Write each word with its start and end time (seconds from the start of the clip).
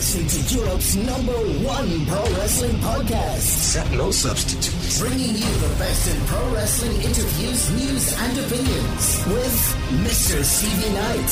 listening 0.00 0.28
to 0.28 0.54
Europe's 0.54 0.96
number 0.96 1.36
one 1.62 2.06
pro 2.06 2.22
wrestling 2.38 2.74
podcast. 2.76 3.40
Set 3.40 3.90
no 3.92 4.10
substitutes. 4.10 4.98
Bringing 4.98 5.36
you 5.36 5.52
the 5.58 5.74
best 5.78 6.08
in 6.08 6.18
pro 6.24 6.54
wrestling 6.54 6.96
interviews, 7.02 7.70
news, 7.72 8.18
and 8.18 8.38
opinions 8.38 9.22
with 9.26 9.76
Mr. 10.00 10.42
Stevie 10.42 10.94
Knight. 10.94 11.30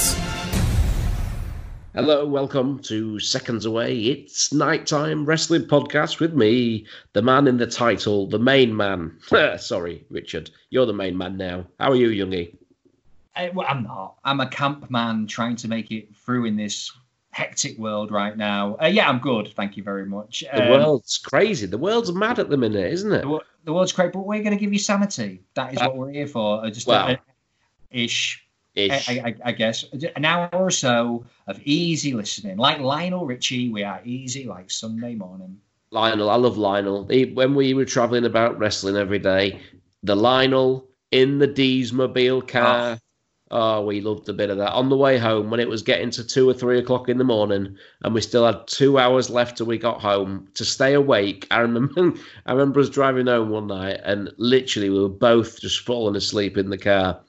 Hello, 1.95 2.27
welcome 2.27 2.79
to 2.81 3.19
Seconds 3.19 3.65
Away. 3.65 4.01
It's 4.01 4.53
nighttime 4.53 5.25
wrestling 5.25 5.63
podcast 5.63 6.21
with 6.21 6.35
me, 6.35 6.85
the 7.15 7.23
man 7.23 7.47
in 7.47 7.57
the 7.57 7.67
title, 7.67 8.27
the 8.27 8.39
main 8.39 8.77
man. 8.77 9.19
Sorry, 9.57 10.05
Richard, 10.11 10.51
you're 10.69 10.85
the 10.85 10.93
main 10.93 11.17
man 11.17 11.39
now. 11.39 11.65
How 11.81 11.93
are 11.93 11.97
you, 11.97 12.11
Youngie? 12.11 12.55
I, 13.35 13.49
well, 13.49 13.67
I'm 13.67 13.85
not. 13.85 14.17
I'm 14.25 14.41
a 14.41 14.47
camp 14.47 14.91
man 14.91 15.27
trying 15.27 15.57
to 15.57 15.69
make 15.69 15.91
it 15.91 16.15
through 16.15 16.45
in 16.45 16.57
this 16.57 16.93
hectic 17.39 17.79
world 17.79 18.11
right 18.11 18.37
now. 18.37 18.77
Uh, 18.83 18.87
yeah, 18.87 19.09
I'm 19.09 19.21
good. 19.21 19.53
Thank 19.55 19.77
you 19.77 19.83
very 19.85 20.05
much. 20.07 20.43
The 20.53 20.65
Um, 20.65 20.71
world's 20.71 21.19
crazy. 21.19 21.67
The 21.67 21.79
world's 21.79 22.13
mad 22.13 22.39
at 22.41 22.51
the 22.51 22.57
minute, 22.57 22.93
isn't 22.93 23.13
it? 23.13 23.23
the, 23.23 23.41
the 23.65 23.73
world's 23.73 23.93
great, 23.93 24.13
but 24.13 24.27
we're 24.27 24.43
going 24.43 24.57
to 24.59 24.61
give 24.65 24.73
you 24.73 24.79
sanity. 24.79 25.43
That 25.55 25.73
is 25.75 25.79
what 25.81 25.97
we're 25.97 26.11
here 26.11 26.27
for. 26.27 26.65
Uh, 26.65 26.71
Just 26.71 26.87
well, 26.89 27.07
a, 27.09 27.13
a- 27.13 27.19
ish. 27.91 28.45
Ish. 28.75 29.09
I, 29.09 29.13
I, 29.29 29.35
I 29.51 29.53
guess 29.53 29.85
an 30.17 30.25
hour 30.25 30.49
or 30.53 30.71
so 30.71 31.25
of 31.47 31.61
easy 31.65 32.13
listening, 32.13 32.57
like 32.59 32.79
Lionel 32.81 33.25
Richie. 33.27 33.69
We 33.71 33.83
are 33.85 34.01
easy 34.05 34.45
like 34.45 34.71
Sunday 34.71 35.15
morning. 35.15 35.59
Lionel, 35.91 36.31
I 36.31 36.37
love 36.37 36.59
Lionel. 36.59 37.07
He, 37.09 37.25
when 37.27 37.55
we 37.55 37.73
were 37.75 37.85
traveling 37.87 38.25
about 38.25 38.59
wrestling 38.59 38.97
every 38.97 39.19
day, 39.19 39.61
the 40.03 40.15
Lionel 40.15 40.87
in 41.11 41.39
the 41.39 41.47
D's 41.47 41.93
mobile 41.93 42.43
car. 42.43 42.93
Oh. 42.93 42.99
Oh, 43.51 43.83
we 43.85 44.01
loved 44.03 44.29
a 44.29 44.35
bit 44.35 44.51
of 44.51 44.59
that. 44.59 44.73
On 44.73 44.91
the 44.91 44.97
way 44.97 45.17
home, 45.17 45.49
when 45.51 45.59
it 45.61 45.69
was 45.69 45.81
getting 45.83 46.11
to 46.11 46.25
two 46.25 46.49
or 46.49 46.53
three 46.53 46.79
o'clock 46.79 47.09
in 47.09 47.17
the 47.17 47.25
morning, 47.25 47.77
and 48.03 48.15
we 48.15 48.21
still 48.21 48.45
had 48.45 48.67
two 48.67 48.99
hours 48.99 49.31
left 49.31 49.57
till 49.57 49.67
we 49.67 49.79
got 49.79 50.01
home 50.03 50.49
to 50.55 50.65
stay 50.67 50.93
awake. 50.95 51.47
I 51.51 51.61
remember, 51.61 52.13
I 52.47 52.53
remember 52.53 52.81
us 52.81 52.91
driving 52.91 53.27
home 53.27 53.49
one 53.49 53.69
night, 53.69 54.01
and 54.05 54.31
literally 54.37 54.91
we 54.91 55.01
were 55.01 55.09
both 55.09 55.61
just 55.61 55.81
falling 55.81 56.17
asleep 56.17 56.59
in 56.59 56.69
the 56.69 56.77
car. 56.79 57.21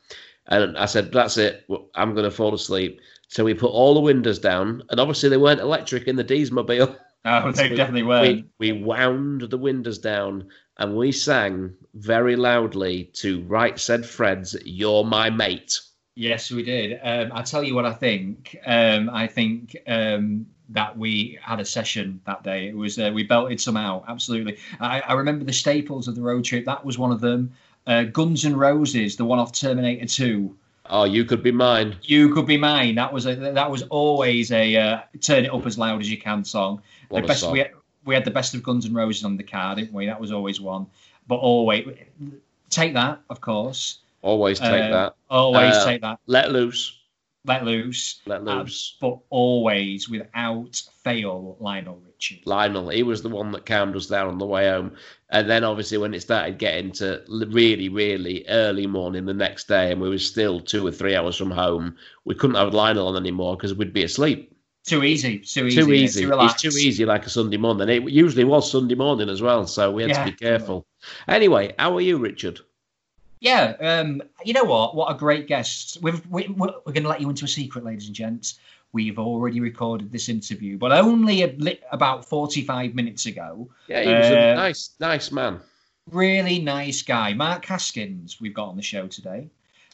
And 0.47 0.77
I 0.77 0.85
said, 0.85 1.11
"That's 1.13 1.37
it. 1.37 1.65
I'm 1.95 2.13
going 2.13 2.25
to 2.25 2.31
fall 2.31 2.53
asleep." 2.53 2.99
So 3.29 3.43
we 3.45 3.53
put 3.53 3.67
all 3.71 3.93
the 3.93 3.99
windows 4.01 4.39
down, 4.39 4.83
and 4.89 4.99
obviously 4.99 5.29
they 5.29 5.37
weren't 5.37 5.61
electric 5.61 6.07
in 6.07 6.15
the 6.15 6.23
D's 6.23 6.51
mobile. 6.51 6.95
Oh, 7.25 7.51
they 7.51 7.63
So 7.65 7.69
we- 7.69 7.75
definitely 7.75 8.03
were. 8.03 8.21
We, 8.21 8.45
we 8.59 8.71
wound 8.71 9.41
the 9.41 9.57
windows 9.57 9.97
down 9.97 10.47
and 10.77 10.95
we 10.95 11.11
sang 11.11 11.73
very 11.95 12.37
loudly 12.37 13.11
to 13.15 13.41
Right 13.43 13.77
Said 13.77 14.05
Fred's 14.05 14.55
You're 14.63 15.03
My 15.03 15.29
Mate. 15.29 15.81
Yes, 16.19 16.51
we 16.51 16.63
did. 16.63 16.99
Um, 17.01 17.31
I 17.33 17.43
tell 17.43 17.63
you 17.63 17.73
what, 17.73 17.85
I 17.85 17.93
think. 17.93 18.57
Um, 18.65 19.09
I 19.09 19.25
think 19.25 19.77
um, 19.87 20.45
that 20.67 20.97
we 20.97 21.39
had 21.41 21.61
a 21.61 21.65
session 21.65 22.19
that 22.25 22.43
day. 22.43 22.67
It 22.67 22.75
was 22.75 22.99
uh, 22.99 23.09
we 23.13 23.23
belted 23.23 23.61
some 23.61 23.77
out. 23.77 24.03
Absolutely. 24.05 24.57
I, 24.81 24.99
I 24.99 25.13
remember 25.13 25.45
the 25.45 25.53
staples 25.53 26.09
of 26.09 26.15
the 26.15 26.21
road 26.21 26.43
trip. 26.43 26.65
That 26.65 26.83
was 26.83 26.97
one 26.97 27.13
of 27.13 27.21
them. 27.21 27.53
Uh, 27.87 28.03
Guns 28.03 28.43
and 28.43 28.59
Roses, 28.59 29.15
the 29.15 29.23
one 29.23 29.39
off 29.39 29.53
Terminator 29.53 30.05
Two. 30.07 30.57
Oh, 30.89 31.05
you 31.05 31.23
could 31.23 31.41
be 31.41 31.53
mine. 31.53 31.95
You 32.01 32.33
could 32.33 32.45
be 32.45 32.57
mine. 32.57 32.95
That 32.95 33.13
was 33.13 33.25
a, 33.25 33.35
that 33.35 33.71
was 33.71 33.83
always 33.83 34.51
a 34.51 34.75
uh, 34.75 35.01
turn 35.21 35.45
it 35.45 35.53
up 35.53 35.65
as 35.65 35.77
loud 35.77 36.01
as 36.01 36.11
you 36.11 36.17
can 36.17 36.43
song. 36.43 36.81
What 37.07 37.21
the 37.21 37.27
best 37.29 37.39
song. 37.39 37.53
we 37.53 37.59
had, 37.59 37.71
we 38.03 38.13
had 38.13 38.25
the 38.25 38.31
best 38.31 38.53
of 38.53 38.61
Guns 38.61 38.83
and 38.83 38.93
Roses 38.93 39.23
on 39.23 39.37
the 39.37 39.43
car, 39.43 39.73
didn't 39.73 39.93
we? 39.93 40.07
That 40.07 40.19
was 40.19 40.33
always 40.33 40.59
one. 40.59 40.85
But 41.27 41.35
always 41.35 41.87
take 42.69 42.93
that, 42.95 43.21
of 43.29 43.39
course. 43.39 43.99
Always 44.21 44.59
take 44.59 44.83
Uh, 44.83 44.89
that. 44.91 45.15
Always 45.29 45.75
Uh, 45.75 45.85
take 45.85 46.01
that. 46.01 46.19
Let 46.27 46.51
loose. 46.51 46.95
Let 47.45 47.63
loose. 47.63 48.21
Let 48.25 48.41
Uh, 48.41 48.59
loose. 48.61 48.97
but 48.99 49.17
always 49.29 50.09
without 50.09 50.81
fail, 51.03 51.55
Lionel 51.61 52.01
Richie. 52.05 52.41
Lionel, 52.45 52.89
he 52.89 53.01
was 53.01 53.21
the 53.21 53.29
one 53.29 53.51
that 53.53 53.65
calmed 53.65 53.95
us 53.95 54.07
down 54.07 54.27
on 54.27 54.37
the 54.37 54.45
way 54.45 54.67
home. 54.67 54.91
And 55.29 55.49
then 55.49 55.63
obviously 55.63 55.97
when 55.97 56.13
it 56.13 56.21
started 56.21 56.57
getting 56.57 56.91
to 56.93 57.21
really, 57.29 57.87
really 57.87 58.45
early 58.49 58.87
morning 58.87 59.25
the 59.25 59.33
next 59.33 59.67
day 59.69 59.91
and 59.91 60.01
we 60.01 60.09
were 60.09 60.17
still 60.17 60.59
two 60.59 60.85
or 60.85 60.91
three 60.91 61.15
hours 61.15 61.37
from 61.37 61.51
home, 61.51 61.95
we 62.25 62.35
couldn't 62.35 62.57
have 62.57 62.73
Lionel 62.73 63.07
on 63.07 63.15
anymore 63.15 63.55
because 63.55 63.73
we'd 63.73 63.93
be 63.93 64.03
asleep. 64.03 64.53
Too 64.85 65.03
easy. 65.03 65.39
Too 65.39 65.67
easy. 65.67 65.81
too 65.81 65.93
easy. 65.93 66.25
Too 66.25 66.33
it's 66.41 66.61
too 66.61 66.69
easy 66.69 67.05
like 67.05 67.25
a 67.25 67.29
Sunday 67.29 67.57
morning. 67.57 67.87
It 67.89 68.09
usually 68.11 68.43
was 68.43 68.69
Sunday 68.69 68.95
morning 68.95 69.29
as 69.29 69.41
well, 69.41 69.65
so 69.65 69.91
we 69.91 70.01
had 70.03 70.11
Yeah. 70.11 70.25
to 70.25 70.31
be 70.31 70.37
careful. 70.37 70.85
Anyway, 71.27 71.73
how 71.79 71.95
are 71.95 72.01
you, 72.01 72.17
Richard? 72.17 72.59
Yeah. 73.39 73.75
Um, 73.79 74.21
you 74.43 74.53
know 74.53 74.63
what? 74.65 74.95
What 74.95 75.13
a 75.13 75.17
great 75.17 75.47
guest. 75.47 75.97
We've, 76.01 76.25
we, 76.27 76.47
we're 76.49 76.73
we're 76.85 76.93
going 76.93 77.03
to 77.03 77.09
let 77.09 77.21
you 77.21 77.29
into 77.29 77.45
a 77.45 77.47
secret, 77.47 77.85
ladies 77.85 78.07
and 78.07 78.15
gents. 78.15 78.59
We've 78.91 79.19
already 79.19 79.59
recorded 79.59 80.11
this 80.11 80.29
interview, 80.29 80.77
but 80.77 80.91
only 80.91 81.43
a, 81.43 81.77
about 81.91 82.25
45 82.25 82.95
minutes 82.95 83.27
ago. 83.27 83.69
Yeah, 83.87 84.01
he 84.01 84.13
was 84.13 84.27
a 84.27 84.51
Uh, 84.51 84.55
nice, 84.55 84.89
nice 84.99 85.31
man. 85.31 85.59
Really 86.09 86.57
nice 86.59 87.03
guy. 87.03 87.33
Mark 87.33 87.65
Haskins, 87.65 88.41
we've 88.41 88.53
got 88.53 88.69
on 88.69 88.75
the 88.75 88.81
show 88.81 89.07
today. 89.07 89.47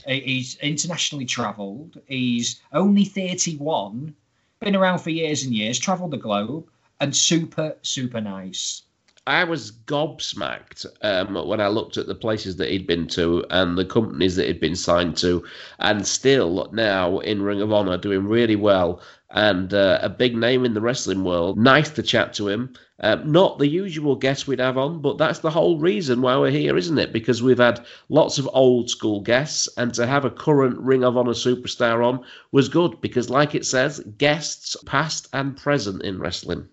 Uh, 0.08 0.12
He's 0.12 0.56
internationally 0.58 1.26
travelled. 1.26 2.00
He's 2.08 2.62
only 2.72 3.04
31, 3.04 4.16
been 4.62 4.76
around 4.78 5.00
for 5.00 5.10
years 5.10 5.44
and 5.44 5.54
years, 5.54 5.78
travelled 5.78 6.12
the 6.12 6.18
globe, 6.18 6.70
and 7.02 7.14
super, 7.14 7.76
super 7.82 8.22
nice. 8.22 8.84
I 9.28 9.44
was 9.44 9.72
gobsmacked 9.72 10.86
um, 11.02 11.48
when 11.48 11.60
I 11.60 11.68
looked 11.68 11.98
at 11.98 12.06
the 12.06 12.14
places 12.14 12.58
that 12.58 12.70
he'd 12.70 12.86
been 12.86 13.08
to 13.08 13.44
and 13.50 13.76
the 13.76 13.84
companies 13.84 14.36
that 14.36 14.46
he'd 14.46 14.60
been 14.60 14.76
signed 14.76 15.18
to, 15.18 15.44
and 15.80 16.06
still 16.06 16.70
now 16.72 17.18
in 17.20 17.42
Ring 17.42 17.60
of 17.60 17.74
Honor 17.74 17.98
doing 17.98 18.28
really 18.28 18.56
well 18.56 19.02
and 19.32 19.74
uh, 19.74 19.98
a 20.04 20.10
big 20.10 20.38
name 20.38 20.64
in 20.64 20.76
the 20.76 20.82
wrestling 20.82 21.24
world. 21.24 21.58
Nice 21.58 21.90
to 21.90 22.04
chat 22.04 22.34
to 22.36 22.48
him. 22.48 22.74
Um, 23.00 23.32
not 23.32 23.58
the 23.58 23.68
usual 23.68 24.16
guest 24.16 24.48
we'd 24.48 24.60
have 24.60 24.78
on, 24.78 25.02
but 25.02 25.18
that's 25.18 25.40
the 25.40 25.50
whole 25.50 25.80
reason 25.80 26.22
why 26.22 26.38
we're 26.38 26.52
here, 26.52 26.78
isn't 26.78 27.00
it? 27.00 27.12
Because 27.12 27.42
we've 27.42 27.58
had 27.58 27.84
lots 28.10 28.38
of 28.38 28.48
old 28.54 28.92
school 28.92 29.22
guests, 29.22 29.68
and 29.76 29.92
to 29.96 30.06
have 30.06 30.24
a 30.24 30.30
current 30.30 30.78
Ring 30.78 31.04
of 31.04 31.18
Honor 31.18 31.32
superstar 31.32 32.06
on 32.06 32.24
was 32.52 32.70
good 32.70 33.02
because, 33.02 33.32
like 33.32 33.56
it 33.56 33.66
says, 33.66 34.02
guests 34.20 34.78
past 34.86 35.28
and 35.34 35.58
present 35.58 36.04
in 36.04 36.20
wrestling. 36.20 36.70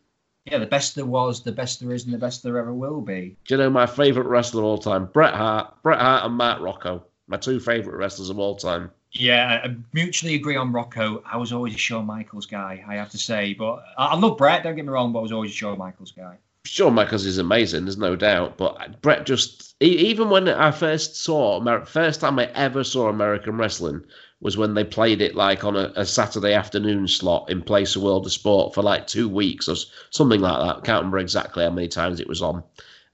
Yeah, 0.47 0.59
the 0.59 0.67
best 0.67 0.97
there 0.97 1.07
was, 1.07 1.43
the 1.43 1.53
best 1.53 1.81
there 1.81 1.93
is, 1.93 2.05
and 2.05 2.13
the 2.13 2.19
best 2.19 2.43
there 2.43 2.59
ever 2.59 2.75
will 2.75 3.01
be. 3.01 3.37
Do 3.47 3.55
you 3.55 3.59
know 3.59 3.71
my 3.71 3.87
favourite 3.87 4.29
wrestler 4.29 4.63
of 4.63 4.67
all 4.67 4.79
time? 4.79 5.07
Bret 5.07 5.35
Hart. 5.35 5.75
Bret 5.83 6.01
Hart 6.01 6.25
and 6.25 6.35
Mark 6.35 6.61
Rocco. 6.61 7.05
My 7.29 7.37
two 7.37 7.61
favourite 7.61 7.97
wrestlers 7.97 8.29
of 8.29 8.39
all 8.39 8.57
time. 8.57 8.91
Yeah, 9.13 9.61
I 9.65 9.77
mutually 9.93 10.35
agree 10.35 10.57
on 10.57 10.73
Rocco. 10.73 11.23
I 11.25 11.37
was 11.37 11.53
always 11.53 11.75
a 11.75 11.79
Shawn 11.79 12.07
Michaels 12.07 12.47
guy, 12.47 12.85
I 12.89 12.97
have 12.97 13.11
to 13.11 13.19
say. 13.19 13.55
But 13.55 13.85
I 13.97 14.17
love 14.17 14.37
Bret, 14.39 14.65
don't 14.65 14.75
get 14.75 14.85
me 14.85 14.91
wrong, 14.91 15.13
but 15.13 15.21
I 15.21 15.23
was 15.23 15.33
always 15.33 15.51
a 15.51 15.55
Shawn 15.55 15.79
Michaels 15.79 16.13
guy. 16.13 16.39
Shawn 16.65 16.95
Michaels 16.95 17.27
is 17.27 17.39
amazing, 17.39 17.85
there's 17.85 17.99
no 17.99 18.17
doubt. 18.17 18.57
But 18.57 19.01
Bret 19.03 19.27
just, 19.27 19.75
even 19.81 20.31
when 20.31 20.49
I 20.49 20.71
first 20.71 21.17
saw, 21.17 21.85
first 21.85 22.21
time 22.21 22.39
I 22.39 22.47
ever 22.55 22.83
saw 22.83 23.09
American 23.09 23.57
wrestling 23.57 24.03
was 24.43 24.57
when 24.57 24.75
they 24.75 24.83
played 24.83 25.23
it 25.23 25.37
like 25.37 25.65
on 25.65 25.77
a, 25.77 25.93
a 25.95 26.05
Saturday 26.05 26.53
afternoon 26.53 27.07
slot 27.07 27.49
in 27.49 27.63
place 27.63 27.95
of 27.95 28.03
World 28.03 28.27
of 28.27 28.33
Sport 28.33 28.75
for 28.75 28.83
like 28.83 29.07
two 29.07 29.29
weeks 29.29 29.69
or 29.69 29.77
something 30.11 30.41
like 30.41 30.59
that. 30.59 30.77
I 30.79 30.81
Can't 30.81 30.99
remember 30.99 31.19
exactly 31.19 31.63
how 31.63 31.71
many 31.71 31.87
times 31.87 32.19
it 32.19 32.27
was 32.27 32.43
on. 32.43 32.65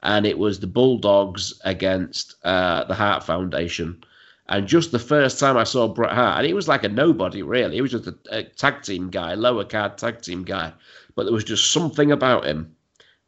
And 0.03 0.25
it 0.25 0.39
was 0.39 0.59
the 0.59 0.67
Bulldogs 0.67 1.53
against 1.65 2.37
uh, 2.45 2.85
the 2.85 2.95
Hart 2.95 3.23
Foundation. 3.25 4.03
And 4.49 4.67
just 4.67 4.91
the 4.91 4.99
first 4.99 5.39
time 5.39 5.59
I 5.59 5.65
saw 5.65 5.87
Bret 5.87 6.13
Hart, 6.13 6.39
and 6.39 6.47
he 6.47 6.55
was 6.55 6.67
like 6.67 6.83
a 6.83 6.89
nobody 6.89 7.43
really. 7.43 7.75
He 7.75 7.83
was 7.83 7.91
just 7.91 8.07
a, 8.07 8.17
a 8.31 8.43
tag 8.45 8.83
team 8.83 9.11
guy, 9.11 9.35
lower 9.35 9.65
card 9.65 9.99
tag 9.99 10.23
team 10.23 10.45
guy. 10.45 10.73
But 11.15 11.25
there 11.25 11.35
was 11.35 11.45
just 11.45 11.73
something 11.73 12.11
about 12.11 12.47
him. 12.47 12.75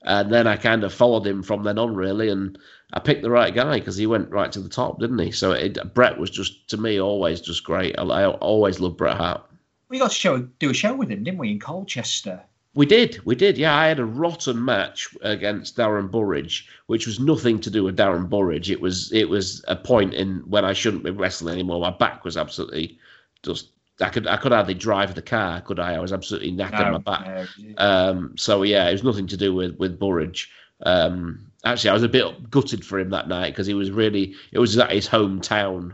And 0.05 0.33
then 0.33 0.47
I 0.47 0.57
kind 0.57 0.83
of 0.83 0.95
followed 0.95 1.27
him 1.27 1.43
from 1.43 1.65
then 1.65 1.79
on, 1.79 1.95
really, 1.95 2.31
and 2.31 2.59
I 2.93 3.01
picked 3.01 3.23
the 3.23 3.31
right 3.31 3.55
guy 3.55 3.79
because 3.79 3.97
he 3.97 4.07
went 4.07 4.31
right 4.31 4.51
to 4.53 4.61
the 4.61 4.69
top, 4.69 4.99
didn't 4.99 5.19
he? 5.19 5.31
So 5.31 5.53
it, 5.53 5.79
Bret 5.95 6.19
was 6.19 6.31
just 6.31 6.69
to 6.71 6.77
me 6.77 7.01
always 7.01 7.41
just 7.41 7.65
great. 7.65 7.99
I, 7.99 8.03
I 8.03 8.27
always 8.27 8.81
loved 8.81 8.97
Bret 8.97 9.17
Hart. 9.17 9.43
We 9.89 9.99
got 9.99 10.11
to 10.11 10.17
show, 10.17 10.39
do 10.39 10.71
a 10.71 10.75
show 10.75 10.95
with 10.95 11.11
him, 11.11 11.25
didn't 11.25 11.39
we, 11.39 11.51
in 11.51 11.59
Colchester? 11.59 12.43
We 12.75 12.87
did, 12.87 13.21
we 13.25 13.35
did. 13.35 13.59
Yeah, 13.59 13.77
I 13.77 13.89
had 13.89 13.99
a 13.99 14.05
rotten 14.05 14.65
match 14.65 15.09
against 15.23 15.77
Darren 15.77 16.09
Burridge, 16.09 16.69
which 16.87 17.05
was 17.07 17.19
nothing 17.19 17.59
to 17.61 17.71
do 17.71 17.83
with 17.83 17.97
Darren 17.97 18.29
Burridge. 18.29 18.71
It 18.71 18.81
was 18.81 19.13
it 19.13 19.29
was 19.29 19.65
a 19.67 19.75
point 19.75 20.15
in 20.15 20.39
when 20.49 20.65
I 20.65 20.73
shouldn't 20.73 21.03
be 21.03 21.11
wrestling 21.11 21.55
anymore. 21.55 21.81
My 21.81 21.91
back 21.91 22.25
was 22.25 22.37
absolutely 22.37 22.99
just. 23.43 23.71
I 24.01 24.09
could 24.09 24.27
I 24.29 24.37
could 24.37 24.53
hardly 24.53 24.75
drive 24.75 25.15
the 25.15 25.21
car, 25.21 25.61
could 25.61 25.81
I? 25.81 25.95
I 25.95 25.99
was 25.99 26.13
absolutely 26.13 26.53
knackered 26.53 26.93
my 26.93 26.99
back. 26.99 27.49
no. 27.59 27.75
Um, 27.77 28.35
so 28.39 28.63
yeah, 28.63 28.89
it 28.89 28.93
was 28.93 29.05
nothing 29.05 29.27
to 29.27 29.37
do 29.37 29.53
with 29.53 29.77
with 29.77 29.99
Burridge. 29.99 30.51
Um, 30.83 31.50
actually, 31.65 31.91
I 31.91 31.95
was 31.95 32.03
a 32.03 32.09
bit 32.09 32.51
gutted 32.51 32.85
for 32.85 32.99
him 32.99 33.11
that 33.11 33.29
night 33.29 33.51
because 33.51 33.67
he 33.67 33.75
was 33.75 33.91
really 33.91 34.35
it 34.53 34.59
was 34.59 34.79
at 34.79 34.93
his 34.93 35.09
hometown, 35.09 35.93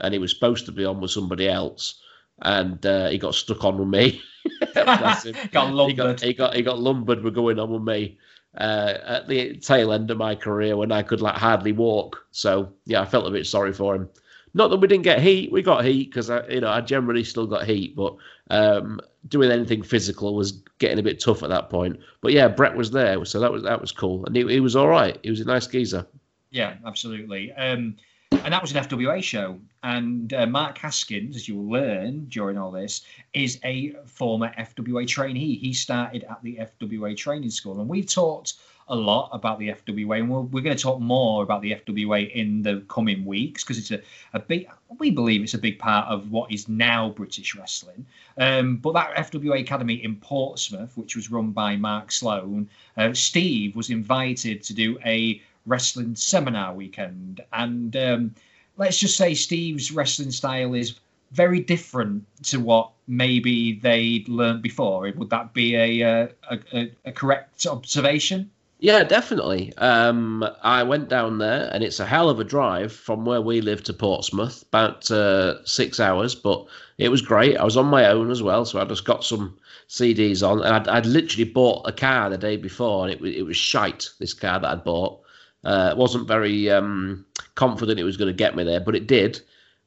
and 0.00 0.12
he 0.14 0.18
was 0.18 0.32
supposed 0.32 0.66
to 0.66 0.72
be 0.72 0.84
on 0.84 1.00
with 1.00 1.10
somebody 1.10 1.48
else, 1.48 2.00
and 2.42 2.84
uh, 2.86 3.08
he 3.08 3.18
got 3.18 3.34
stuck 3.34 3.64
on 3.64 3.78
with 3.78 3.88
me. 3.88 4.22
Got 5.52 5.72
He 5.84 5.92
lumbered. 5.92 5.94
got 5.94 6.20
he 6.20 6.34
got 6.34 6.54
he 6.54 6.62
got 6.62 6.78
lumbered 6.78 7.22
with 7.22 7.34
going 7.34 7.58
on 7.58 7.70
with 7.70 7.82
me 7.82 8.18
uh, 8.58 8.94
at 9.04 9.28
the 9.28 9.56
tail 9.58 9.92
end 9.92 10.10
of 10.10 10.18
my 10.18 10.34
career 10.34 10.76
when 10.76 10.92
I 10.92 11.02
could 11.02 11.20
like 11.20 11.36
hardly 11.36 11.72
walk. 11.72 12.26
So 12.30 12.72
yeah, 12.86 13.00
I 13.02 13.06
felt 13.06 13.26
a 13.26 13.30
bit 13.30 13.46
sorry 13.46 13.72
for 13.72 13.94
him. 13.94 14.08
Not 14.56 14.70
that 14.70 14.78
we 14.78 14.88
didn't 14.88 15.04
get 15.04 15.20
heat, 15.20 15.52
we 15.52 15.60
got 15.60 15.84
heat 15.84 16.10
because 16.10 16.30
I, 16.30 16.46
you 16.46 16.62
know, 16.62 16.70
I 16.70 16.80
generally 16.80 17.24
still 17.24 17.46
got 17.46 17.66
heat, 17.66 17.94
but 17.94 18.16
um, 18.48 18.98
doing 19.28 19.50
anything 19.50 19.82
physical 19.82 20.34
was 20.34 20.52
getting 20.78 20.98
a 20.98 21.02
bit 21.02 21.20
tough 21.20 21.42
at 21.42 21.50
that 21.50 21.68
point. 21.68 22.00
But 22.22 22.32
yeah, 22.32 22.48
Bret 22.48 22.74
was 22.74 22.90
there, 22.90 23.22
so 23.26 23.38
that 23.38 23.52
was 23.52 23.62
that 23.64 23.82
was 23.82 23.92
cool, 23.92 24.24
and 24.24 24.34
he, 24.34 24.48
he 24.48 24.60
was 24.60 24.74
all 24.74 24.88
right. 24.88 25.18
He 25.22 25.28
was 25.28 25.40
a 25.40 25.44
nice 25.44 25.66
geezer. 25.66 26.06
Yeah, 26.52 26.76
absolutely. 26.86 27.52
Um, 27.52 27.96
and 28.32 28.50
that 28.54 28.62
was 28.62 28.74
an 28.74 28.82
FWA 28.82 29.22
show. 29.22 29.60
And 29.82 30.32
uh, 30.32 30.46
Mark 30.46 30.78
Haskins, 30.78 31.36
as 31.36 31.46
you 31.46 31.56
will 31.56 31.70
learn 31.70 32.24
during 32.24 32.56
all 32.56 32.70
this, 32.70 33.02
is 33.34 33.60
a 33.62 33.94
former 34.06 34.54
FWA 34.58 35.06
trainee. 35.06 35.56
He 35.56 35.74
started 35.74 36.24
at 36.24 36.42
the 36.42 36.60
FWA 36.80 37.14
training 37.14 37.50
school, 37.50 37.78
and 37.80 37.90
we've 37.90 38.08
talked 38.08 38.54
a 38.88 38.94
lot 38.94 39.30
about 39.32 39.58
the 39.58 39.68
FWA, 39.68 40.20
and 40.20 40.30
we're, 40.30 40.40
we're 40.40 40.62
going 40.62 40.76
to 40.76 40.82
talk 40.82 41.00
more 41.00 41.42
about 41.42 41.60
the 41.60 41.72
FWA 41.72 42.30
in 42.32 42.62
the 42.62 42.84
coming 42.88 43.24
weeks 43.24 43.64
because 43.64 43.78
it's 43.78 43.90
a, 43.90 44.00
a 44.32 44.38
big, 44.38 44.68
we 44.98 45.10
believe 45.10 45.42
it's 45.42 45.54
a 45.54 45.58
big 45.58 45.78
part 45.78 46.06
of 46.08 46.30
what 46.30 46.52
is 46.52 46.68
now 46.68 47.10
British 47.10 47.56
wrestling. 47.56 48.06
Um, 48.38 48.76
but 48.76 48.92
that 48.92 49.14
FWA 49.16 49.60
Academy 49.60 49.94
in 50.04 50.16
Portsmouth, 50.16 50.96
which 50.96 51.16
was 51.16 51.30
run 51.30 51.50
by 51.50 51.76
Mark 51.76 52.12
Sloan, 52.12 52.68
uh, 52.96 53.12
Steve 53.12 53.74
was 53.74 53.90
invited 53.90 54.62
to 54.62 54.74
do 54.74 54.98
a 55.04 55.42
wrestling 55.66 56.14
seminar 56.14 56.72
weekend. 56.72 57.40
And 57.52 57.96
um, 57.96 58.34
let's 58.76 58.98
just 58.98 59.16
say 59.16 59.34
Steve's 59.34 59.90
wrestling 59.90 60.30
style 60.30 60.74
is 60.74 61.00
very 61.32 61.58
different 61.58 62.24
to 62.44 62.60
what 62.60 62.92
maybe 63.08 63.80
they'd 63.80 64.28
learned 64.28 64.62
before. 64.62 65.10
Would 65.16 65.30
that 65.30 65.52
be 65.52 65.74
a, 65.74 66.02
uh, 66.02 66.28
a, 66.50 66.58
a, 66.72 66.92
a 67.06 67.12
correct 67.12 67.66
observation? 67.66 68.48
Yeah, 68.78 69.04
definitely. 69.04 69.72
Um, 69.78 70.44
I 70.62 70.82
went 70.82 71.08
down 71.08 71.38
there, 71.38 71.68
and 71.72 71.82
it's 71.82 71.98
a 72.00 72.04
hell 72.06 72.28
of 72.28 72.40
a 72.40 72.44
drive 72.44 72.92
from 72.92 73.24
where 73.24 73.40
we 73.40 73.60
live 73.62 73.82
to 73.84 73.92
Portsmouth, 73.94 74.62
about 74.64 75.10
uh, 75.10 75.64
six 75.64 75.98
hours. 75.98 76.34
But 76.34 76.66
it 76.98 77.08
was 77.08 77.22
great. 77.22 77.56
I 77.56 77.64
was 77.64 77.76
on 77.78 77.86
my 77.86 78.06
own 78.06 78.30
as 78.30 78.42
well, 78.42 78.64
so 78.66 78.78
I 78.80 78.84
just 78.84 79.04
got 79.06 79.24
some 79.24 79.56
CDs 79.88 80.42
on, 80.46 80.60
and 80.62 80.74
I'd, 80.74 80.88
I'd 80.88 81.06
literally 81.06 81.44
bought 81.50 81.88
a 81.88 81.92
car 81.92 82.28
the 82.28 82.36
day 82.38 82.56
before, 82.58 83.06
and 83.06 83.14
it, 83.14 83.24
it 83.38 83.42
was 83.44 83.56
shite. 83.56 84.10
This 84.20 84.34
car 84.34 84.60
that 84.60 84.70
I'd 84.70 84.84
bought, 84.84 85.20
uh, 85.64 85.94
wasn't 85.96 86.28
very 86.28 86.70
um, 86.70 87.24
confident 87.54 87.98
it 87.98 88.04
was 88.04 88.18
going 88.18 88.28
to 88.28 88.34
get 88.36 88.56
me 88.56 88.64
there, 88.64 88.80
but 88.80 88.94
it 88.96 89.06
did. 89.06 89.40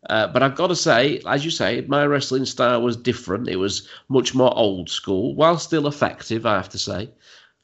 Uh, 0.10 0.28
but 0.28 0.42
I've 0.42 0.56
got 0.56 0.68
to 0.68 0.76
say, 0.76 1.22
as 1.28 1.46
you 1.46 1.52
say, 1.52 1.82
my 1.88 2.06
wrestling 2.06 2.46
style 2.46 2.82
was 2.82 2.96
different. 2.98 3.50
It 3.50 3.58
was 3.58 3.88
much 4.08 4.34
more 4.34 4.56
old 4.58 4.90
school, 4.90 5.36
while 5.36 5.58
still 5.60 5.86
effective, 5.88 6.46
I 6.46 6.56
have 6.56 6.70
to 6.70 6.80
say. 6.80 7.10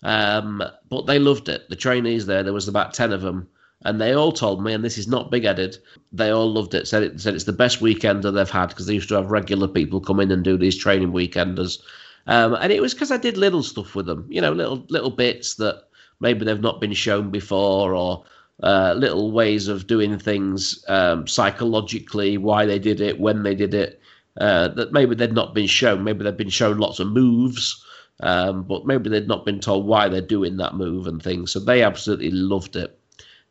Um, 0.05 0.61
but 0.87 1.07
they 1.07 1.17
loved 1.17 1.49
it. 1.49 1.67
The 1.67 1.75
trainees 1.75 2.27
there, 2.27 2.43
there 2.43 2.53
was 2.53 2.67
about 2.67 2.93
10 2.93 3.11
of 3.11 3.21
them, 3.21 3.47
and 3.83 3.99
they 3.99 4.13
all 4.13 4.31
told 4.31 4.63
me, 4.63 4.71
and 4.71 4.83
this 4.83 4.99
is 4.99 5.07
not 5.07 5.31
big 5.31 5.45
headed, 5.45 5.79
they 6.13 6.29
all 6.29 6.53
loved 6.53 6.75
it. 6.75 6.87
Said 6.87 7.01
it 7.01 7.19
said 7.19 7.33
it's 7.33 7.45
the 7.45 7.51
best 7.51 7.79
weekender 7.79 8.31
they've 8.31 8.49
had 8.49 8.69
because 8.69 8.85
they 8.85 8.93
used 8.93 9.09
to 9.09 9.15
have 9.15 9.31
regular 9.31 9.67
people 9.67 9.99
come 9.99 10.19
in 10.19 10.31
and 10.31 10.43
do 10.43 10.57
these 10.57 10.77
training 10.77 11.11
weekenders. 11.11 11.79
Um, 12.27 12.53
and 12.53 12.71
it 12.71 12.81
was 12.81 12.93
because 12.93 13.11
I 13.11 13.17
did 13.17 13.35
little 13.35 13.63
stuff 13.63 13.95
with 13.95 14.05
them, 14.05 14.27
you 14.29 14.41
know, 14.41 14.51
little 14.51 14.85
little 14.89 15.09
bits 15.09 15.55
that 15.55 15.85
maybe 16.19 16.45
they've 16.45 16.61
not 16.61 16.79
been 16.79 16.93
shown 16.93 17.31
before 17.31 17.95
or 17.95 18.23
uh, 18.61 18.93
little 18.95 19.31
ways 19.31 19.67
of 19.67 19.87
doing 19.87 20.19
things 20.19 20.85
um, 20.87 21.25
psychologically, 21.27 22.37
why 22.37 22.67
they 22.67 22.79
did 22.79 23.01
it, 23.01 23.19
when 23.19 23.41
they 23.41 23.55
did 23.55 23.73
it, 23.73 23.99
uh, 24.39 24.67
that 24.67 24.93
maybe 24.93 25.15
they'd 25.15 25.33
not 25.33 25.55
been 25.55 25.67
shown. 25.67 26.03
Maybe 26.03 26.23
they've 26.23 26.37
been 26.37 26.49
shown 26.49 26.77
lots 26.77 26.99
of 26.99 27.07
moves, 27.07 27.83
um, 28.21 28.63
but 28.63 28.85
maybe 28.85 29.09
they'd 29.09 29.27
not 29.27 29.45
been 29.45 29.59
told 29.59 29.85
why 29.85 30.07
they're 30.07 30.21
doing 30.21 30.57
that 30.57 30.75
move 30.75 31.07
and 31.07 31.21
things. 31.21 31.51
So 31.51 31.59
they 31.59 31.83
absolutely 31.83 32.31
loved 32.31 32.75
it. 32.75 32.99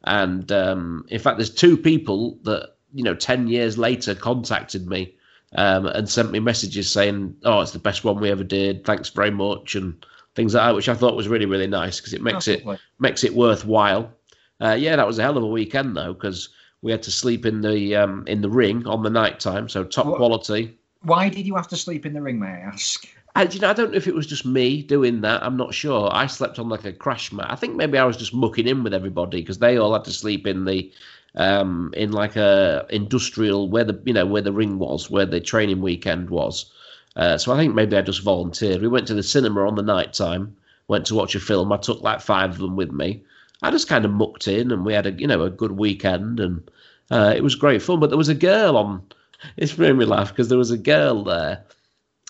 And 0.04 0.50
um, 0.52 1.06
in 1.08 1.18
fact, 1.18 1.38
there's 1.38 1.54
two 1.54 1.76
people 1.76 2.38
that, 2.42 2.74
you 2.92 3.04
know, 3.04 3.14
10 3.14 3.48
years 3.48 3.78
later 3.78 4.14
contacted 4.14 4.86
me 4.86 5.14
um, 5.54 5.86
and 5.86 6.08
sent 6.08 6.30
me 6.30 6.40
messages 6.40 6.90
saying, 6.90 7.36
oh, 7.44 7.60
it's 7.60 7.72
the 7.72 7.78
best 7.78 8.04
one 8.04 8.20
we 8.20 8.30
ever 8.30 8.44
did. 8.44 8.84
Thanks 8.84 9.08
very 9.08 9.30
much. 9.30 9.74
And 9.74 10.04
things 10.34 10.54
like 10.54 10.66
that, 10.66 10.74
which 10.74 10.88
I 10.88 10.94
thought 10.94 11.16
was 11.16 11.28
really 11.28 11.46
really 11.46 11.66
nice 11.66 12.00
because 12.00 12.12
it 12.12 12.22
makes 12.22 12.48
Absolutely. 12.48 12.74
it 12.74 12.80
makes 12.98 13.24
it 13.24 13.34
worthwhile. 13.34 14.12
Uh, 14.60 14.76
yeah, 14.78 14.96
that 14.96 15.06
was 15.06 15.18
a 15.18 15.22
hell 15.22 15.36
of 15.36 15.42
a 15.42 15.48
weekend 15.48 15.96
though 15.96 16.12
because 16.12 16.50
we 16.82 16.92
had 16.92 17.02
to 17.04 17.10
sleep 17.10 17.46
in 17.46 17.60
the 17.60 17.96
um, 17.96 18.24
in 18.26 18.40
the 18.40 18.50
ring 18.50 18.86
on 18.86 19.02
the 19.02 19.10
night 19.10 19.40
time, 19.40 19.68
so 19.68 19.84
top 19.84 20.06
what, 20.06 20.16
quality. 20.16 20.78
Why 21.02 21.28
did 21.28 21.46
you 21.46 21.54
have 21.56 21.68
to 21.68 21.76
sleep 21.76 22.06
in 22.06 22.12
the 22.12 22.22
ring, 22.22 22.38
may 22.38 22.46
I 22.46 22.60
ask? 22.60 23.06
I, 23.36 23.42
you 23.44 23.58
know, 23.58 23.70
I 23.70 23.72
don't 23.72 23.90
know 23.90 23.96
if 23.96 24.06
it 24.06 24.14
was 24.14 24.26
just 24.26 24.46
me 24.46 24.82
doing 24.82 25.22
that. 25.22 25.42
I'm 25.42 25.56
not 25.56 25.74
sure. 25.74 26.08
I 26.12 26.26
slept 26.26 26.58
on 26.58 26.68
like 26.68 26.84
a 26.84 26.92
crash 26.92 27.32
mat. 27.32 27.50
I 27.50 27.56
think 27.56 27.74
maybe 27.74 27.98
I 27.98 28.04
was 28.04 28.16
just 28.16 28.32
mucking 28.32 28.68
in 28.68 28.84
with 28.84 28.94
everybody 28.94 29.40
because 29.40 29.58
they 29.58 29.76
all 29.76 29.92
had 29.92 30.04
to 30.04 30.12
sleep 30.12 30.46
in 30.46 30.64
the 30.64 30.92
um, 31.34 31.92
in 31.96 32.12
like 32.12 32.36
a 32.36 32.86
industrial 32.90 33.68
where 33.68 33.82
the 33.82 34.00
you 34.04 34.12
know 34.12 34.26
where 34.26 34.42
the 34.42 34.52
ring 34.52 34.78
was, 34.78 35.10
where 35.10 35.26
the 35.26 35.40
training 35.40 35.80
weekend 35.80 36.30
was. 36.30 36.70
Uh, 37.16 37.36
so 37.36 37.52
I 37.52 37.56
think 37.56 37.74
maybe 37.74 37.96
I 37.96 38.02
just 38.02 38.22
volunteered. 38.22 38.82
We 38.82 38.88
went 38.88 39.06
to 39.08 39.14
the 39.14 39.22
cinema 39.22 39.66
on 39.66 39.74
the 39.74 39.82
night 39.82 40.12
time, 40.12 40.56
went 40.88 41.06
to 41.06 41.14
watch 41.14 41.34
a 41.34 41.40
film. 41.40 41.72
I 41.72 41.76
took 41.76 42.02
like 42.02 42.20
five 42.20 42.50
of 42.50 42.58
them 42.58 42.76
with 42.76 42.92
me. 42.92 43.22
I 43.62 43.70
just 43.70 43.88
kind 43.88 44.04
of 44.04 44.12
mucked 44.12 44.46
in, 44.46 44.70
and 44.70 44.84
we 44.84 44.92
had 44.92 45.06
a 45.06 45.12
you 45.12 45.26
know 45.26 45.42
a 45.42 45.50
good 45.50 45.72
weekend, 45.72 46.38
and 46.38 46.70
uh, 47.10 47.32
it 47.36 47.42
was 47.42 47.56
great 47.56 47.82
fun. 47.82 47.98
But 47.98 48.10
there 48.10 48.18
was 48.18 48.28
a 48.28 48.34
girl 48.34 48.76
on. 48.76 49.02
It's 49.58 49.76
made 49.76 49.92
me 49.92 50.06
laugh 50.06 50.30
because 50.30 50.48
there 50.48 50.56
was 50.56 50.70
a 50.70 50.78
girl 50.78 51.22
there, 51.22 51.62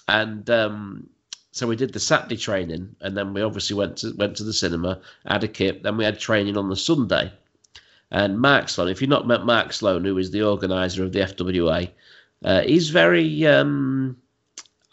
and 0.09 0.49
um, 0.51 1.09
so 1.53 1.67
we 1.67 1.77
did 1.77 1.93
the 1.93 2.01
Saturday 2.01 2.37
training, 2.37 2.97
and 3.01 3.17
then 3.17 3.33
we 3.33 3.43
obviously 3.43 3.77
went 3.77 3.99
to 3.99 4.13
went 4.17 4.37
to 4.37 4.45
the 4.45 4.53
cinema, 4.53 5.01
had 5.27 5.45
a 5.45 5.49
kip, 5.49 5.83
then 5.83 5.97
we 5.97 6.05
had 6.05 6.19
training 6.19 6.57
on 6.57 6.69
the 6.69 6.77
Sunday. 6.77 7.33
And 8.11 8.39
Mark 8.39 8.69
Sloan, 8.69 8.89
if 8.89 9.01
you've 9.01 9.11
not 9.11 9.27
met 9.27 9.45
Mark 9.45 9.73
Sloan, 9.73 10.05
who 10.05 10.19
is 10.19 10.31
the 10.31 10.43
organizer 10.43 11.03
of 11.03 11.13
the 11.13 11.21
FWA, 11.21 11.91
uh, 12.45 12.63
he's 12.63 12.91
very 12.91 13.47
um, 13.47 14.17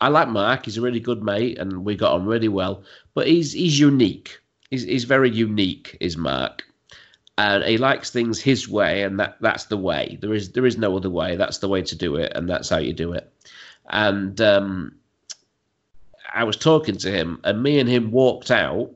I 0.02 0.08
like 0.08 0.30
Mark. 0.30 0.66
He's 0.66 0.78
a 0.78 0.82
really 0.82 1.00
good 1.00 1.24
mate, 1.24 1.60
and 1.60 1.86
we 1.86 1.96
got 1.96 2.14
on 2.14 2.26
really 2.26 2.48
well. 2.48 2.84
But 3.14 3.28
he's 3.28 3.54
he's 3.54 3.80
unique. 3.80 4.40
He's 4.72 4.84
he's 4.84 5.04
very 5.04 5.30
unique. 5.30 5.96
Is 6.00 6.18
Mark, 6.18 6.64
and 7.38 7.64
he 7.64 7.78
likes 7.78 8.10
things 8.10 8.42
his 8.42 8.68
way, 8.68 9.04
and 9.04 9.20
that 9.20 9.38
that's 9.42 9.66
the 9.66 9.78
way. 9.78 10.18
There 10.22 10.34
is 10.34 10.52
there 10.52 10.66
is 10.66 10.78
no 10.78 10.98
other 10.98 11.10
way. 11.10 11.36
That's 11.36 11.60
the 11.60 11.70
way 11.70 11.84
to 11.84 11.96
do 11.96 12.16
it, 12.16 12.32
and 12.36 12.50
that's 12.50 12.70
how 12.70 12.78
you 12.78 12.94
do 12.94 13.14
it. 13.14 13.32
And 13.90 14.40
um, 14.42 14.96
I 16.34 16.44
was 16.44 16.58
talking 16.58 16.98
to 16.98 17.12
him, 17.12 17.40
and 17.44 17.62
me 17.62 17.80
and 17.80 17.90
him 17.90 18.12
walked 18.12 18.52
out, 18.52 18.92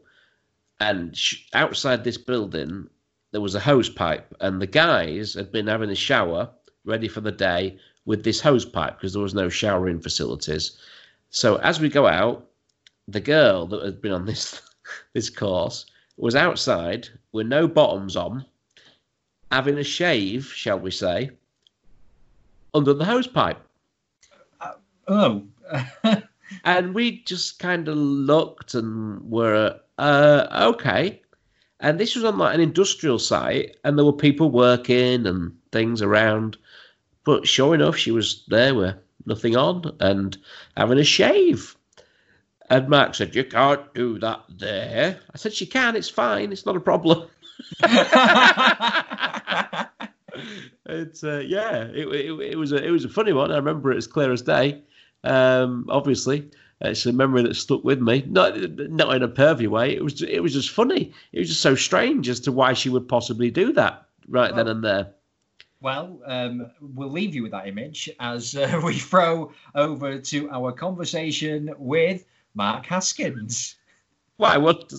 and 0.79 1.15
sh- 1.15 1.47
outside 1.53 2.03
this 2.03 2.17
building 2.17 2.89
there 3.31 3.41
was 3.41 3.55
a 3.55 3.59
hose 3.59 3.89
pipe, 3.89 4.33
and 4.39 4.61
the 4.61 4.67
guys 4.67 5.33
had 5.33 5.51
been 5.51 5.67
having 5.67 5.89
a 5.89 5.95
shower 5.95 6.49
ready 6.85 7.07
for 7.07 7.21
the 7.21 7.31
day 7.31 7.77
with 8.05 8.23
this 8.23 8.39
hose 8.39 8.65
pipe 8.65 8.97
because 8.97 9.13
there 9.13 9.21
was 9.21 9.33
no 9.33 9.49
showering 9.49 9.99
facilities 9.99 10.77
so 11.35 11.57
as 11.57 11.81
we 11.81 11.89
go 11.89 12.07
out, 12.07 12.47
the 13.09 13.19
girl 13.19 13.65
that 13.67 13.83
had 13.83 14.01
been 14.01 14.13
on 14.13 14.25
this 14.25 14.61
this 15.13 15.29
course 15.29 15.85
was 16.15 16.33
outside 16.33 17.09
with 17.33 17.45
no 17.45 17.67
bottoms 17.67 18.15
on, 18.15 18.45
having 19.51 19.77
a 19.77 19.83
shave, 19.83 20.45
shall 20.45 20.79
we 20.79 20.91
say, 20.91 21.31
under 22.73 22.93
the 22.93 23.03
hose 23.03 23.27
pipe. 23.27 23.61
Uh, 24.61 24.75
oh. 25.09 25.43
and 26.65 26.95
we 26.95 27.23
just 27.23 27.59
kind 27.59 27.87
of 27.87 27.95
looked 27.95 28.73
and 28.73 29.21
were 29.29 29.79
uh, 29.97 30.71
okay. 30.73 31.21
And 31.79 31.99
this 31.99 32.15
was 32.15 32.23
on 32.23 32.37
like 32.37 32.55
an 32.55 32.61
industrial 32.61 33.19
site, 33.19 33.77
and 33.83 33.97
there 33.97 34.05
were 34.05 34.13
people 34.13 34.49
working 34.49 35.27
and 35.27 35.55
things 35.71 36.01
around. 36.01 36.57
But 37.23 37.47
sure 37.47 37.75
enough, 37.75 37.95
she 37.95 38.11
was 38.11 38.43
there 38.47 38.73
with 38.73 38.95
nothing 39.25 39.55
on, 39.55 39.95
and 39.99 40.37
having 40.75 40.99
a 40.99 41.03
shave. 41.03 41.75
And 42.69 42.89
Mark 42.89 43.13
said, 43.13 43.35
You 43.35 43.43
can't 43.43 43.93
do 43.93 44.17
that 44.19 44.41
there. 44.49 45.19
I 45.33 45.37
said, 45.37 45.53
She 45.53 45.67
can, 45.67 45.95
it's 45.95 46.09
fine, 46.09 46.51
it's 46.51 46.65
not 46.65 46.75
a 46.75 46.79
problem. 46.79 47.27
it's 50.85 51.23
uh, 51.23 51.43
yeah, 51.45 51.83
it, 51.83 52.07
it, 52.07 52.39
it, 52.39 52.57
was 52.57 52.71
a 52.71 52.83
it 52.83 52.89
was 52.89 53.05
a 53.05 53.09
funny 53.09 53.33
one. 53.33 53.51
I 53.51 53.57
remember 53.57 53.91
it 53.91 53.97
as 53.97 54.07
clear 54.07 54.31
as 54.31 54.41
day. 54.41 54.81
Um, 55.23 55.85
obviously, 55.89 56.49
it's 56.81 57.05
a 57.05 57.13
memory 57.13 57.43
that 57.43 57.55
stuck 57.55 57.83
with 57.83 58.01
me. 58.01 58.23
Not 58.27 58.57
not 58.57 59.15
in 59.15 59.23
a 59.23 59.27
pervy 59.27 59.67
way. 59.67 59.95
It 59.95 60.03
was 60.03 60.21
it 60.21 60.41
was 60.41 60.53
just 60.53 60.71
funny. 60.71 61.13
It 61.31 61.39
was 61.39 61.49
just 61.49 61.61
so 61.61 61.75
strange 61.75 62.29
as 62.29 62.39
to 62.41 62.51
why 62.51 62.73
she 62.73 62.89
would 62.89 63.07
possibly 63.07 63.49
do 63.49 63.73
that 63.73 64.05
right 64.27 64.55
then 64.55 64.67
and 64.67 64.83
there. 64.83 65.13
Well, 65.81 66.19
um, 66.25 66.71
we'll 66.81 67.11
leave 67.11 67.35
you 67.35 67.43
with 67.43 67.51
that 67.51 67.67
image 67.67 68.09
as 68.19 68.55
uh, 68.55 68.81
we 68.85 68.95
throw 68.95 69.51
over 69.75 70.17
to 70.17 70.49
our 70.49 70.71
conversation 70.71 71.73
with 71.77 72.25
Mark 72.55 72.85
Haskins. 72.85 73.75
Why? 74.37 74.57
What 74.57 74.91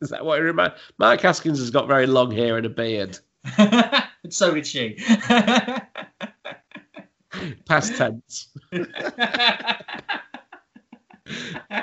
is 0.00 0.10
that? 0.10 0.24
What 0.24 0.38
you 0.38 0.44
remember? 0.44 0.74
Mark 0.98 1.20
Haskins 1.20 1.58
has 1.58 1.70
got 1.70 1.86
very 1.86 2.06
long 2.06 2.30
hair 2.30 2.56
and 2.56 2.66
a 2.66 2.68
beard. 2.68 3.18
so 4.28 4.54
did 4.54 4.66
she. 4.66 4.98
Past 7.68 7.96
tense. 7.96 8.48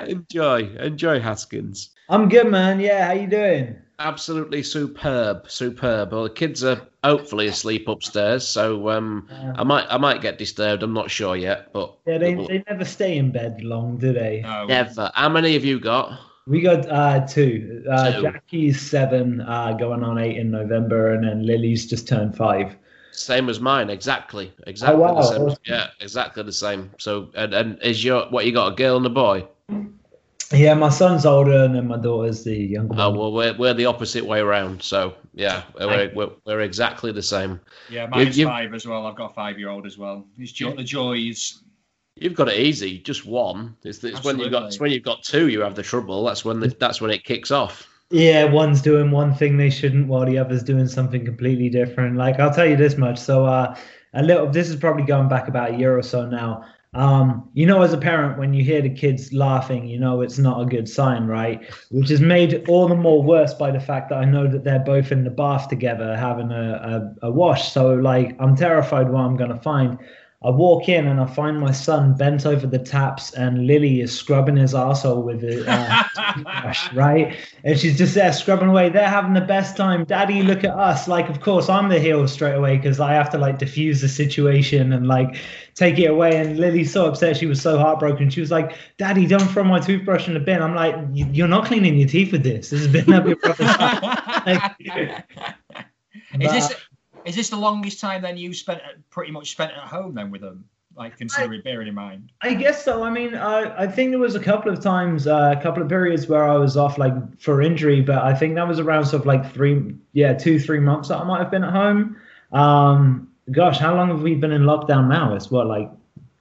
enjoy, 0.06 0.76
enjoy 0.78 1.20
Haskins. 1.20 1.90
I'm 2.08 2.28
good, 2.28 2.50
man. 2.50 2.80
Yeah, 2.80 3.06
how 3.06 3.12
you 3.12 3.26
doing? 3.26 3.76
absolutely 4.00 4.62
superb, 4.62 5.48
superb. 5.48 6.12
Well, 6.12 6.24
the 6.24 6.30
kids 6.30 6.64
are 6.64 6.80
hopefully 7.04 7.46
asleep 7.46 7.86
upstairs, 7.86 8.48
so 8.48 8.88
um, 8.90 9.28
I 9.56 9.62
might 9.62 9.86
I 9.88 9.98
might 9.98 10.20
get 10.22 10.38
disturbed. 10.38 10.82
I'm 10.82 10.92
not 10.92 11.10
sure 11.10 11.36
yet, 11.36 11.72
but 11.72 11.96
Yeah, 12.06 12.18
they, 12.18 12.34
they 12.34 12.64
never 12.68 12.84
stay 12.84 13.18
in 13.18 13.30
bed 13.30 13.62
long, 13.62 13.98
do 13.98 14.12
they? 14.12 14.40
No. 14.40 14.66
never. 14.66 15.10
How 15.14 15.28
many 15.28 15.52
have 15.52 15.64
you 15.64 15.78
got? 15.78 16.18
We 16.46 16.62
got 16.62 16.88
uh, 16.88 17.26
two. 17.26 17.84
Uh, 17.88 18.12
Two. 18.12 18.22
Jackie's 18.22 18.80
seven, 18.80 19.42
uh, 19.42 19.74
going 19.74 20.02
on 20.02 20.18
eight 20.18 20.36
in 20.36 20.50
November, 20.50 21.12
and 21.12 21.22
then 21.22 21.46
Lily's 21.46 21.86
just 21.86 22.08
turned 22.08 22.36
five. 22.36 22.76
Same 23.20 23.50
as 23.50 23.60
mine, 23.60 23.90
exactly, 23.90 24.50
oh, 24.60 24.64
exactly 24.66 24.98
wow. 24.98 25.14
the 25.14 25.22
same. 25.22 25.56
Yeah, 25.66 25.88
exactly 26.00 26.42
the 26.42 26.52
same. 26.52 26.90
So, 26.98 27.30
and, 27.34 27.52
and 27.52 27.82
is 27.82 28.02
your 28.02 28.24
what 28.30 28.46
you 28.46 28.52
got? 28.52 28.72
A 28.72 28.74
girl 28.74 28.96
and 28.96 29.04
a 29.04 29.10
boy? 29.10 29.46
Yeah, 30.52 30.74
my 30.74 30.88
son's 30.88 31.26
older, 31.26 31.64
and 31.64 31.74
then 31.74 31.86
my 31.86 31.98
daughter's 31.98 32.42
the 32.44 32.56
younger 32.56 32.94
Oh 32.98 33.10
one. 33.10 33.18
well, 33.18 33.32
we're 33.32 33.56
we're 33.58 33.74
the 33.74 33.84
opposite 33.86 34.24
way 34.24 34.40
around. 34.40 34.82
So 34.82 35.14
yeah, 35.34 35.64
we're 35.78 36.10
we're, 36.14 36.30
we're 36.46 36.60
exactly 36.60 37.12
the 37.12 37.22
same. 37.22 37.60
Yeah, 37.90 38.06
mine's 38.06 38.38
you- 38.38 38.46
five 38.46 38.72
as 38.72 38.86
well. 38.86 39.06
I've 39.06 39.16
got 39.16 39.32
a 39.32 39.34
five-year-old 39.34 39.86
as 39.86 39.98
well. 39.98 40.26
It's 40.38 40.52
jo- 40.52 40.74
the 40.74 40.82
joys. 40.82 41.62
You've 42.16 42.34
got 42.34 42.48
it 42.48 42.58
easy, 42.58 42.98
just 42.98 43.24
one. 43.26 43.76
It's, 43.84 44.02
it's 44.02 44.24
when 44.24 44.38
you 44.38 44.50
got 44.50 44.64
it's 44.64 44.80
when 44.80 44.90
you've 44.90 45.04
got 45.04 45.22
two, 45.22 45.48
you 45.48 45.60
have 45.60 45.74
the 45.74 45.82
trouble. 45.82 46.24
That's 46.24 46.44
when 46.44 46.58
the, 46.58 46.68
that's 46.68 47.00
when 47.00 47.10
it 47.10 47.24
kicks 47.24 47.50
off. 47.50 47.86
Yeah, 48.10 48.44
one's 48.44 48.82
doing 48.82 49.10
one 49.12 49.34
thing 49.34 49.56
they 49.56 49.70
shouldn't, 49.70 50.08
while 50.08 50.26
the 50.26 50.36
other's 50.38 50.64
doing 50.64 50.88
something 50.88 51.24
completely 51.24 51.68
different. 51.68 52.16
Like 52.16 52.40
I'll 52.40 52.52
tell 52.52 52.66
you 52.66 52.76
this 52.76 52.96
much. 52.96 53.18
So, 53.18 53.44
uh, 53.46 53.76
a 54.14 54.22
little. 54.22 54.48
This 54.50 54.68
is 54.68 54.74
probably 54.76 55.04
going 55.04 55.28
back 55.28 55.46
about 55.46 55.70
a 55.74 55.76
year 55.76 55.96
or 55.96 56.02
so 56.02 56.26
now. 56.26 56.64
Um, 56.92 57.48
you 57.54 57.66
know, 57.66 57.82
as 57.82 57.92
a 57.92 57.98
parent, 57.98 58.36
when 58.36 58.52
you 58.52 58.64
hear 58.64 58.82
the 58.82 58.90
kids 58.90 59.32
laughing, 59.32 59.86
you 59.86 59.96
know 60.00 60.22
it's 60.22 60.38
not 60.38 60.60
a 60.60 60.66
good 60.66 60.88
sign, 60.88 61.28
right? 61.28 61.62
Which 61.92 62.10
is 62.10 62.20
made 62.20 62.68
all 62.68 62.88
the 62.88 62.96
more 62.96 63.22
worse 63.22 63.54
by 63.54 63.70
the 63.70 63.78
fact 63.78 64.08
that 64.08 64.18
I 64.18 64.24
know 64.24 64.48
that 64.48 64.64
they're 64.64 64.80
both 64.80 65.12
in 65.12 65.22
the 65.22 65.30
bath 65.30 65.68
together 65.68 66.16
having 66.16 66.50
a, 66.50 67.12
a, 67.22 67.28
a 67.28 67.30
wash. 67.30 67.70
So, 67.72 67.94
like, 67.94 68.34
I'm 68.40 68.56
terrified 68.56 69.08
what 69.08 69.20
I'm 69.20 69.36
gonna 69.36 69.60
find. 69.62 69.98
I 70.42 70.48
walk 70.48 70.88
in 70.88 71.06
and 71.06 71.20
I 71.20 71.26
find 71.26 71.60
my 71.60 71.70
son 71.70 72.14
bent 72.14 72.46
over 72.46 72.66
the 72.66 72.78
taps, 72.78 73.30
and 73.34 73.66
Lily 73.66 74.00
is 74.00 74.16
scrubbing 74.16 74.56
his 74.56 74.74
asshole 74.74 75.20
with 75.22 75.44
a 75.44 75.70
uh, 75.70 76.02
toothbrush, 76.34 76.90
right? 76.94 77.36
And 77.62 77.78
she's 77.78 77.98
just 77.98 78.14
there 78.14 78.32
scrubbing 78.32 78.70
away. 78.70 78.88
They're 78.88 79.06
having 79.06 79.34
the 79.34 79.42
best 79.42 79.76
time. 79.76 80.04
Daddy, 80.04 80.42
look 80.42 80.64
at 80.64 80.70
us. 80.74 81.06
Like, 81.06 81.28
of 81.28 81.40
course, 81.42 81.68
I'm 81.68 81.90
the 81.90 82.00
heel 82.00 82.26
straight 82.26 82.54
away 82.54 82.78
because 82.78 83.00
I 83.00 83.12
have 83.12 83.28
to 83.30 83.38
like 83.38 83.58
diffuse 83.58 84.00
the 84.00 84.08
situation 84.08 84.94
and 84.94 85.06
like 85.06 85.36
take 85.74 85.98
it 85.98 86.06
away. 86.06 86.38
And 86.38 86.58
Lily's 86.58 86.90
so 86.90 87.06
upset. 87.06 87.36
She 87.36 87.44
was 87.44 87.60
so 87.60 87.78
heartbroken. 87.78 88.30
She 88.30 88.40
was 88.40 88.50
like, 88.50 88.74
Daddy, 88.96 89.26
don't 89.26 89.46
throw 89.46 89.64
my 89.64 89.78
toothbrush 89.78 90.26
in 90.26 90.32
the 90.32 90.40
bin. 90.40 90.62
I'm 90.62 90.74
like, 90.74 90.96
"You- 91.12 91.28
you're 91.30 91.48
not 91.48 91.66
cleaning 91.66 91.98
your 91.98 92.08
teeth 92.08 92.32
with 92.32 92.44
this. 92.44 92.70
This 92.70 92.80
has 92.80 92.88
been 92.88 93.12
up 93.12 93.26
your 93.26 93.36
brother's 93.36 93.66
Like, 94.46 94.72
is 96.40 96.50
this 96.52 96.74
is 97.24 97.34
this 97.36 97.50
the 97.50 97.56
longest 97.56 98.00
time 98.00 98.22
then 98.22 98.36
you 98.36 98.52
spent 98.54 98.80
pretty 99.10 99.32
much 99.32 99.50
spent 99.50 99.72
at 99.72 99.78
home 99.78 100.14
then 100.14 100.30
with 100.30 100.40
them? 100.40 100.64
Like 100.96 101.16
considering 101.16 101.62
bearing 101.62 101.88
in 101.88 101.94
mind. 101.94 102.32
I 102.42 102.52
guess 102.52 102.84
so. 102.84 103.04
I 103.04 103.10
mean, 103.10 103.34
I, 103.34 103.84
I 103.84 103.86
think 103.86 104.10
there 104.10 104.18
was 104.18 104.34
a 104.34 104.40
couple 104.40 104.72
of 104.72 104.80
times, 104.80 105.26
uh, 105.26 105.54
a 105.56 105.62
couple 105.62 105.82
of 105.82 105.88
periods 105.88 106.26
where 106.26 106.44
I 106.44 106.56
was 106.56 106.76
off 106.76 106.98
like 106.98 107.14
for 107.40 107.62
injury, 107.62 108.00
but 108.00 108.18
I 108.18 108.34
think 108.34 108.56
that 108.56 108.66
was 108.66 108.80
around 108.80 109.06
sort 109.06 109.20
of 109.22 109.26
like 109.26 109.50
three, 109.54 109.94
yeah, 110.12 110.34
two, 110.34 110.58
three 110.58 110.80
months 110.80 111.08
that 111.08 111.18
I 111.18 111.24
might 111.24 111.38
have 111.38 111.50
been 111.50 111.64
at 111.64 111.72
home. 111.72 112.16
Um, 112.52 113.28
gosh, 113.52 113.78
how 113.78 113.94
long 113.94 114.08
have 114.08 114.20
we 114.22 114.34
been 114.34 114.50
in 114.52 114.62
lockdown 114.62 115.08
now? 115.08 115.34
It's 115.34 115.50
what, 115.50 115.68
like 115.68 115.90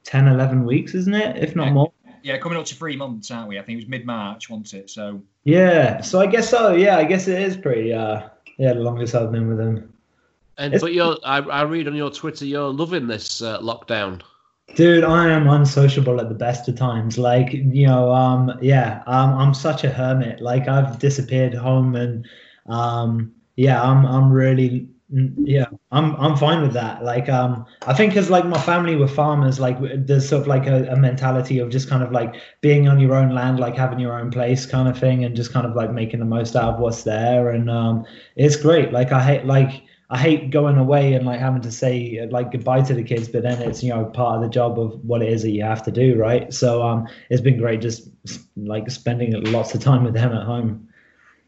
10, 0.03 0.27
11 0.27 0.65
weeks, 0.65 0.95
isn't 0.95 1.13
it? 1.13 1.37
If 1.37 1.55
not 1.55 1.67
Yeah. 1.67 1.73
more. 1.73 1.91
Yeah, 2.23 2.37
coming 2.37 2.57
up 2.57 2.65
to 2.65 2.75
three 2.75 2.97
months, 2.97 3.31
aren't 3.31 3.47
we? 3.47 3.57
I 3.57 3.61
think 3.61 3.77
it 3.77 3.83
was 3.83 3.87
mid 3.87 4.05
March, 4.05 4.49
wasn't 4.49 4.73
it? 4.73 4.89
So 4.89 5.21
Yeah. 5.45 6.01
So 6.01 6.19
I 6.19 6.25
guess 6.25 6.49
so. 6.49 6.73
Yeah, 6.73 6.97
I 6.97 7.05
guess 7.05 7.27
it 7.27 7.39
is 7.41 7.55
pretty, 7.55 7.93
uh, 7.93 8.27
yeah, 8.57 8.73
the 8.73 8.81
longest 8.81 9.15
I've 9.15 9.31
been 9.31 9.47
with 9.47 9.59
him. 9.59 9.93
And 10.59 10.73
It's- 10.75 10.81
but 10.81 10.93
you're 10.93 11.17
I, 11.23 11.37
I 11.39 11.61
read 11.63 11.87
on 11.87 11.95
your 11.95 12.11
Twitter 12.11 12.45
you're 12.45 12.69
loving 12.71 13.07
this 13.07 13.41
uh, 13.41 13.59
lockdown. 13.61 14.21
Dude, 14.75 15.03
I 15.03 15.29
am 15.31 15.47
unsociable 15.49 16.21
at 16.21 16.29
the 16.29 16.35
best 16.35 16.67
of 16.67 16.75
times. 16.75 17.17
Like, 17.17 17.51
you 17.53 17.87
know, 17.87 18.11
um, 18.13 18.51
yeah, 18.61 19.01
um, 19.07 19.33
I'm 19.33 19.53
such 19.55 19.83
a 19.83 19.89
hermit. 19.89 20.41
Like, 20.41 20.67
I've 20.67 20.99
disappeared 20.99 21.55
home, 21.55 21.95
and 21.95 22.27
um, 22.67 23.31
yeah, 23.55 23.81
I'm, 23.81 24.05
I'm 24.05 24.31
really, 24.31 24.87
yeah, 25.09 25.65
I'm, 25.91 26.15
I'm 26.17 26.37
fine 26.37 26.61
with 26.61 26.73
that. 26.73 27.03
Like, 27.03 27.27
um, 27.29 27.65
I 27.87 27.93
think 27.95 28.13
because 28.13 28.29
like 28.29 28.45
my 28.45 28.61
family 28.61 28.95
were 28.95 29.07
farmers, 29.07 29.59
like 29.59 29.77
there's 30.05 30.29
sort 30.29 30.41
of 30.41 30.47
like 30.47 30.67
a, 30.67 30.85
a 30.91 30.95
mentality 30.95 31.57
of 31.57 31.71
just 31.71 31.89
kind 31.89 32.03
of 32.03 32.11
like 32.11 32.35
being 32.61 32.87
on 32.87 32.99
your 32.99 33.15
own 33.15 33.33
land, 33.33 33.59
like 33.59 33.75
having 33.75 33.99
your 33.99 34.19
own 34.19 34.29
place, 34.29 34.67
kind 34.67 34.87
of 34.87 34.95
thing, 34.99 35.25
and 35.25 35.35
just 35.35 35.51
kind 35.51 35.65
of 35.65 35.75
like 35.75 35.91
making 35.91 36.19
the 36.19 36.25
most 36.27 36.55
out 36.55 36.75
of 36.75 36.79
what's 36.79 37.03
there. 37.03 37.49
And 37.49 37.71
um, 37.71 38.05
it's 38.35 38.55
great. 38.55 38.91
Like, 38.91 39.11
I 39.11 39.23
hate 39.23 39.45
like. 39.45 39.81
I 40.11 40.17
hate 40.17 40.49
going 40.49 40.77
away 40.77 41.13
and 41.13 41.25
like 41.25 41.39
having 41.39 41.61
to 41.61 41.71
say 41.71 42.27
like 42.31 42.51
goodbye 42.51 42.81
to 42.81 42.93
the 42.95 43.03
kids, 43.03 43.27
but 43.27 43.43
then 43.43 43.61
it's 43.61 43.83
you 43.83 43.89
know 43.89 44.05
part 44.05 44.35
of 44.35 44.41
the 44.41 44.49
job 44.49 44.79
of 44.79 44.93
what 45.05 45.21
it 45.21 45.29
is 45.29 45.43
that 45.43 45.51
you 45.51 45.63
have 45.63 45.83
to 45.83 45.91
do, 45.91 46.17
right? 46.17 46.51
So 46.53 46.81
um, 46.81 47.07
it's 47.29 47.41
been 47.41 47.57
great 47.57 47.81
just 47.81 48.09
like 48.57 48.89
spending 48.89 49.39
lots 49.51 49.75
of 49.75 49.81
time 49.81 50.03
with 50.03 50.15
them 50.15 50.31
at 50.33 50.43
home. 50.43 50.87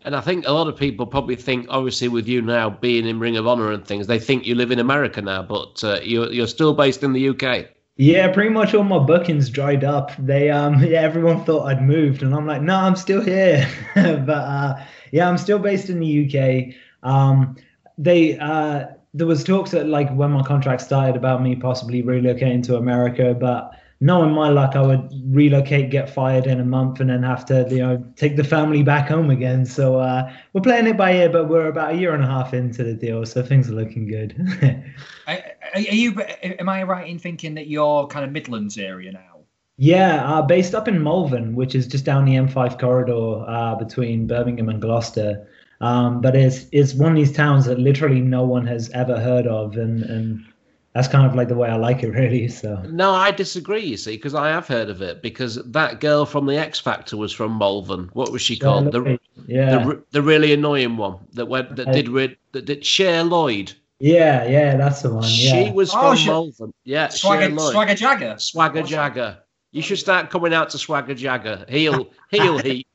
And 0.03 0.15
I 0.15 0.21
think 0.21 0.47
a 0.47 0.51
lot 0.51 0.67
of 0.67 0.75
people 0.75 1.05
probably 1.05 1.35
think, 1.35 1.67
obviously, 1.69 2.07
with 2.07 2.27
you 2.27 2.41
now 2.41 2.71
being 2.71 3.07
in 3.07 3.19
Ring 3.19 3.37
of 3.37 3.45
Honor 3.45 3.71
and 3.71 3.85
things, 3.85 4.07
they 4.07 4.17
think 4.17 4.45
you 4.45 4.55
live 4.55 4.71
in 4.71 4.79
America 4.79 5.21
now, 5.21 5.43
but 5.43 5.83
uh, 5.83 5.99
you're 6.03 6.31
you're 6.31 6.47
still 6.47 6.73
based 6.73 7.03
in 7.03 7.13
the 7.13 7.29
UK. 7.29 7.67
Yeah, 7.97 8.31
pretty 8.31 8.49
much 8.49 8.73
all 8.73 8.83
my 8.83 8.97
bookings 8.99 9.49
dried 9.49 9.83
up. 9.83 10.11
They 10.17 10.49
um 10.49 10.83
yeah, 10.83 11.01
everyone 11.01 11.43
thought 11.45 11.65
I'd 11.65 11.81
moved 11.81 12.23
and 12.23 12.33
I'm 12.33 12.45
like, 12.45 12.61
no, 12.61 12.75
I'm 12.75 12.95
still 12.95 13.21
here. 13.21 13.67
but 13.95 14.29
uh 14.29 14.83
yeah, 15.11 15.27
I'm 15.29 15.37
still 15.37 15.59
based 15.59 15.89
in 15.89 15.99
the 15.99 16.25
UK. 16.25 16.75
Um 17.03 17.57
they 18.01 18.37
uh 18.39 18.85
there 19.13 19.27
was 19.27 19.43
talks 19.43 19.71
that 19.71 19.87
like 19.87 20.09
when 20.15 20.31
my 20.31 20.43
contract 20.43 20.81
started 20.81 21.15
about 21.15 21.41
me 21.41 21.55
possibly 21.55 22.01
relocating 22.01 22.63
to 22.63 22.77
America, 22.77 23.35
but 23.37 23.71
knowing 23.99 24.31
my 24.31 24.49
luck, 24.49 24.75
I 24.75 24.81
would 24.81 25.09
relocate, 25.25 25.91
get 25.91 26.09
fired 26.09 26.47
in 26.47 26.59
a 26.59 26.65
month, 26.65 26.99
and 26.99 27.09
then 27.09 27.23
have 27.23 27.45
to, 27.45 27.67
you 27.69 27.79
know, 27.79 28.03
take 28.15 28.35
the 28.35 28.43
family 28.43 28.83
back 28.83 29.09
home 29.09 29.29
again. 29.29 29.65
So 29.65 29.97
uh, 29.97 30.33
we're 30.53 30.61
playing 30.61 30.87
it 30.87 30.97
by 30.97 31.13
ear, 31.13 31.29
but 31.29 31.49
we're 31.49 31.67
about 31.67 31.93
a 31.93 31.97
year 31.97 32.13
and 32.13 32.23
a 32.23 32.27
half 32.27 32.53
into 32.53 32.83
the 32.83 32.93
deal, 32.93 33.25
so 33.25 33.43
things 33.43 33.69
are 33.69 33.73
looking 33.73 34.07
good. 34.07 34.35
are, 35.27 35.43
are 35.75 35.79
you? 35.79 36.19
Am 36.41 36.67
I 36.67 36.83
right 36.83 37.07
in 37.07 37.19
thinking 37.19 37.55
that 37.55 37.67
you're 37.67 38.07
kind 38.07 38.25
of 38.25 38.31
Midlands 38.31 38.77
area 38.77 39.11
now? 39.11 39.31
Yeah, 39.77 40.23
uh, 40.25 40.41
based 40.41 40.75
up 40.75 40.87
in 40.87 41.01
Malvern, 41.01 41.55
which 41.55 41.75
is 41.75 41.87
just 41.87 42.05
down 42.05 42.25
the 42.25 42.33
M5 42.33 42.79
corridor 42.79 43.43
uh, 43.47 43.75
between 43.75 44.27
Birmingham 44.27 44.69
and 44.69 44.81
Gloucester. 44.81 45.47
Um, 45.81 46.21
but 46.21 46.35
it's 46.35 46.67
it's 46.71 46.93
one 46.93 47.11
of 47.11 47.17
these 47.17 47.31
towns 47.33 47.65
that 47.65 47.79
literally 47.79 48.21
no 48.21 48.43
one 48.43 48.65
has 48.67 48.89
ever 48.91 49.19
heard 49.19 49.47
of, 49.47 49.75
and, 49.77 50.03
and 50.03 50.45
that's 50.93 51.07
kind 51.07 51.25
of 51.25 51.35
like 51.35 51.47
the 51.47 51.55
way 51.55 51.69
I 51.69 51.75
like 51.75 52.03
it, 52.03 52.09
really. 52.21 52.47
So 52.47 52.75
No, 52.83 53.11
I 53.11 53.31
disagree. 53.31 53.83
You 53.83 53.97
see, 53.97 54.15
because 54.15 54.35
I 54.35 54.49
have 54.49 54.67
heard 54.67 54.89
of 54.89 55.01
it. 55.01 55.21
Because 55.21 55.55
that 55.55 55.99
girl 55.99 56.25
from 56.25 56.45
the 56.45 56.55
X 56.57 56.79
Factor 56.79 57.17
was 57.17 57.33
from 57.33 57.57
Malvern. 57.57 58.09
What 58.13 58.31
was 58.31 58.41
she 58.41 58.57
called? 58.57 58.91
The 58.91 59.19
yeah, 59.47 59.83
the, 59.83 60.03
the 60.11 60.21
really 60.21 60.53
annoying 60.53 60.97
one 60.97 61.17
that 61.33 61.47
went 61.47 61.75
that 61.77 61.91
did 61.91 62.09
re- 62.09 62.37
that 62.51 62.65
did 62.65 62.85
Cher 62.85 63.23
Lloyd. 63.23 63.73
yeah, 63.99 64.45
yeah, 64.45 64.77
that's 64.77 65.01
the 65.01 65.13
one. 65.13 65.23
Yeah. 65.23 65.63
She 65.65 65.71
was 65.71 65.91
Oh, 65.95 66.09
from 66.09 66.17
she- 66.17 66.27
Malvern. 66.29 66.73
Yeah, 66.83 67.07
Cher 67.09 67.17
Swagger, 67.17 67.49
Lloyd. 67.49 67.71
Swagger 67.71 67.95
Jagger. 67.95 68.35
Swagger 68.37 68.83
Jagger. 68.83 69.37
You 69.71 69.81
should 69.81 69.99
start 69.99 70.29
coming 70.29 70.53
out 70.53 70.69
to 70.71 70.77
Swagger 70.77 71.15
Jagger. 71.15 71.65
Heel 71.69 72.09
heel 72.29 72.57
heat. 72.59 72.85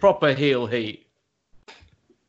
Proper 0.00 0.32
heel 0.32 0.66
heat. 0.66 1.01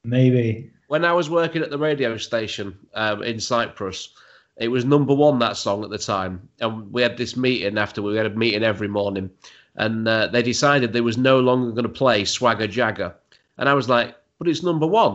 Maybe. 0.03 0.69
When 0.87 1.05
I 1.05 1.13
was 1.13 1.29
working 1.29 1.61
at 1.61 1.69
the 1.69 1.77
radio 1.77 2.17
station 2.17 2.77
um, 2.93 3.23
in 3.23 3.39
Cyprus, 3.39 4.09
it 4.57 4.67
was 4.67 4.85
number 4.85 5.13
one 5.13 5.39
that 5.39 5.57
song 5.57 5.83
at 5.83 5.89
the 5.89 5.97
time, 5.97 6.47
and 6.59 6.91
we 6.91 7.01
had 7.01 7.17
this 7.17 7.35
meeting 7.35 7.77
after 7.77 8.01
we 8.01 8.15
had 8.15 8.25
a 8.25 8.29
meeting 8.31 8.63
every 8.63 8.87
morning, 8.87 9.29
and 9.75 10.07
uh, 10.07 10.27
they 10.27 10.43
decided 10.43 10.93
they 10.93 11.01
was 11.01 11.17
no 11.17 11.39
longer 11.39 11.71
going 11.71 11.83
to 11.83 11.89
play 11.89 12.25
Swagger 12.25 12.67
Jagger, 12.67 13.15
and 13.57 13.67
I 13.67 13.73
was 13.73 13.89
like, 13.89 14.15
but 14.37 14.47
it's 14.47 14.61
number 14.61 14.85
one, 14.85 15.13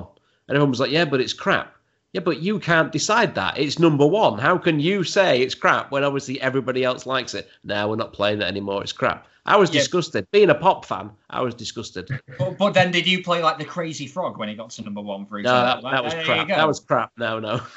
and 0.49 0.57
everyone 0.57 0.71
was 0.71 0.80
like, 0.80 0.90
yeah, 0.90 1.04
but 1.04 1.21
it's 1.21 1.33
crap. 1.33 1.75
Yeah, 2.15 2.23
but 2.23 2.41
you 2.41 2.59
can't 2.59 2.91
decide 2.91 3.35
that. 3.35 3.59
It's 3.59 3.79
number 3.79 4.07
one. 4.07 4.38
How 4.38 4.57
can 4.57 4.81
you 4.81 5.05
say 5.05 5.43
it's 5.43 5.55
crap 5.55 5.91
when 5.91 6.05
obviously 6.05 6.41
everybody 6.41 6.83
else 6.83 7.05
likes 7.05 7.35
it? 7.35 7.49
No, 7.65 7.88
we're 7.88 7.97
not 7.97 8.15
playing 8.15 8.38
that 8.38 8.49
anymore. 8.49 8.83
It's 8.83 8.93
crap. 8.93 9.27
I 9.45 9.57
was 9.57 9.71
Yeah. 9.73 9.81
disgusted. 9.81 10.27
Being 10.31 10.50
a 10.50 10.55
pop 10.55 10.85
fan, 10.85 11.11
I 11.31 11.41
was 11.43 11.55
disgusted. 11.55 12.09
But, 12.38 12.59
but 12.59 12.75
then, 12.75 12.91
did 12.91 13.07
you 13.07 13.23
play 13.23 13.43
like 13.43 13.59
the 13.59 13.65
Crazy 13.65 14.07
Frog 14.07 14.38
when 14.38 14.49
he 14.49 14.55
got 14.55 14.71
to 14.71 14.83
number 14.83 15.00
one? 15.03 15.25
For 15.27 15.41
No, 15.41 15.50
example, 15.55 15.91
that, 15.91 15.97
that 15.97 16.05
was 16.05 16.12
There 16.15 16.25
crap. 16.25 16.49
That 16.49 16.69
was 16.69 16.81
crap. 16.81 17.12
No, 17.19 17.38
no. 17.41 17.61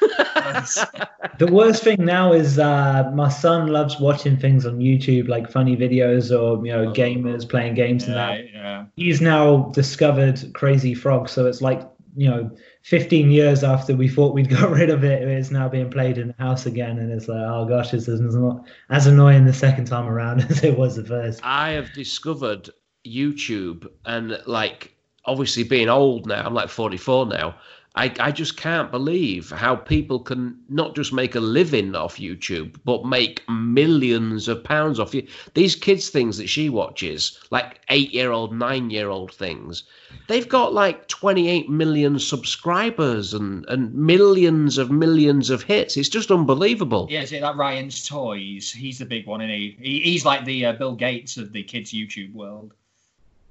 The 1.38 1.46
worst 1.50 1.82
thing 1.82 2.04
now 2.04 2.32
is 2.32 2.58
uh, 2.58 3.10
my 3.14 3.28
son 3.28 3.68
loves 3.68 3.98
watching 4.00 4.36
things 4.36 4.66
on 4.66 4.78
YouTube, 4.78 5.28
like 5.28 5.50
funny 5.50 5.76
videos 5.76 6.30
or 6.30 6.64
you 6.64 6.72
know 6.72 6.92
gamers 6.92 7.48
playing 7.48 7.74
games 7.74 8.04
and 8.04 8.14
that. 8.14 8.38
yeah, 8.44 8.50
yeah. 8.54 8.84
he's 8.96 9.20
now 9.20 9.70
discovered 9.74 10.40
Crazy 10.54 10.94
Frog, 10.94 11.28
so 11.28 11.46
it's 11.46 11.62
like 11.62 11.88
you 12.16 12.28
know, 12.28 12.50
15 12.82 13.30
years 13.30 13.62
after 13.62 13.94
we 13.94 14.08
thought 14.08 14.34
we'd 14.34 14.48
got 14.60 14.70
rid 14.70 14.90
of 14.90 15.04
it, 15.04 15.22
it's 15.22 15.50
now 15.50 15.68
being 15.68 15.90
played 15.90 16.18
in 16.18 16.28
the 16.28 16.34
house 16.38 16.66
again, 16.66 16.98
and 16.98 17.12
it's 17.12 17.28
like, 17.28 17.42
oh 17.42 17.64
gosh, 17.64 17.90
this 17.90 18.08
is 18.08 18.20
not 18.20 18.66
as 18.90 19.06
annoying 19.06 19.44
the 19.44 19.52
second 19.52 19.86
time 19.86 20.08
around 20.08 20.40
as 20.50 20.64
it 20.64 20.76
was 20.76 20.96
the 20.96 21.04
first. 21.04 21.40
I 21.42 21.70
have 21.70 21.92
discovered 21.92 22.70
YouTube 23.06 23.86
and 24.04 24.40
like 24.46 24.94
obviously 25.24 25.62
being 25.62 25.88
old 25.88 26.26
now, 26.26 26.44
I'm 26.44 26.54
like 26.54 26.68
44 26.68 27.26
now. 27.26 27.54
I, 27.94 28.10
I 28.20 28.32
just 28.32 28.56
can't 28.56 28.90
believe 28.90 29.50
how 29.50 29.76
people 29.76 30.18
can 30.18 30.58
not 30.70 30.94
just 30.94 31.12
make 31.12 31.34
a 31.34 31.40
living 31.40 31.94
off 31.94 32.16
YouTube, 32.16 32.76
but 32.86 33.04
make 33.04 33.42
millions 33.50 34.48
of 34.48 34.64
pounds 34.64 34.98
off 34.98 35.14
you. 35.14 35.26
These 35.52 35.76
kids' 35.76 36.08
things 36.08 36.38
that 36.38 36.48
she 36.48 36.70
watches, 36.70 37.38
like 37.50 37.80
eight 37.90 38.14
year 38.14 38.30
old, 38.30 38.54
nine 38.54 38.88
year 38.88 39.10
old 39.10 39.34
things, 39.34 39.82
they've 40.26 40.48
got 40.48 40.72
like 40.72 41.06
28 41.08 41.68
million 41.68 42.18
subscribers 42.18 43.34
and, 43.34 43.66
and 43.68 43.92
millions 43.94 44.78
of 44.78 44.90
millions 44.90 45.50
of 45.50 45.62
hits. 45.62 45.98
It's 45.98 46.08
just 46.08 46.30
unbelievable. 46.30 47.08
Yeah, 47.10 47.26
see 47.26 47.40
that 47.40 47.56
Ryan's 47.56 48.08
Toys. 48.08 48.70
He's 48.70 49.00
the 49.00 49.04
big 49.04 49.26
one, 49.26 49.42
and 49.42 49.50
he? 49.50 49.76
he? 49.78 50.00
He's 50.00 50.24
like 50.24 50.46
the 50.46 50.64
uh, 50.64 50.72
Bill 50.72 50.94
Gates 50.94 51.36
of 51.36 51.52
the 51.52 51.62
kids' 51.62 51.92
YouTube 51.92 52.32
world. 52.32 52.72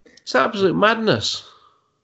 It's 0.06 0.34
absolute 0.34 0.76
madness. 0.76 1.44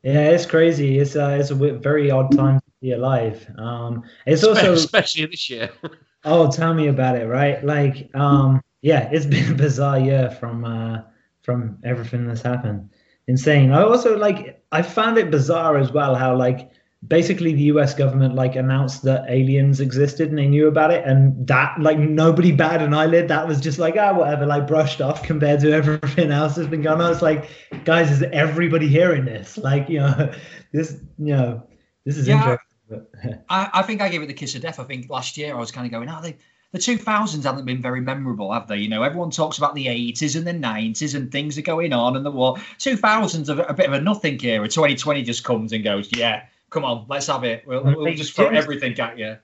Yeah, 0.03 0.29
it's 0.29 0.45
crazy. 0.45 0.99
It's 0.99 1.15
uh, 1.15 1.37
it's 1.39 1.51
a 1.51 1.55
very 1.55 2.11
odd 2.11 2.35
time 2.35 2.59
to 2.59 2.71
be 2.81 2.91
alive. 2.91 3.45
Um, 3.57 4.03
it's 4.25 4.43
also 4.43 4.73
especially 4.73 5.25
this 5.25 5.49
year. 5.49 5.69
oh, 6.23 6.49
tell 6.51 6.73
me 6.73 6.87
about 6.87 7.17
it, 7.17 7.25
right? 7.25 7.63
Like, 7.63 8.09
um, 8.15 8.61
yeah, 8.81 9.09
it's 9.11 9.25
been 9.35 9.51
a 9.51 9.55
bizarre 9.55 9.99
year 9.99 10.29
from 10.29 10.65
uh, 10.65 11.01
from 11.41 11.79
everything 11.83 12.27
that's 12.27 12.41
happened. 12.41 12.89
Insane. 13.27 13.71
I 13.73 13.81
also 13.81 14.17
like 14.17 14.63
I 14.71 14.81
found 14.81 15.17
it 15.17 15.31
bizarre 15.31 15.77
as 15.77 15.91
well 15.91 16.15
how 16.15 16.35
like 16.37 16.71
basically 17.05 17.53
the 17.53 17.63
US 17.63 17.93
government 17.93 18.33
like 18.33 18.55
announced 18.55 19.03
that 19.03 19.29
aliens 19.29 19.79
existed 19.79 20.29
and 20.29 20.37
they 20.37 20.47
knew 20.47 20.67
about 20.67 20.91
it 20.91 21.05
and 21.05 21.45
that 21.47 21.79
like 21.79 21.99
nobody 21.99 22.51
batted 22.51 22.87
an 22.87 22.93
eyelid 22.93 23.27
that 23.27 23.47
was 23.47 23.61
just 23.61 23.77
like 23.77 23.95
ah 23.97 24.13
whatever 24.13 24.45
like 24.45 24.65
brushed 24.65 24.99
off 24.99 25.21
compared 25.21 25.59
to 25.59 25.71
everything 25.73 26.31
else 26.31 26.55
that's 26.55 26.67
been 26.67 26.81
going 26.81 26.99
on 26.99 27.11
it's 27.11 27.21
like 27.21 27.49
guys 27.85 28.09
is 28.09 28.23
everybody 28.33 28.87
hearing 28.87 29.25
this 29.25 29.57
like 29.57 29.87
you 29.89 29.99
know 29.99 30.33
this 30.73 30.99
you 31.19 31.35
know 31.35 31.61
this 32.05 32.17
is 32.17 32.27
yeah, 32.27 32.57
interesting 32.89 33.43
I, 33.49 33.69
I 33.73 33.81
think 33.83 34.01
I 34.01 34.09
gave 34.09 34.23
it 34.23 34.27
the 34.27 34.33
kiss 34.33 34.55
of 34.55 34.61
death 34.61 34.79
I 34.79 34.83
think 34.83 35.09
last 35.09 35.37
year 35.37 35.55
I 35.55 35.59
was 35.59 35.71
kind 35.71 35.85
of 35.85 35.91
going 35.91 36.09
oh 36.09 36.21
they 36.21 36.35
the 36.73 36.79
2000s 36.79 37.43
haven't 37.43 37.63
been 37.63 37.81
very 37.81 38.01
memorable, 38.01 38.51
have 38.51 38.67
they? 38.67 38.75
You 38.75 38.89
know, 38.89 39.01
everyone 39.01 39.31
talks 39.31 39.57
about 39.57 39.73
the 39.73 39.85
80s 39.85 40.35
and 40.35 40.45
the 40.45 40.51
90s 40.51 41.15
and 41.15 41.31
things 41.31 41.57
are 41.57 41.61
going 41.61 41.93
on 41.93 42.17
and 42.17 42.25
the 42.25 42.29
war. 42.29 42.57
2000s 42.77 43.47
are 43.47 43.61
a 43.63 43.73
bit 43.73 43.85
of 43.85 43.93
a 43.93 44.01
nothing 44.01 44.37
era. 44.43 44.67
2020 44.67 45.23
just 45.23 45.45
comes 45.45 45.71
and 45.71 45.81
goes, 45.81 46.09
yeah, 46.13 46.43
come 46.69 46.85
on, 46.85 47.05
let's 47.09 47.27
have 47.27 47.43
it. 47.43 47.63
We'll, 47.65 47.83
we'll 47.83 48.13
just 48.13 48.33
throw 48.33 48.47
everything 48.47 48.99
at 48.99 49.17
you. 49.17 49.37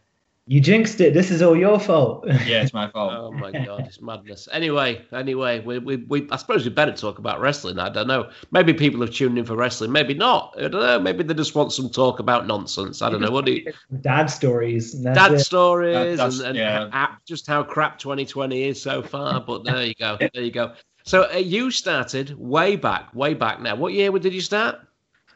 You 0.45 0.59
jinxed 0.59 0.99
it. 0.99 1.13
This 1.13 1.31
is 1.31 1.41
all 1.41 1.55
your 1.55 1.79
fault. 1.79 2.25
yeah, 2.27 2.61
it's 2.61 2.73
my 2.73 2.89
fault. 2.89 3.13
oh 3.13 3.31
my 3.31 3.49
god, 3.49 3.85
it's 3.87 4.01
madness. 4.01 4.49
Anyway, 4.51 5.01
anyway, 5.13 5.61
we, 5.61 5.79
we, 5.79 5.95
we 5.95 6.27
I 6.31 6.35
suppose 6.35 6.65
we 6.65 6.69
better 6.69 6.91
talk 6.91 7.17
about 7.17 7.39
wrestling. 7.39 7.79
I 7.79 7.87
don't 7.87 8.07
know. 8.07 8.29
Maybe 8.51 8.73
people 8.73 8.99
have 8.99 9.11
tuned 9.11 9.37
in 9.37 9.45
for 9.45 9.55
wrestling. 9.55 9.93
Maybe 9.93 10.13
not. 10.13 10.53
I 10.57 10.67
don't 10.67 10.73
know. 10.73 10.99
Maybe 10.99 11.23
they 11.23 11.33
just 11.33 11.55
want 11.55 11.71
some 11.71 11.89
talk 11.89 12.19
about 12.19 12.45
nonsense. 12.45 13.01
I 13.01 13.09
don't 13.09 13.21
know. 13.21 13.31
What 13.31 13.45
do 13.45 13.53
you? 13.53 13.71
Dad 14.01 14.25
stories. 14.25 14.91
Dad 14.91 15.33
it. 15.35 15.39
stories, 15.39 16.19
and, 16.19 16.41
and 16.41 16.57
yeah. 16.57 17.15
just 17.25 17.47
how 17.47 17.63
crap 17.63 17.97
2020 17.99 18.63
is 18.63 18.81
so 18.81 19.01
far. 19.01 19.39
But 19.39 19.63
there 19.63 19.85
you 19.85 19.95
go. 19.95 20.17
There 20.19 20.43
you 20.43 20.51
go. 20.51 20.73
So 21.05 21.31
uh, 21.33 21.37
you 21.37 21.71
started 21.71 22.37
way 22.37 22.75
back, 22.75 23.15
way 23.15 23.33
back 23.33 23.61
now. 23.61 23.75
What 23.75 23.93
year 23.93 24.11
did 24.11 24.33
you 24.33 24.41
start? 24.41 24.79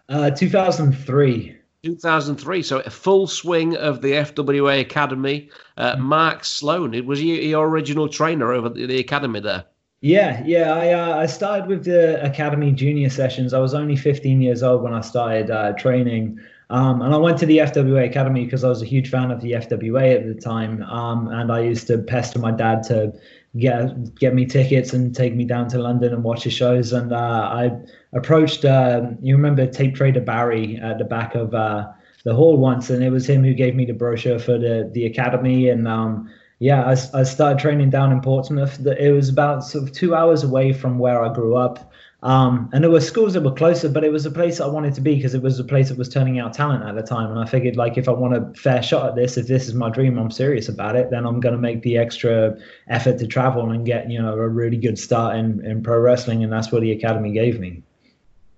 Uh, 0.09 0.31
2003. 0.31 1.57
2003. 1.87 2.63
So 2.63 2.79
a 2.79 2.89
full 2.89 3.27
swing 3.27 3.75
of 3.77 4.01
the 4.01 4.11
FWA 4.11 4.81
Academy. 4.81 5.49
Uh, 5.77 5.95
mm. 5.95 5.99
Mark 5.99 6.43
Sloan, 6.43 6.93
it 6.93 7.05
was 7.05 7.19
he 7.19 7.49
your 7.49 7.67
original 7.67 8.09
trainer 8.09 8.51
over 8.51 8.69
the, 8.69 8.85
the 8.85 8.99
academy 8.99 9.39
there? 9.39 9.65
Yeah, 10.01 10.43
yeah. 10.45 10.73
I 10.73 10.91
uh, 10.91 11.17
I 11.17 11.25
started 11.25 11.67
with 11.67 11.85
the 11.85 12.23
academy 12.23 12.71
junior 12.71 13.09
sessions. 13.09 13.53
I 13.53 13.59
was 13.59 13.73
only 13.73 13.95
15 13.95 14.41
years 14.41 14.61
old 14.61 14.83
when 14.83 14.93
I 14.93 15.01
started 15.01 15.49
uh, 15.49 15.73
training. 15.73 16.39
Um, 16.69 17.01
and 17.01 17.13
I 17.13 17.17
went 17.17 17.37
to 17.39 17.45
the 17.45 17.59
FWA 17.59 18.05
Academy 18.05 18.43
because 18.43 18.65
I 18.65 18.69
was 18.69 18.81
a 18.81 18.85
huge 18.85 19.09
fan 19.09 19.31
of 19.31 19.39
the 19.39 19.53
FWA 19.53 20.15
at 20.15 20.27
the 20.27 20.39
time. 20.39 20.83
Um, 20.83 21.29
and 21.29 21.49
I 21.49 21.61
used 21.61 21.87
to 21.87 21.97
pester 21.97 22.39
my 22.39 22.51
dad 22.51 22.83
to 22.83 23.13
get 23.57 24.15
get 24.15 24.35
me 24.35 24.45
tickets 24.45 24.93
and 24.93 25.15
take 25.15 25.33
me 25.33 25.45
down 25.45 25.69
to 25.69 25.79
London 25.79 26.13
and 26.13 26.23
watch 26.23 26.43
the 26.43 26.49
shows. 26.49 26.91
And 26.93 27.13
uh, 27.13 27.15
I 27.15 27.71
approached, 28.17 28.65
uh, 28.65 29.11
you 29.21 29.35
remember 29.35 29.65
Tape 29.67 29.95
Trader 29.95 30.21
Barry 30.21 30.77
at 30.77 30.97
the 30.97 31.05
back 31.05 31.35
of 31.35 31.53
uh, 31.53 31.87
the 32.23 32.33
hall 32.35 32.57
once, 32.57 32.89
and 32.89 33.03
it 33.03 33.09
was 33.09 33.29
him 33.29 33.43
who 33.43 33.53
gave 33.53 33.75
me 33.75 33.85
the 33.85 33.93
brochure 33.93 34.39
for 34.39 34.57
the 34.57 34.89
the 34.93 35.05
academy. 35.05 35.69
And 35.69 35.87
um, 35.87 36.29
yeah, 36.59 36.83
I, 36.85 37.19
I 37.19 37.23
started 37.23 37.59
training 37.59 37.89
down 37.89 38.11
in 38.11 38.21
Portsmouth. 38.21 38.85
It 38.85 39.11
was 39.11 39.29
about 39.29 39.63
sort 39.63 39.83
of 39.83 39.91
two 39.93 40.15
hours 40.15 40.43
away 40.43 40.73
from 40.73 40.99
where 40.99 41.23
I 41.23 41.33
grew 41.33 41.55
up. 41.55 41.91
Um, 42.23 42.69
and 42.73 42.83
there 42.83 42.89
were 42.89 42.99
schools 42.99 43.33
that 43.33 43.43
were 43.43 43.53
closer, 43.53 43.87
but 43.89 44.03
it 44.03 44.11
was 44.11 44.25
a 44.25 44.31
place 44.31 44.59
I 44.59 44.65
wanted 44.65 44.95
to 44.95 45.01
be 45.01 45.15
because 45.15 45.35
it 45.35 45.43
was 45.43 45.59
a 45.59 45.63
place 45.63 45.89
that 45.89 45.99
was 45.99 46.09
turning 46.09 46.39
out 46.39 46.51
talent 46.51 46.83
at 46.83 46.95
the 46.95 47.03
time. 47.03 47.29
And 47.29 47.39
I 47.39 47.45
figured, 47.45 47.75
like, 47.75 47.95
if 47.95 48.09
I 48.09 48.11
want 48.11 48.35
a 48.35 48.59
fair 48.59 48.81
shot 48.81 49.07
at 49.07 49.15
this, 49.15 49.37
if 49.37 49.47
this 49.47 49.67
is 49.67 49.75
my 49.75 49.91
dream, 49.91 50.17
I'm 50.17 50.31
serious 50.31 50.67
about 50.67 50.95
it, 50.95 51.11
then 51.11 51.27
I'm 51.27 51.39
going 51.39 51.53
to 51.53 51.61
make 51.61 51.83
the 51.83 51.97
extra 51.97 52.57
effort 52.87 53.19
to 53.19 53.27
travel 53.27 53.69
and 53.69 53.85
get, 53.85 54.09
you 54.09 54.19
know, 54.19 54.33
a 54.33 54.49
really 54.49 54.77
good 54.77 54.97
start 54.97 55.35
in, 55.35 55.63
in 55.63 55.83
pro 55.83 55.99
wrestling. 55.99 56.43
And 56.43 56.51
that's 56.51 56.71
what 56.71 56.81
the 56.81 56.91
academy 56.91 57.31
gave 57.31 57.59
me. 57.59 57.83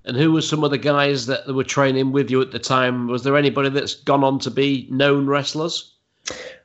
And 0.09 0.17
who 0.17 0.31
were 0.31 0.41
some 0.41 0.63
of 0.63 0.71
the 0.71 0.77
guys 0.79 1.27
that 1.27 1.47
were 1.53 1.63
training 1.63 2.11
with 2.11 2.31
you 2.31 2.41
at 2.41 2.51
the 2.51 2.57
time? 2.57 3.07
Was 3.07 3.23
there 3.23 3.37
anybody 3.37 3.69
that's 3.69 3.93
gone 3.93 4.23
on 4.23 4.39
to 4.39 4.49
be 4.49 4.87
known 4.89 5.27
wrestlers? 5.27 5.97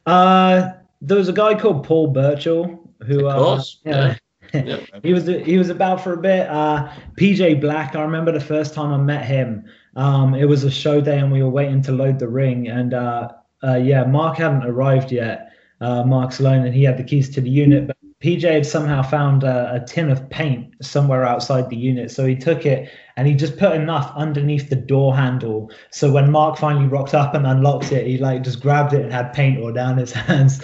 Uh, 0.06 0.70
there 1.02 1.18
was 1.18 1.28
a 1.28 1.32
guy 1.32 1.54
called 1.54 1.84
Paul 1.84 2.06
Burchill 2.06 2.90
who, 3.06 3.28
of 3.28 3.36
course, 3.36 3.80
uh, 3.86 4.14
yeah. 4.54 4.80
he 5.02 5.12
was 5.12 5.26
he 5.26 5.58
was 5.58 5.68
about 5.68 6.00
for 6.00 6.14
a 6.14 6.16
bit. 6.16 6.48
Uh, 6.48 6.90
PJ 7.20 7.60
Black, 7.60 7.94
I 7.94 8.02
remember 8.02 8.32
the 8.32 8.40
first 8.40 8.72
time 8.72 8.92
I 8.92 8.96
met 8.96 9.26
him. 9.26 9.64
Um, 9.96 10.34
it 10.34 10.46
was 10.46 10.64
a 10.64 10.70
show 10.70 11.02
day 11.02 11.18
and 11.18 11.30
we 11.30 11.42
were 11.42 11.50
waiting 11.50 11.82
to 11.82 11.92
load 11.92 12.18
the 12.18 12.28
ring, 12.28 12.68
and 12.68 12.94
uh, 12.94 13.28
uh, 13.62 13.76
yeah, 13.76 14.04
Mark 14.04 14.38
hadn't 14.38 14.64
arrived 14.64 15.12
yet. 15.12 15.50
Uh, 15.82 16.02
Mark 16.02 16.32
Sloan, 16.32 16.64
and 16.64 16.74
he 16.74 16.82
had 16.82 16.96
the 16.96 17.04
keys 17.04 17.28
to 17.30 17.42
the 17.42 17.50
unit, 17.50 17.93
PJ 18.24 18.50
had 18.50 18.64
somehow 18.64 19.02
found 19.02 19.44
a, 19.44 19.74
a, 19.74 19.86
tin 19.86 20.10
of 20.10 20.30
paint 20.30 20.74
somewhere 20.80 21.26
outside 21.26 21.68
the 21.68 21.76
unit. 21.76 22.10
So 22.10 22.24
he 22.24 22.34
took 22.34 22.64
it 22.64 22.88
and 23.18 23.28
he 23.28 23.34
just 23.34 23.58
put 23.58 23.76
enough 23.76 24.10
underneath 24.16 24.70
the 24.70 24.76
door 24.76 25.14
handle. 25.14 25.70
So 25.90 26.10
when 26.10 26.30
Mark 26.30 26.56
finally 26.56 26.86
rocked 26.86 27.12
up 27.12 27.34
and 27.34 27.46
unlocked 27.46 27.92
it, 27.92 28.06
he 28.06 28.16
like 28.16 28.42
just 28.42 28.62
grabbed 28.62 28.94
it 28.94 29.02
and 29.02 29.12
had 29.12 29.34
paint 29.34 29.60
all 29.60 29.74
down 29.74 29.98
his 29.98 30.12
hands. 30.28 30.62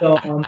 So 0.00 0.18
um, 0.24 0.44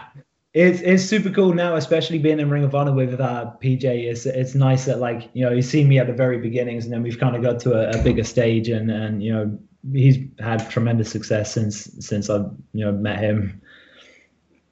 it's 0.53 0.81
it's 0.81 1.05
super 1.05 1.29
cool 1.29 1.53
now, 1.53 1.77
especially 1.77 2.19
being 2.19 2.41
in 2.41 2.49
Ring 2.49 2.65
of 2.65 2.75
Honor 2.75 2.93
with 2.93 3.21
uh, 3.21 3.53
PJ. 3.63 3.85
It's 3.85 4.25
it's 4.25 4.53
nice 4.53 4.83
that 4.83 4.99
like 4.99 5.29
you 5.31 5.45
know 5.45 5.55
he's 5.55 5.69
seen 5.69 5.87
me 5.87 5.97
at 5.97 6.07
the 6.07 6.13
very 6.13 6.39
beginnings, 6.39 6.83
and 6.83 6.93
then 6.93 7.03
we've 7.03 7.19
kind 7.19 7.37
of 7.37 7.41
got 7.41 7.61
to 7.61 7.73
a, 7.73 7.97
a 7.97 8.03
bigger 8.03 8.25
stage, 8.25 8.67
and 8.67 8.91
and 8.91 9.23
you 9.23 9.31
know 9.31 9.57
he's 9.93 10.17
had 10.39 10.69
tremendous 10.69 11.09
success 11.09 11.53
since 11.53 11.89
since 12.05 12.29
I've 12.29 12.51
you 12.73 12.83
know 12.83 12.91
met 12.91 13.19
him. 13.19 13.61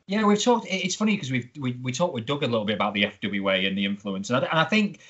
Yeah, 0.08 0.24
we've 0.24 0.42
talked. 0.42 0.68
It's 0.70 0.96
funny 0.96 1.16
because 1.16 1.32
we've 1.32 1.50
we, 1.60 1.74
we 1.84 1.92
talked 1.92 2.14
with 2.14 2.26
Doug 2.26 2.42
a 2.42 2.48
little 2.48 2.64
bit 2.64 2.76
about 2.76 2.94
the 2.94 3.04
FWA 3.04 3.68
and 3.68 3.78
the 3.78 3.84
influence, 3.84 4.30
and 4.30 4.46
I, 4.46 4.48
and 4.50 4.60
I 4.60 4.64
think 4.64 5.02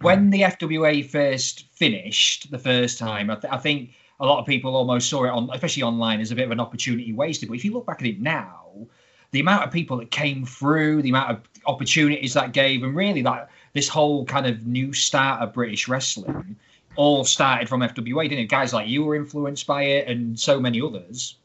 when 0.00 0.30
the 0.30 0.42
FWA 0.42 1.08
first 1.08 1.66
finished 1.72 2.50
the 2.50 2.58
first 2.58 2.98
time, 2.98 3.30
I, 3.30 3.36
th- 3.36 3.52
I 3.52 3.58
think 3.58 3.92
a 4.18 4.26
lot 4.26 4.40
of 4.40 4.46
people 4.46 4.74
almost 4.74 5.08
saw 5.08 5.24
it 5.24 5.30
on, 5.30 5.48
especially 5.52 5.84
online, 5.84 6.20
as 6.20 6.32
a 6.32 6.34
bit 6.34 6.44
of 6.44 6.50
an 6.50 6.58
opportunity 6.58 7.12
wasted. 7.12 7.48
But 7.48 7.58
if 7.58 7.64
you 7.64 7.72
look 7.72 7.86
back 7.86 8.00
at 8.00 8.06
it 8.08 8.20
now, 8.20 8.88
the 9.30 9.38
amount 9.38 9.64
of 9.64 9.70
people 9.70 9.96
that 9.98 10.10
came 10.10 10.44
through, 10.44 11.02
the 11.02 11.10
amount 11.10 11.30
of 11.30 11.48
opportunities 11.66 12.34
that 12.34 12.52
gave, 12.52 12.82
and 12.82 12.96
really 12.96 13.22
that 13.22 13.48
this 13.74 13.88
whole 13.88 14.24
kind 14.24 14.46
of 14.46 14.66
new 14.66 14.92
start 14.92 15.40
of 15.40 15.52
British 15.52 15.86
wrestling 15.86 16.56
all 16.96 17.24
started 17.24 17.68
from 17.68 17.80
FWA, 17.80 18.28
didn't 18.28 18.40
it? 18.40 18.48
Guys 18.48 18.72
like 18.72 18.88
you 18.88 19.04
were 19.04 19.14
influenced 19.14 19.68
by 19.68 19.84
it, 19.84 20.08
and 20.08 20.38
so 20.38 20.58
many 20.58 20.82
others. 20.82 21.36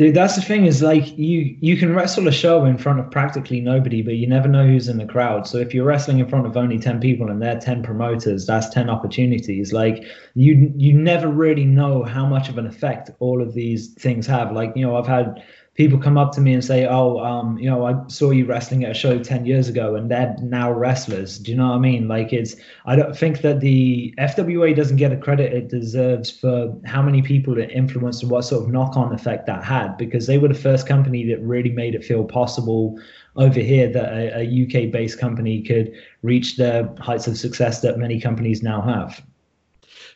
Dude, 0.00 0.14
that's 0.14 0.34
the 0.34 0.40
thing 0.40 0.64
is 0.64 0.80
like 0.80 1.18
you 1.18 1.58
you 1.60 1.76
can 1.76 1.94
wrestle 1.94 2.26
a 2.26 2.32
show 2.32 2.64
in 2.64 2.78
front 2.78 3.00
of 3.00 3.10
practically 3.10 3.60
nobody, 3.60 4.00
but 4.00 4.14
you 4.14 4.26
never 4.26 4.48
know 4.48 4.66
who's 4.66 4.88
in 4.88 4.96
the 4.96 5.04
crowd. 5.04 5.46
So 5.46 5.58
if 5.58 5.74
you're 5.74 5.84
wrestling 5.84 6.20
in 6.20 6.26
front 6.26 6.46
of 6.46 6.56
only 6.56 6.78
ten 6.78 7.00
people 7.00 7.30
and 7.30 7.42
they're 7.42 7.60
ten 7.60 7.82
promoters, 7.82 8.46
that's 8.46 8.70
ten 8.70 8.88
opportunities. 8.88 9.74
Like 9.74 10.02
you 10.34 10.72
you 10.74 10.94
never 10.94 11.28
really 11.28 11.66
know 11.66 12.02
how 12.02 12.24
much 12.24 12.48
of 12.48 12.56
an 12.56 12.66
effect 12.66 13.10
all 13.18 13.42
of 13.42 13.52
these 13.52 13.92
things 13.92 14.26
have. 14.26 14.52
Like 14.52 14.72
you 14.74 14.86
know, 14.86 14.96
I've 14.96 15.06
had 15.06 15.44
people 15.80 15.98
come 15.98 16.18
up 16.18 16.30
to 16.30 16.42
me 16.42 16.52
and 16.52 16.62
say, 16.62 16.86
"Oh, 16.86 17.20
um, 17.20 17.56
you 17.58 17.64
know, 17.64 17.86
I 17.86 17.94
saw 18.08 18.32
you 18.32 18.44
wrestling 18.44 18.84
at 18.84 18.90
a 18.90 18.94
show 18.94 19.18
ten 19.18 19.46
years 19.46 19.66
ago, 19.66 19.94
and 19.94 20.10
they're 20.10 20.36
now 20.42 20.70
wrestlers." 20.70 21.38
Do 21.38 21.50
you 21.50 21.56
know 21.56 21.68
what 21.68 21.76
I 21.76 21.78
mean? 21.78 22.06
Like, 22.06 22.34
it's 22.34 22.54
I 22.84 22.96
don't 22.96 23.16
think 23.16 23.40
that 23.40 23.60
the 23.60 24.14
FWA 24.18 24.76
doesn't 24.76 24.98
get 24.98 25.08
the 25.08 25.16
credit 25.16 25.54
it 25.54 25.68
deserves 25.68 26.30
for 26.30 26.76
how 26.84 27.00
many 27.00 27.22
people 27.22 27.56
it 27.56 27.70
influenced 27.70 28.22
and 28.22 28.30
what 28.30 28.42
sort 28.42 28.62
of 28.62 28.70
knock-on 28.70 29.14
effect 29.14 29.46
that 29.46 29.64
had, 29.64 29.96
because 29.96 30.26
they 30.26 30.36
were 30.36 30.48
the 30.48 30.64
first 30.68 30.86
company 30.86 31.24
that 31.30 31.40
really 31.40 31.70
made 31.70 31.94
it 31.94 32.04
feel 32.04 32.24
possible 32.24 32.98
over 33.36 33.60
here 33.60 33.90
that 33.90 34.12
a, 34.12 34.42
a 34.42 34.64
UK-based 34.64 35.18
company 35.18 35.62
could 35.62 35.90
reach 36.20 36.58
the 36.58 36.94
heights 37.00 37.26
of 37.26 37.38
success 37.38 37.80
that 37.80 37.96
many 37.96 38.20
companies 38.20 38.62
now 38.62 38.82
have. 38.82 39.22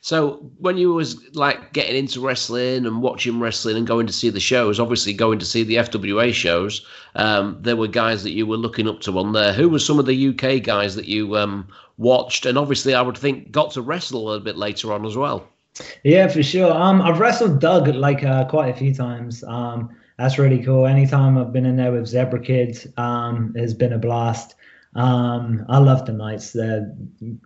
So 0.05 0.51
when 0.59 0.77
you 0.77 0.93
was 0.93 1.17
like 1.35 1.73
getting 1.73 1.97
into 1.97 2.21
wrestling 2.21 2.85
and 2.85 3.01
watching 3.01 3.41
wrestling 3.41 3.79
and 3.79 3.87
going 3.87 4.07
to 4.07 4.13
see 4.13 4.29
the 4.29 4.39
shows, 4.39 4.79
obviously 4.79 5.15
going 5.15 5.39
to 5.39 5.47
see 5.47 5.63
the 5.63 5.77
FWA 5.77 6.31
shows, 6.35 6.85
um, 7.15 7.57
there 7.63 7.75
were 7.75 7.89
guys 7.89 8.23
that 8.23 8.33
you 8.33 8.47
were 8.47 8.59
looking 8.59 8.87
up 8.87 9.01
to 9.01 9.19
on 9.19 9.33
there. 9.33 9.55
Who 9.55 9.71
were 9.71 9.79
some 9.79 9.99
of 9.99 10.05
the 10.05 10.29
UK 10.29 10.63
guys 10.63 10.95
that 10.97 11.07
you 11.07 11.39
um, 11.39 11.67
watched? 11.97 12.45
And 12.45 12.59
obviously, 12.59 12.95
I 12.95 13.01
would 13.01 13.17
think 13.17 13.51
got 13.51 13.71
to 13.71 13.81
wrestle 13.81 14.31
a 14.31 14.41
bit 14.41 14.59
later 14.59 14.93
on 14.93 15.07
as 15.07 15.17
well. 15.17 15.49
Yeah, 16.03 16.29
for 16.29 16.43
sure. 16.43 16.71
Um, 16.71 17.01
I've 17.01 17.19
wrestled 17.19 17.59
Doug 17.59 17.89
like 17.89 18.23
uh, 18.25 18.45
quite 18.45 18.69
a 18.69 18.77
few 18.77 18.95
times. 18.95 19.43
Um, 19.45 19.89
that's 20.19 20.39
really 20.39 20.63
cool. 20.63 20.85
Anytime 20.85 21.39
I've 21.39 21.51
been 21.51 21.65
in 21.65 21.77
there 21.77 21.93
with 21.93 22.09
Zebra 22.09 22.41
Kids, 22.41 22.87
um, 22.99 23.55
has 23.57 23.73
been 23.73 23.95
a 23.95 23.99
blast. 23.99 24.55
Um, 24.95 25.65
I 25.69 25.79
love 25.79 26.07
the 26.07 26.13
Knights. 26.13 26.53
They're 26.53 26.95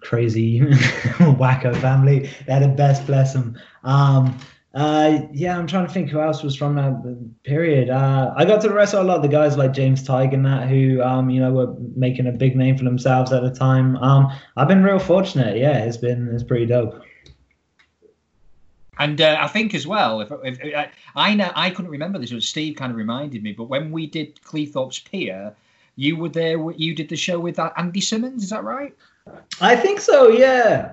crazy, 0.01 0.61
wacko 0.61 1.75
family. 1.81 2.31
They're 2.47 2.61
the 2.61 2.69
best, 2.69 3.07
bless 3.07 3.33
them. 3.33 3.59
Um, 3.85 4.39
uh, 4.75 5.23
yeah, 5.33 5.59
I'm 5.59 5.67
trying 5.67 5.87
to 5.87 5.93
think 5.93 6.11
who 6.11 6.21
else 6.21 6.43
was 6.43 6.55
from 6.55 6.77
that 6.77 7.43
period. 7.43 7.89
Uh, 7.89 8.35
I 8.37 8.45
got 8.45 8.61
to 8.63 8.71
wrestle 8.71 9.03
a 9.03 9.05
lot 9.05 9.17
of 9.17 9.23
the 9.23 9.29
guys 9.29 9.57
like 9.57 9.73
James 9.73 10.03
Tigg 10.03 10.35
and 10.35 10.45
that 10.45 10.69
who, 10.69 11.03
um, 11.03 11.31
you 11.31 11.41
know, 11.41 11.51
were 11.53 11.75
making 11.97 12.27
a 12.27 12.33
big 12.33 12.55
name 12.55 12.77
for 12.77 12.85
themselves 12.85 13.33
at 13.33 13.43
the 13.43 13.51
time. 13.51 13.97
Um, 13.97 14.31
I've 14.57 14.69
been 14.69 14.85
real 14.85 14.99
fortunate. 14.99 15.57
Yeah, 15.57 15.85
it's 15.85 15.97
been 15.97 16.29
it's 16.35 16.45
pretty 16.45 16.67
dope. 16.67 17.03
And 18.99 19.21
uh, 19.21 19.39
I 19.41 19.49
think 19.49 19.75
as 19.75 19.87
well, 19.87 20.21
if, 20.21 20.31
if, 20.45 20.63
if, 20.63 20.91
I 21.15 21.35
know 21.35 21.51
I 21.55 21.71
couldn't 21.71 21.91
remember 21.91 22.19
this, 22.19 22.33
but 22.33 22.43
Steve 22.43 22.77
kind 22.77 22.91
of 22.91 22.97
reminded 22.97 23.43
me. 23.43 23.53
But 23.53 23.65
when 23.65 23.91
we 23.91 24.07
did 24.07 24.41
Cleethorpes 24.43 25.05
Pier, 25.09 25.55
you 25.99 26.15
were 26.17 26.29
there. 26.29 26.71
You 26.71 26.95
did 26.95 27.09
the 27.09 27.17
show 27.17 27.41
with 27.41 27.57
that 27.57 27.73
Andy 27.77 28.01
Simmonz. 28.01 28.37
Is 28.37 28.51
that 28.51 28.63
right? 28.63 28.95
I 29.61 29.75
think 29.75 30.01
so. 30.01 30.29
Yeah. 30.29 30.93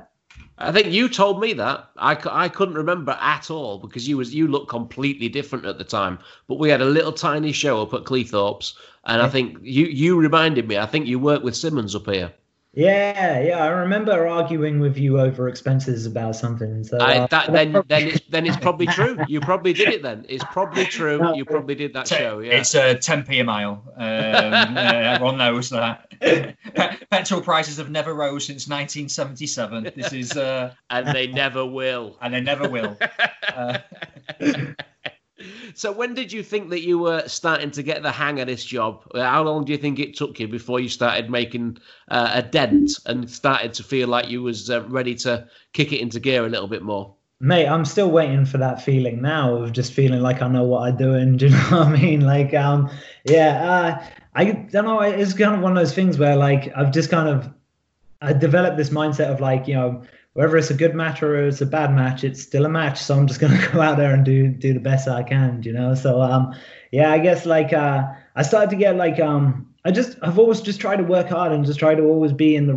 I 0.58 0.72
think 0.72 0.88
you 0.88 1.08
told 1.08 1.40
me 1.40 1.54
that. 1.54 1.90
I, 1.96 2.18
I 2.32 2.50
couldn't 2.50 2.74
remember 2.74 3.16
at 3.22 3.52
all 3.52 3.78
because 3.78 4.08
you 4.08 4.18
was 4.18 4.34
you 4.34 4.48
looked 4.48 4.70
completely 4.70 5.30
different 5.30 5.66
at 5.66 5.78
the 5.78 5.84
time. 5.84 6.18
But 6.48 6.58
we 6.58 6.70
had 6.70 6.82
a 6.82 6.86
little 6.86 7.12
tiny 7.12 7.52
show 7.52 7.84
up 7.84 7.94
at 7.94 8.04
Cleethorpes, 8.06 8.74
and 9.04 9.20
yeah. 9.20 9.28
I 9.28 9.30
think 9.30 9.60
you 9.62 9.86
you 9.86 10.18
reminded 10.20 10.68
me. 10.68 10.80
I 10.80 10.88
think 10.88 11.06
you 11.06 11.20
worked 11.20 11.44
with 11.44 11.56
Simmons 11.56 11.94
up 11.94 12.08
here. 12.08 12.34
Yeah, 12.76 13.40
yeah, 13.40 13.64
I 13.64 13.68
remember 13.68 14.28
arguing 14.28 14.82
with 14.82 14.98
you 14.98 15.18
over 15.18 15.48
expenses 15.48 16.06
about 16.06 16.36
something. 16.36 16.84
So 16.84 16.98
I, 16.98 17.20
uh, 17.20 17.28
that, 17.28 17.54
then, 17.54 17.72
then 17.88 18.08
it's 18.10 18.20
then 18.30 18.46
it's 18.46 18.58
probably 18.58 18.88
true. 18.88 19.18
You 19.28 19.40
probably 19.40 19.72
did 19.74 19.90
it. 19.90 20.04
Then 20.04 20.26
it's 20.28 20.44
probably 20.44 20.86
true. 20.86 21.36
You 21.36 21.46
probably 21.46 21.76
did 21.76 21.94
that 21.94 22.08
show. 22.08 22.40
Yeah, 22.40 22.60
it's 22.60 22.76
a 22.76 22.92
uh, 22.92 22.94
10p 22.96 23.42
a 23.42 23.44
mile. 23.44 23.84
Um, 23.96 24.04
uh, 24.04 24.78
everyone 24.78 25.38
knows 25.38 25.70
that. 25.70 26.12
Petrol 27.10 27.42
prices 27.42 27.78
have 27.78 27.90
never 27.90 28.14
rose 28.14 28.46
since 28.46 28.68
1977. 28.68 29.92
This 29.96 30.12
is, 30.12 30.36
uh, 30.36 30.74
and 30.90 31.08
they 31.08 31.28
never 31.28 31.66
will. 31.66 32.18
And 32.22 32.34
they 32.34 32.42
never 32.42 32.68
will. 32.70 32.98
Uh, 35.76 35.78
so 35.78 35.92
when 35.92 36.14
did 36.14 36.32
you 36.32 36.44
think 36.44 36.70
that 36.70 36.82
you 36.82 37.00
were 37.00 37.28
starting 37.28 37.72
to 37.72 37.84
get 37.84 38.02
the 38.02 38.12
hang 38.12 38.40
of 38.40 38.48
this 38.48 38.64
job? 38.64 39.04
How 39.14 39.44
long 39.44 39.66
do 39.66 39.72
you 39.72 39.78
think 39.78 40.00
it 40.00 40.16
took 40.16 40.40
you 40.40 40.48
before 40.48 40.80
you 40.80 40.90
started 40.90 41.30
making 41.30 41.78
uh, 42.10 42.32
a 42.34 42.42
dent 42.42 42.92
and 43.06 43.30
started 43.30 43.74
to 43.74 43.84
feel 43.84 44.08
like 44.08 44.30
you 44.30 44.42
was 44.42 44.70
uh, 44.70 44.84
ready 44.88 45.16
to 45.16 45.48
kick 45.74 45.92
it 45.92 46.00
into 46.00 46.20
gear 46.20 46.46
a 46.46 46.50
little 46.50 46.68
bit 46.68 46.82
more? 46.82 47.14
Mate, 47.42 47.68
I'm 47.68 47.84
still 47.84 48.10
waiting 48.10 48.46
for 48.46 48.58
that 48.60 48.82
feeling 48.82 49.22
now 49.22 49.56
of 49.56 49.74
just 49.74 49.92
feeling 49.92 50.22
like 50.22 50.42
I 50.42 50.48
know 50.48 50.64
what 50.64 50.88
I'm 50.88 50.98
doing. 50.98 51.38
Do 51.38 51.48
you 51.48 51.52
know 51.52 51.58
what 51.58 51.88
I 51.88 51.92
mean? 51.92 52.22
Like, 52.22 52.54
um, 52.54 52.90
yeah, 53.26 53.70
uh, 53.70 54.06
I 54.34 54.46
don't 54.46 54.86
know. 54.86 55.02
It's 55.02 55.34
kind 55.34 55.56
of 55.56 55.62
one 55.62 55.74
of 55.74 55.78
those 55.78 55.94
things 55.94 56.18
where, 56.18 56.36
like, 56.36 56.72
I've 56.76 56.92
just 56.92 57.10
kind 57.10 57.28
of 57.28 57.54
I 58.22 58.34
developed 58.34 58.78
this 58.78 58.90
mindset 58.90 59.32
of 59.32 59.40
like, 59.40 59.68
you 59.68 59.76
know, 59.76 60.02
whether 60.36 60.58
it's 60.58 60.70
a 60.70 60.74
good 60.74 60.94
match 60.94 61.24
or 61.24 61.48
it's 61.48 61.62
a 61.62 61.66
bad 61.66 61.96
match, 61.96 62.26
it's 62.26 62.42
still 62.42 62.66
a 62.66 62.70
match. 62.70 63.02
So 63.02 63.18
I'm 63.18 63.26
just 63.26 63.40
gonna 63.40 63.60
go 63.74 63.82
out 63.82 63.98
there 63.98 64.14
and 64.14 64.24
do 64.24 64.50
do 64.50 64.74
the 64.74 64.82
best 64.82 65.08
I 65.08 65.24
can, 65.24 65.64
you 65.64 65.72
know. 65.72 65.96
So 65.96 66.22
um, 66.22 66.54
yeah, 66.92 67.12
I 67.12 67.20
guess 67.20 67.46
like 67.46 67.74
uh, 67.74 68.04
I 68.36 68.44
started 68.44 68.70
to 68.72 68.76
get 68.76 68.98
like 68.98 69.20
um, 69.20 69.74
I 69.86 69.92
just 69.92 70.18
I've 70.22 70.38
always 70.38 70.60
just 70.60 70.80
tried 70.80 70.98
to 70.98 71.04
work 71.04 71.30
hard 71.30 71.54
and 71.54 71.66
just 71.66 71.80
try 71.80 71.96
to 71.96 72.04
always 72.04 72.34
be 72.34 72.58
in 72.58 72.68
the 72.68 72.74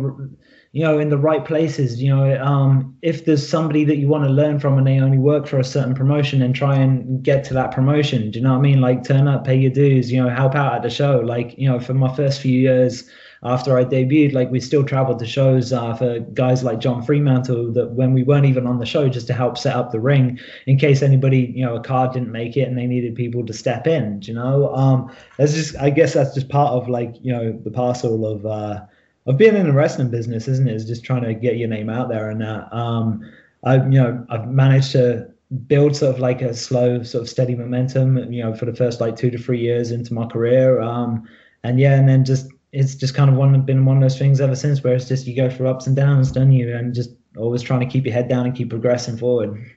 you 0.71 0.83
know 0.85 0.99
in 0.99 1.09
the 1.09 1.17
right 1.17 1.43
places. 1.43 2.01
You 2.01 2.15
know, 2.15 2.41
um, 2.41 2.97
if 3.01 3.25
there's 3.25 3.45
somebody 3.45 3.83
that 3.83 3.97
you 3.97 4.07
want 4.07 4.23
to 4.23 4.29
learn 4.29 4.61
from 4.61 4.77
and 4.77 4.87
they 4.87 4.97
only 5.01 5.17
work 5.17 5.45
for 5.45 5.59
a 5.59 5.63
certain 5.65 5.93
promotion, 5.93 6.41
and 6.41 6.55
try 6.55 6.75
and 6.75 7.21
get 7.21 7.43
to 7.45 7.53
that 7.55 7.71
promotion. 7.71 8.31
Do 8.31 8.39
you 8.39 8.45
know 8.45 8.53
what 8.53 8.59
I 8.59 8.61
mean? 8.61 8.79
Like 8.79 9.03
turn 9.03 9.27
up, 9.27 9.43
pay 9.43 9.57
your 9.57 9.71
dues. 9.71 10.09
You 10.09 10.23
know, 10.23 10.29
help 10.29 10.55
out 10.55 10.75
at 10.75 10.83
the 10.83 10.89
show. 10.89 11.19
Like 11.19 11.57
you 11.57 11.69
know, 11.69 11.81
for 11.81 11.93
my 11.93 12.15
first 12.15 12.39
few 12.39 12.57
years 12.57 13.03
after 13.43 13.77
I 13.77 13.85
debuted, 13.85 14.33
like 14.33 14.51
we 14.51 14.59
still 14.59 14.83
traveled 14.83 15.19
to 15.19 15.25
shows 15.25 15.71
uh, 15.71 15.93
for 15.93 16.19
guys 16.19 16.63
like 16.63 16.79
John 16.79 17.01
Fremantle 17.01 17.71
that 17.73 17.91
when 17.91 18.13
we 18.13 18.23
weren't 18.23 18.45
even 18.45 18.67
on 18.67 18.79
the 18.79 18.85
show 18.85 19.07
just 19.07 19.27
to 19.27 19.33
help 19.33 19.57
set 19.57 19.75
up 19.75 19.91
the 19.91 19.99
ring 19.99 20.39
in 20.65 20.77
case 20.77 21.01
anybody, 21.01 21.53
you 21.55 21.65
know, 21.65 21.75
a 21.75 21.81
card 21.81 22.11
didn't 22.11 22.31
make 22.31 22.57
it 22.57 22.67
and 22.67 22.77
they 22.77 22.85
needed 22.85 23.15
people 23.15 23.45
to 23.45 23.53
step 23.53 23.87
in, 23.87 24.21
you 24.23 24.33
know. 24.33 24.73
Um, 24.75 25.09
that's 25.37 25.53
just, 25.53 25.77
I 25.77 25.89
guess 25.89 26.13
that's 26.13 26.33
just 26.33 26.49
part 26.49 26.73
of 26.73 26.89
like, 26.89 27.15
you 27.21 27.31
know, 27.31 27.57
the 27.63 27.71
parcel 27.71 28.25
of, 28.25 28.45
uh, 28.45 28.81
of 29.25 29.37
being 29.37 29.55
in 29.55 29.67
the 29.67 29.73
wrestling 29.73 30.09
business, 30.09 30.47
isn't 30.47 30.67
it? 30.67 30.75
Is 30.75 30.85
just 30.85 31.03
trying 31.03 31.23
to 31.23 31.33
get 31.33 31.57
your 31.57 31.69
name 31.69 31.89
out 31.89 32.09
there 32.09 32.29
and 32.29 32.41
that. 32.41 32.73
Um, 32.73 33.21
I, 33.63 33.75
you 33.75 34.01
know, 34.01 34.25
I've 34.29 34.47
managed 34.47 34.91
to 34.93 35.29
build 35.67 35.95
sort 35.95 36.15
of 36.15 36.19
like 36.19 36.41
a 36.41 36.53
slow, 36.53 37.03
sort 37.03 37.23
of 37.23 37.29
steady 37.29 37.55
momentum, 37.55 38.31
you 38.31 38.43
know, 38.43 38.53
for 38.53 38.65
the 38.65 38.73
first 38.73 38.99
like 38.99 39.15
two 39.15 39.31
to 39.31 39.37
three 39.37 39.59
years 39.59 39.91
into 39.91 40.13
my 40.13 40.25
career. 40.25 40.81
Um, 40.81 41.27
and 41.63 41.79
yeah, 41.79 41.95
and 41.95 42.07
then 42.07 42.23
just 42.23 42.47
it's 42.71 42.95
just 42.95 43.13
kind 43.15 43.29
of 43.29 43.35
one 43.35 43.59
been 43.61 43.85
one 43.85 43.97
of 43.97 44.03
those 44.03 44.17
things 44.17 44.39
ever 44.39 44.55
since 44.55 44.83
where 44.83 44.93
it's 44.93 45.07
just 45.07 45.25
you 45.25 45.35
go 45.35 45.49
through 45.49 45.67
ups 45.67 45.87
and 45.87 45.95
downs, 45.95 46.31
don't 46.31 46.51
you? 46.51 46.75
And 46.75 46.93
just 46.93 47.11
always 47.37 47.61
trying 47.61 47.79
to 47.79 47.85
keep 47.85 48.05
your 48.05 48.13
head 48.13 48.27
down 48.27 48.45
and 48.45 48.55
keep 48.55 48.69
progressing 48.69 49.17
forward. 49.17 49.71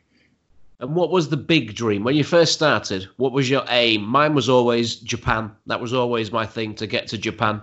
And 0.81 0.94
what 0.94 1.11
was 1.11 1.28
the 1.28 1.37
big 1.37 1.74
dream 1.74 2.02
when 2.02 2.16
you 2.16 2.24
first 2.24 2.52
started? 2.52 3.05
What 3.16 3.33
was 3.33 3.48
your 3.48 3.64
aim? 3.68 4.02
Mine 4.02 4.35
was 4.35 4.48
always 4.48 4.96
Japan. 4.96 5.52
That 5.66 5.81
was 5.81 5.94
always 5.94 6.33
my 6.33 6.44
thing 6.44 6.74
to 6.74 6.87
get 6.87 7.07
to 7.09 7.18
Japan. 7.18 7.62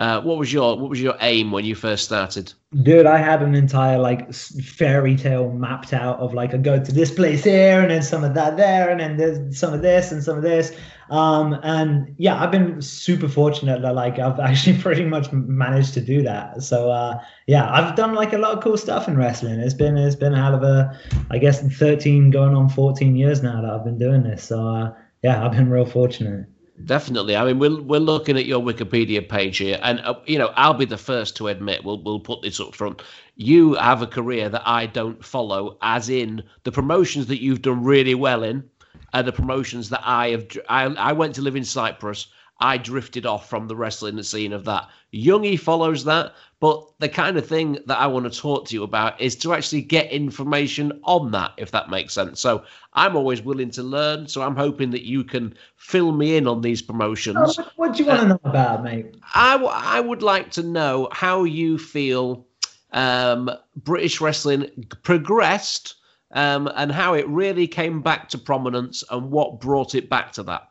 Uh, 0.00 0.18
what 0.22 0.38
was 0.38 0.50
your 0.50 0.78
What 0.78 0.88
was 0.88 0.98
your 0.98 1.14
aim 1.20 1.52
when 1.52 1.66
you 1.66 1.74
first 1.74 2.06
started? 2.06 2.54
Dude, 2.82 3.04
I 3.04 3.18
had 3.18 3.42
an 3.42 3.54
entire 3.54 3.98
like 3.98 4.32
fairy 4.32 5.14
tale 5.14 5.52
mapped 5.52 5.92
out 5.92 6.18
of 6.20 6.32
like 6.32 6.54
I 6.54 6.56
go 6.56 6.82
to 6.82 6.90
this 6.90 7.10
place 7.10 7.44
here 7.44 7.82
and 7.82 7.90
then 7.90 8.02
some 8.02 8.24
of 8.24 8.32
that 8.32 8.56
there 8.56 8.88
and 8.88 8.98
then 8.98 9.18
there's 9.18 9.58
some 9.58 9.74
of 9.74 9.82
this 9.82 10.10
and 10.10 10.24
some 10.24 10.38
of 10.38 10.42
this. 10.42 10.74
Um, 11.10 11.60
and 11.62 12.14
yeah, 12.16 12.42
I've 12.42 12.50
been 12.50 12.80
super 12.80 13.28
fortunate 13.28 13.82
that 13.82 13.94
like 13.94 14.18
I've 14.18 14.40
actually 14.48 14.78
pretty 14.78 15.04
much 15.04 15.30
managed 15.32 15.92
to 15.94 16.00
do 16.00 16.22
that. 16.22 16.62
So 16.62 16.90
uh, 16.90 17.20
yeah, 17.46 17.70
I've 17.70 17.94
done 17.94 18.14
like 18.14 18.32
a 18.32 18.38
lot 18.38 18.56
of 18.56 18.64
cool 18.64 18.78
stuff 18.78 19.06
in 19.06 19.18
wrestling. 19.18 19.60
It's 19.60 19.74
been 19.74 19.98
it's 19.98 20.16
been 20.16 20.32
a 20.32 20.42
hell 20.42 20.54
of 20.54 20.62
a, 20.62 20.98
I 21.30 21.36
guess, 21.36 21.60
13 21.60 22.30
going 22.30 22.56
on 22.56 22.70
14 22.70 23.16
years 23.16 23.42
now 23.42 23.60
that 23.60 23.70
I've 23.70 23.84
been 23.84 23.98
doing 23.98 24.22
this. 24.22 24.44
So 24.44 24.66
uh, 24.66 24.94
yeah, 25.22 25.44
I've 25.44 25.52
been 25.52 25.68
real 25.68 25.84
fortunate. 25.84 26.46
Definitely. 26.84 27.36
I 27.36 27.44
mean, 27.44 27.58
we're 27.58 27.80
we're 27.82 27.98
looking 28.00 28.36
at 28.36 28.46
your 28.46 28.60
Wikipedia 28.60 29.28
page 29.28 29.58
here, 29.58 29.78
and 29.82 30.00
uh, 30.00 30.14
you 30.26 30.38
know, 30.38 30.52
I'll 30.54 30.74
be 30.74 30.84
the 30.84 30.96
first 30.96 31.36
to 31.36 31.48
admit 31.48 31.84
we'll 31.84 32.02
we'll 32.02 32.20
put 32.20 32.42
this 32.42 32.60
up 32.60 32.74
front. 32.74 33.02
You 33.34 33.74
have 33.74 34.02
a 34.02 34.06
career 34.06 34.48
that 34.48 34.62
I 34.64 34.86
don't 34.86 35.24
follow, 35.24 35.76
as 35.82 36.08
in 36.08 36.42
the 36.64 36.72
promotions 36.72 37.26
that 37.26 37.42
you've 37.42 37.62
done 37.62 37.82
really 37.82 38.14
well 38.14 38.44
in 38.44 38.68
are 39.12 39.22
the 39.22 39.32
promotions 39.32 39.88
that 39.90 40.02
I 40.04 40.28
have. 40.28 40.46
I, 40.68 40.84
I 40.84 41.12
went 41.12 41.34
to 41.36 41.42
live 41.42 41.56
in 41.56 41.64
Cyprus. 41.64 42.28
I 42.60 42.76
drifted 42.76 43.24
off 43.24 43.48
from 43.48 43.68
the 43.68 43.76
wrestling 43.76 44.22
scene 44.22 44.52
of 44.52 44.64
that. 44.66 44.88
Youngie 45.14 45.58
follows 45.58 46.04
that, 46.04 46.34
but 46.60 46.86
the 46.98 47.08
kind 47.08 47.36
of 47.38 47.46
thing 47.46 47.78
that 47.86 47.98
I 47.98 48.06
want 48.06 48.30
to 48.30 48.38
talk 48.38 48.66
to 48.68 48.74
you 48.74 48.82
about 48.82 49.20
is 49.20 49.34
to 49.36 49.54
actually 49.54 49.82
get 49.82 50.12
information 50.12 51.00
on 51.04 51.30
that, 51.30 51.52
if 51.56 51.70
that 51.70 51.88
makes 51.88 52.12
sense. 52.12 52.38
So 52.38 52.64
I'm 52.92 53.16
always 53.16 53.42
willing 53.42 53.70
to 53.72 53.82
learn. 53.82 54.28
So 54.28 54.42
I'm 54.42 54.56
hoping 54.56 54.90
that 54.90 55.06
you 55.06 55.24
can 55.24 55.54
fill 55.76 56.12
me 56.12 56.36
in 56.36 56.46
on 56.46 56.60
these 56.60 56.82
promotions. 56.82 57.58
Oh, 57.58 57.70
what 57.76 57.94
do 57.94 58.02
you 58.02 58.08
want 58.08 58.20
to 58.22 58.28
know 58.28 58.40
about, 58.44 58.84
mate? 58.84 59.14
I, 59.34 59.52
w- 59.52 59.72
I 59.72 60.00
would 60.00 60.22
like 60.22 60.50
to 60.52 60.62
know 60.62 61.08
how 61.12 61.44
you 61.44 61.78
feel 61.78 62.46
um, 62.92 63.50
British 63.76 64.20
wrestling 64.20 64.86
progressed 65.02 65.94
um, 66.32 66.70
and 66.76 66.92
how 66.92 67.14
it 67.14 67.26
really 67.28 67.66
came 67.66 68.02
back 68.02 68.28
to 68.30 68.38
prominence 68.38 69.02
and 69.10 69.30
what 69.30 69.60
brought 69.60 69.94
it 69.94 70.10
back 70.10 70.32
to 70.32 70.42
that. 70.44 70.69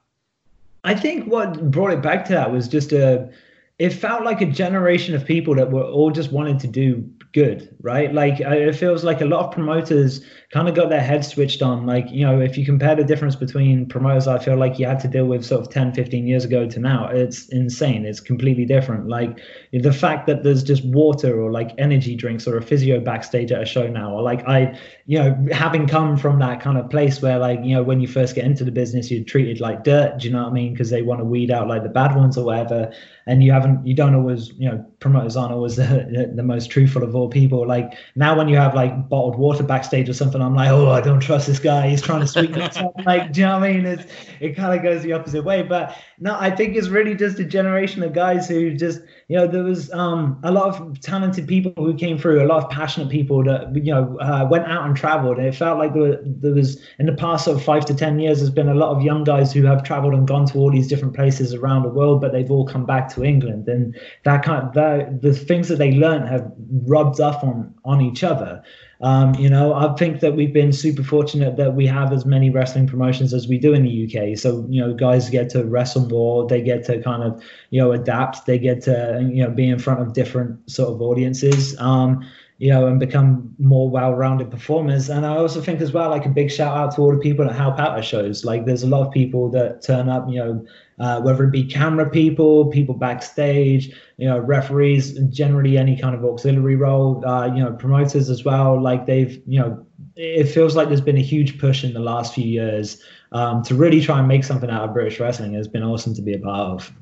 I 0.83 0.93
think 0.93 1.27
what 1.27 1.71
brought 1.71 1.91
it 1.91 2.01
back 2.01 2.25
to 2.25 2.33
that 2.33 2.51
was 2.51 2.67
just 2.67 2.91
a. 2.91 3.29
It 3.77 3.91
felt 3.91 4.23
like 4.23 4.41
a 4.41 4.45
generation 4.45 5.15
of 5.15 5.25
people 5.25 5.55
that 5.55 5.71
were 5.71 5.83
all 5.83 6.11
just 6.11 6.33
wanting 6.33 6.57
to 6.59 6.67
do 6.67 7.09
good, 7.31 7.75
right? 7.81 8.13
Like 8.13 8.39
it 8.39 8.75
feels 8.75 9.03
like 9.03 9.21
a 9.21 9.25
lot 9.25 9.45
of 9.45 9.51
promoters 9.51 10.21
kind 10.51 10.67
of 10.67 10.73
got 10.73 10.89
their 10.89 11.01
heads 11.01 11.27
switched 11.27 11.61
on. 11.61 11.85
Like, 11.85 12.09
you 12.09 12.25
know, 12.25 12.41
if 12.41 12.57
you 12.57 12.65
compare 12.65 12.95
the 12.95 13.03
difference 13.03 13.35
between 13.35 13.85
promoters, 13.85 14.27
I 14.27 14.39
feel 14.39 14.57
like 14.57 14.79
you 14.79 14.87
had 14.87 14.99
to 15.01 15.07
deal 15.07 15.27
with 15.27 15.45
sort 15.45 15.61
of 15.61 15.69
10, 15.69 15.93
15 15.93 16.27
years 16.27 16.43
ago 16.43 16.67
to 16.67 16.79
now, 16.79 17.07
it's 17.07 17.47
insane. 17.49 18.05
It's 18.05 18.19
completely 18.19 18.65
different. 18.65 19.07
Like 19.07 19.39
the 19.71 19.93
fact 19.93 20.25
that 20.27 20.43
there's 20.43 20.63
just 20.63 20.83
water 20.85 21.39
or 21.39 21.51
like 21.51 21.71
energy 21.77 22.15
drinks 22.15 22.47
or 22.47 22.57
a 22.57 22.61
physio 22.61 22.99
backstage 22.99 23.51
at 23.51 23.61
a 23.61 23.65
show 23.65 23.87
now, 23.87 24.11
or 24.11 24.23
like 24.23 24.47
I, 24.47 24.77
you 25.09 25.17
know, 25.17 25.47
having 25.51 25.87
come 25.87 26.15
from 26.15 26.37
that 26.37 26.61
kind 26.61 26.77
of 26.77 26.87
place 26.87 27.19
where 27.19 27.39
like, 27.39 27.59
you 27.63 27.73
know, 27.73 27.81
when 27.81 27.99
you 27.99 28.07
first 28.07 28.35
get 28.35 28.45
into 28.45 28.63
the 28.63 28.71
business, 28.71 29.09
you're 29.09 29.23
treated 29.23 29.59
like 29.59 29.83
dirt, 29.83 30.19
do 30.19 30.27
you 30.27 30.31
know 30.31 30.43
what 30.43 30.51
I 30.51 30.53
mean? 30.53 30.71
Because 30.71 30.91
they 30.91 31.01
want 31.01 31.19
to 31.19 31.25
weed 31.25 31.49
out 31.49 31.67
like 31.67 31.81
the 31.81 31.89
bad 31.89 32.15
ones 32.15 32.37
or 32.37 32.45
whatever. 32.45 32.93
And 33.25 33.43
you 33.43 33.51
have 33.51 33.63
don't 33.63 33.87
you 33.87 33.95
don't 33.95 34.13
always 34.13 34.49
you 34.49 34.69
know 34.69 34.85
promoters 34.99 35.35
aren't 35.35 35.51
always 35.51 35.75
the, 35.77 36.31
the 36.35 36.43
most 36.43 36.69
truthful 36.69 37.01
of 37.01 37.15
all 37.15 37.27
people. 37.27 37.65
Like 37.65 37.93
now 38.13 38.37
when 38.37 38.47
you 38.49 38.57
have 38.57 38.75
like 38.75 39.09
bottled 39.09 39.39
water 39.39 39.63
backstage 39.63 40.07
or 40.09 40.13
something, 40.13 40.43
I'm 40.43 40.53
like, 40.53 40.69
oh, 40.69 40.91
I 40.91 41.01
don't 41.01 41.21
trust 41.21 41.47
this 41.47 41.57
guy. 41.57 41.89
He's 41.89 42.03
trying 42.03 42.21
to 42.21 42.27
sweeten 42.27 42.61
it. 42.61 42.77
Like, 43.03 43.33
do 43.33 43.39
you 43.39 43.47
know 43.47 43.59
what 43.59 43.67
I 43.67 43.73
mean? 43.73 43.87
It's, 43.87 44.05
it 44.39 44.55
kind 44.55 44.77
of 44.77 44.83
goes 44.83 45.01
the 45.01 45.13
opposite 45.13 45.43
way. 45.43 45.63
But 45.63 45.97
no, 46.21 46.35
I 46.37 46.51
think 46.51 46.75
it's 46.75 46.89
really 46.89 47.15
just 47.15 47.39
a 47.39 47.45
generation 47.45 48.03
of 48.03 48.11
guys 48.11 48.47
who 48.47 48.73
just 48.73 49.01
you 49.29 49.37
know 49.37 49.47
there 49.47 49.63
was 49.63 49.91
um, 49.93 50.39
a 50.43 50.51
lot 50.51 50.79
of 50.79 50.99
talented 50.99 51.47
people 51.47 51.71
who 51.77 51.93
came 51.93 52.17
through, 52.17 52.43
a 52.43 52.45
lot 52.45 52.63
of 52.63 52.69
passionate 52.69 53.09
people 53.09 53.43
that 53.45 53.73
you 53.75 53.93
know 53.93 54.17
uh, 54.19 54.45
went 54.49 54.65
out 54.65 54.85
and 54.85 54.97
traveled. 54.97 55.37
And 55.37 55.47
it 55.47 55.55
felt 55.55 55.77
like 55.77 55.93
there, 55.93 56.01
were, 56.01 56.19
there 56.25 56.53
was 56.53 56.81
in 56.99 57.05
the 57.05 57.13
past 57.13 57.45
sort 57.45 57.57
of 57.57 57.63
five 57.63 57.85
to 57.85 57.95
ten 57.95 58.19
years, 58.19 58.39
there's 58.39 58.49
been 58.49 58.67
a 58.67 58.75
lot 58.75 58.95
of 58.95 59.01
young 59.01 59.23
guys 59.23 59.53
who 59.53 59.63
have 59.63 59.83
traveled 59.83 60.13
and 60.13 60.27
gone 60.27 60.45
to 60.47 60.57
all 60.57 60.71
these 60.71 60.87
different 60.87 61.15
places 61.15 61.53
around 61.53 61.83
the 61.83 61.89
world, 61.89 62.19
but 62.19 62.33
they've 62.33 62.51
all 62.51 62.65
come 62.65 62.85
back 62.85 63.13
to 63.15 63.23
England, 63.23 63.69
and 63.69 63.97
that 64.25 64.43
kind 64.43 64.67
of 64.67 64.73
the, 64.73 65.19
the 65.21 65.33
things 65.33 65.69
that 65.69 65.77
they 65.77 65.93
learned 65.93 66.27
have 66.27 66.51
rubbed 66.85 67.21
off 67.21 67.43
on 67.43 67.73
on 67.85 68.01
each 68.01 68.23
other. 68.23 68.61
Um, 69.01 69.33
you 69.35 69.49
know, 69.49 69.73
I 69.73 69.93
think 69.95 70.19
that 70.19 70.35
we've 70.35 70.51
been 70.51 70.73
super 70.73 71.03
fortunate 71.03 71.55
that 71.55 71.73
we 71.73 71.87
have 71.87 72.11
as 72.11 72.25
many 72.25 72.49
wrestling 72.49 72.85
promotions 72.85 73.33
as 73.33 73.47
we 73.47 73.57
do 73.57 73.73
in 73.73 73.83
the 73.83 74.05
UK. 74.05 74.37
So, 74.37 74.65
you 74.69 74.81
know, 74.81 74.93
guys 74.93 75.29
get 75.29 75.49
to 75.51 75.63
wrestle 75.63 76.07
more, 76.09 76.45
they 76.47 76.61
get 76.61 76.83
to 76.85 77.01
kind 77.01 77.23
of, 77.23 77.41
you 77.69 77.81
know, 77.81 77.93
adapt, 77.93 78.45
they 78.45 78.59
get 78.59 78.81
to, 78.83 79.25
you 79.31 79.43
know, 79.43 79.51
be 79.51 79.69
in 79.69 79.79
front 79.79 80.01
of 80.01 80.13
different 80.13 80.69
sort 80.69 80.93
of 80.93 81.01
audiences. 81.01 81.79
Um, 81.79 82.25
you 82.59 82.69
know, 82.69 82.87
and 82.87 82.99
become 82.99 83.55
more 83.57 83.89
well-rounded 83.89 84.51
performers. 84.51 85.09
And 85.09 85.25
I 85.25 85.37
also 85.37 85.61
think 85.61 85.79
as 85.79 85.93
well, 85.93 86.09
like 86.09 86.25
a 86.25 86.29
big 86.29 86.51
shout 86.51 86.75
out 86.75 86.93
to 86.95 87.01
all 87.01 87.13
the 87.13 87.17
people 87.17 87.45
that 87.45 87.55
help 87.55 87.79
out 87.79 87.97
at 87.97 88.03
shows. 88.03 88.43
Like 88.43 88.65
there's 88.65 88.83
a 88.83 88.87
lot 88.87 89.07
of 89.07 89.13
people 89.13 89.49
that 89.51 89.81
turn 89.81 90.09
up, 90.09 90.27
you 90.27 90.39
know, 90.39 90.65
uh, 90.99 91.21
whether 91.21 91.45
it 91.45 91.51
be 91.51 91.63
camera 91.63 92.09
people, 92.09 92.65
people 92.65 92.95
backstage, 92.95 93.95
you 94.19 94.27
know, 94.27 94.37
referees, 94.37 95.17
generally 95.29 95.77
any 95.77 95.95
kind 95.95 96.13
of 96.13 96.25
auxiliary 96.25 96.75
role, 96.75 97.25
uh, 97.25 97.45
you 97.45 97.63
know, 97.63 97.71
promoters 97.71 98.29
as 98.29 98.43
well. 98.43 98.79
Like 98.79 99.05
they've, 99.05 99.41
you 99.47 99.59
know, 99.61 99.85
it 100.17 100.43
feels 100.43 100.75
like 100.75 100.89
there's 100.89 100.99
been 100.99 101.17
a 101.17 101.21
huge 101.21 101.57
push 101.57 101.85
in 101.85 101.93
the 101.93 102.01
last 102.01 102.33
few 102.33 102.43
years 102.43 103.01
um, 103.31 103.63
to 103.63 103.75
really 103.75 104.01
try 104.01 104.19
and 104.19 104.27
make 104.27 104.43
something 104.43 104.69
out 104.69 104.83
of 104.83 104.93
British 104.93 105.21
wrestling. 105.21 105.55
It's 105.55 105.69
been 105.69 105.83
awesome 105.83 106.13
to 106.15 106.21
be 106.21 106.33
a 106.33 106.39
part 106.39 106.69
of. 106.69 106.93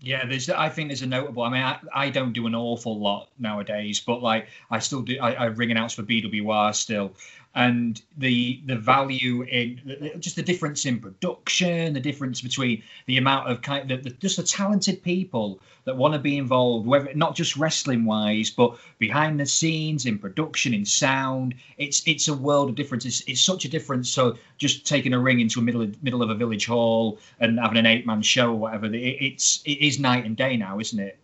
Yeah, 0.00 0.26
there's. 0.26 0.50
I 0.50 0.68
think 0.68 0.88
there's 0.88 1.02
a 1.02 1.06
notable. 1.06 1.44
I 1.44 1.50
mean, 1.50 1.62
I, 1.62 1.78
I 1.94 2.10
don't 2.10 2.32
do 2.32 2.46
an 2.46 2.54
awful 2.54 3.00
lot 3.00 3.30
nowadays, 3.38 4.00
but 4.00 4.20
like 4.20 4.48
I 4.70 4.80
still 4.80 5.02
do. 5.02 5.18
I, 5.20 5.32
I 5.32 5.44
ring 5.46 5.70
announce 5.70 5.94
for 5.94 6.02
BWR 6.02 6.74
still, 6.74 7.12
and 7.56 8.02
the 8.18 8.60
the 8.66 8.76
value 8.76 9.42
in 9.44 9.80
just 10.20 10.36
the 10.36 10.42
difference 10.42 10.84
in 10.84 11.00
production, 11.00 11.94
the 11.94 12.00
difference 12.00 12.42
between 12.42 12.82
the 13.06 13.16
amount 13.16 13.50
of 13.50 13.62
kind 13.62 13.90
of 13.90 14.04
the, 14.04 14.10
just 14.10 14.36
the 14.36 14.42
talented 14.42 15.02
people 15.02 15.58
that 15.84 15.96
want 15.96 16.12
to 16.12 16.20
be 16.20 16.36
involved, 16.36 16.86
whether 16.86 17.12
not 17.14 17.34
just 17.34 17.56
wrestling 17.56 18.04
wise, 18.04 18.50
but 18.50 18.76
behind 18.98 19.40
the 19.40 19.46
scenes 19.46 20.04
in 20.04 20.18
production, 20.18 20.74
in 20.74 20.84
sound. 20.84 21.54
It's 21.78 22.06
it's 22.06 22.28
a 22.28 22.34
world 22.34 22.68
of 22.68 22.74
difference. 22.74 23.06
It's, 23.06 23.22
it's 23.26 23.40
such 23.40 23.64
a 23.64 23.70
difference. 23.70 24.10
So 24.10 24.36
just 24.58 24.86
taking 24.86 25.14
a 25.14 25.18
ring 25.18 25.40
into 25.40 25.58
a 25.58 25.62
middle 25.62 25.80
of, 25.80 26.02
middle 26.02 26.22
of 26.22 26.28
a 26.28 26.34
village 26.34 26.66
hall 26.66 27.18
and 27.40 27.58
having 27.58 27.78
an 27.78 27.86
eight 27.86 28.06
man 28.06 28.20
show 28.20 28.50
or 28.50 28.58
whatever, 28.58 28.86
it, 28.86 28.94
it's 28.94 29.62
it 29.64 29.80
is 29.80 29.98
night 29.98 30.26
and 30.26 30.36
day 30.36 30.58
now, 30.58 30.78
isn't 30.78 31.00
it? 31.00 31.18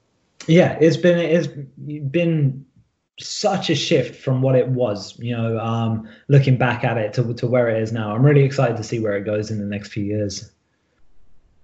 Yeah, 0.47 0.79
it's 0.81 0.97
been 0.97 1.19
it's 1.19 1.49
been 2.11 2.65
such 3.21 3.71
a 3.71 3.75
shift 3.75 4.23
from 4.23 4.43
what 4.43 4.55
it 4.55 4.69
was, 4.69 5.19
you 5.19 5.37
know, 5.37 5.59
um, 5.59 6.09
looking 6.29 6.57
back 6.57 6.85
at 6.85 6.97
it 6.97 7.13
to, 7.15 7.35
to 7.35 7.47
where 7.47 7.69
it 7.69 7.83
is 7.83 7.93
now. 7.93 8.15
I'm 8.15 8.25
really 8.25 8.43
excited 8.43 8.77
to 8.77 8.85
see 8.85 9.01
where 9.01 9.17
it 9.17 9.25
goes 9.25 9.51
in 9.51 9.59
the 9.59 9.67
next 9.67 9.89
few 9.93 10.05
years. 10.05 10.51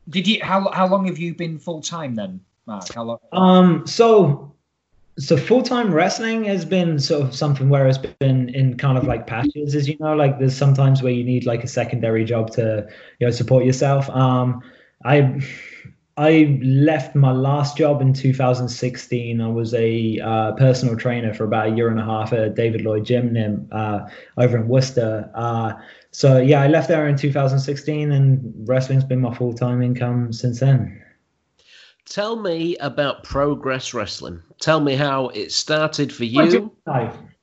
Did 0.09 0.27
you 0.27 0.43
how 0.43 0.71
how 0.71 0.87
long 0.87 1.07
have 1.07 1.19
you 1.19 1.35
been 1.35 1.59
full 1.59 1.83
time 1.83 2.15
then, 2.15 2.41
Mark? 2.67 2.93
How 2.95 3.03
long? 3.03 3.19
Um, 3.33 3.87
so 3.87 4.55
so 5.19 5.37
full 5.37 5.63
time 5.63 5.93
wrestling 5.93 6.45
has 6.45 6.65
been 6.65 6.99
sort 6.99 7.23
of 7.23 7.35
something 7.35 7.69
where 7.69 7.87
it's 7.87 7.99
been 7.99 8.49
in 8.51 8.77
kind 8.77 8.97
of 8.97 9.05
like 9.05 9.27
patches, 9.27 9.75
as 9.75 9.89
you 9.89 9.97
know, 9.99 10.15
like 10.15 10.39
there's 10.39 10.57
sometimes 10.57 11.03
where 11.03 11.13
you 11.13 11.25
need 11.25 11.45
like 11.45 11.65
a 11.65 11.69
secondary 11.69 12.25
job 12.25 12.51
to 12.53 12.87
you 13.19 13.27
know 13.27 13.31
support 13.31 13.65
yourself. 13.65 14.09
Um, 14.11 14.63
I 15.05 15.43
I 16.19 16.59
left 16.65 17.15
my 17.15 17.31
last 17.31 17.77
job 17.77 18.03
in 18.03 18.13
2016. 18.13 19.41
I 19.41 19.47
was 19.47 19.73
a 19.73 20.19
uh, 20.19 20.53
personal 20.53 20.97
trainer 20.97 21.33
for 21.33 21.45
about 21.45 21.69
a 21.69 21.77
year 21.77 21.91
and 21.91 22.01
a 22.01 22.05
half 22.05 22.33
at 22.33 22.57
David 22.57 22.81
Lloyd 22.81 23.05
Gym 23.05 23.69
uh, 23.71 24.01
over 24.37 24.57
in 24.57 24.67
Worcester. 24.67 25.31
Uh, 25.37 25.75
so 26.11 26.39
yeah, 26.39 26.61
I 26.61 26.67
left 26.67 26.89
there 26.89 27.07
in 27.07 27.17
2016, 27.17 28.11
and 28.11 28.53
wrestling's 28.69 29.05
been 29.05 29.21
my 29.21 29.33
full 29.33 29.53
time 29.53 29.81
income 29.81 30.33
since 30.33 30.59
then. 30.59 31.01
Tell 32.05 32.35
me 32.35 32.77
about 32.79 33.23
Progress 33.23 33.95
Wrestling. 33.95 34.43
Tell 34.59 34.81
me 34.81 34.97
how 34.97 35.29
it 35.29 35.53
started 35.53 36.13
for 36.13 36.25
you. 36.25 36.73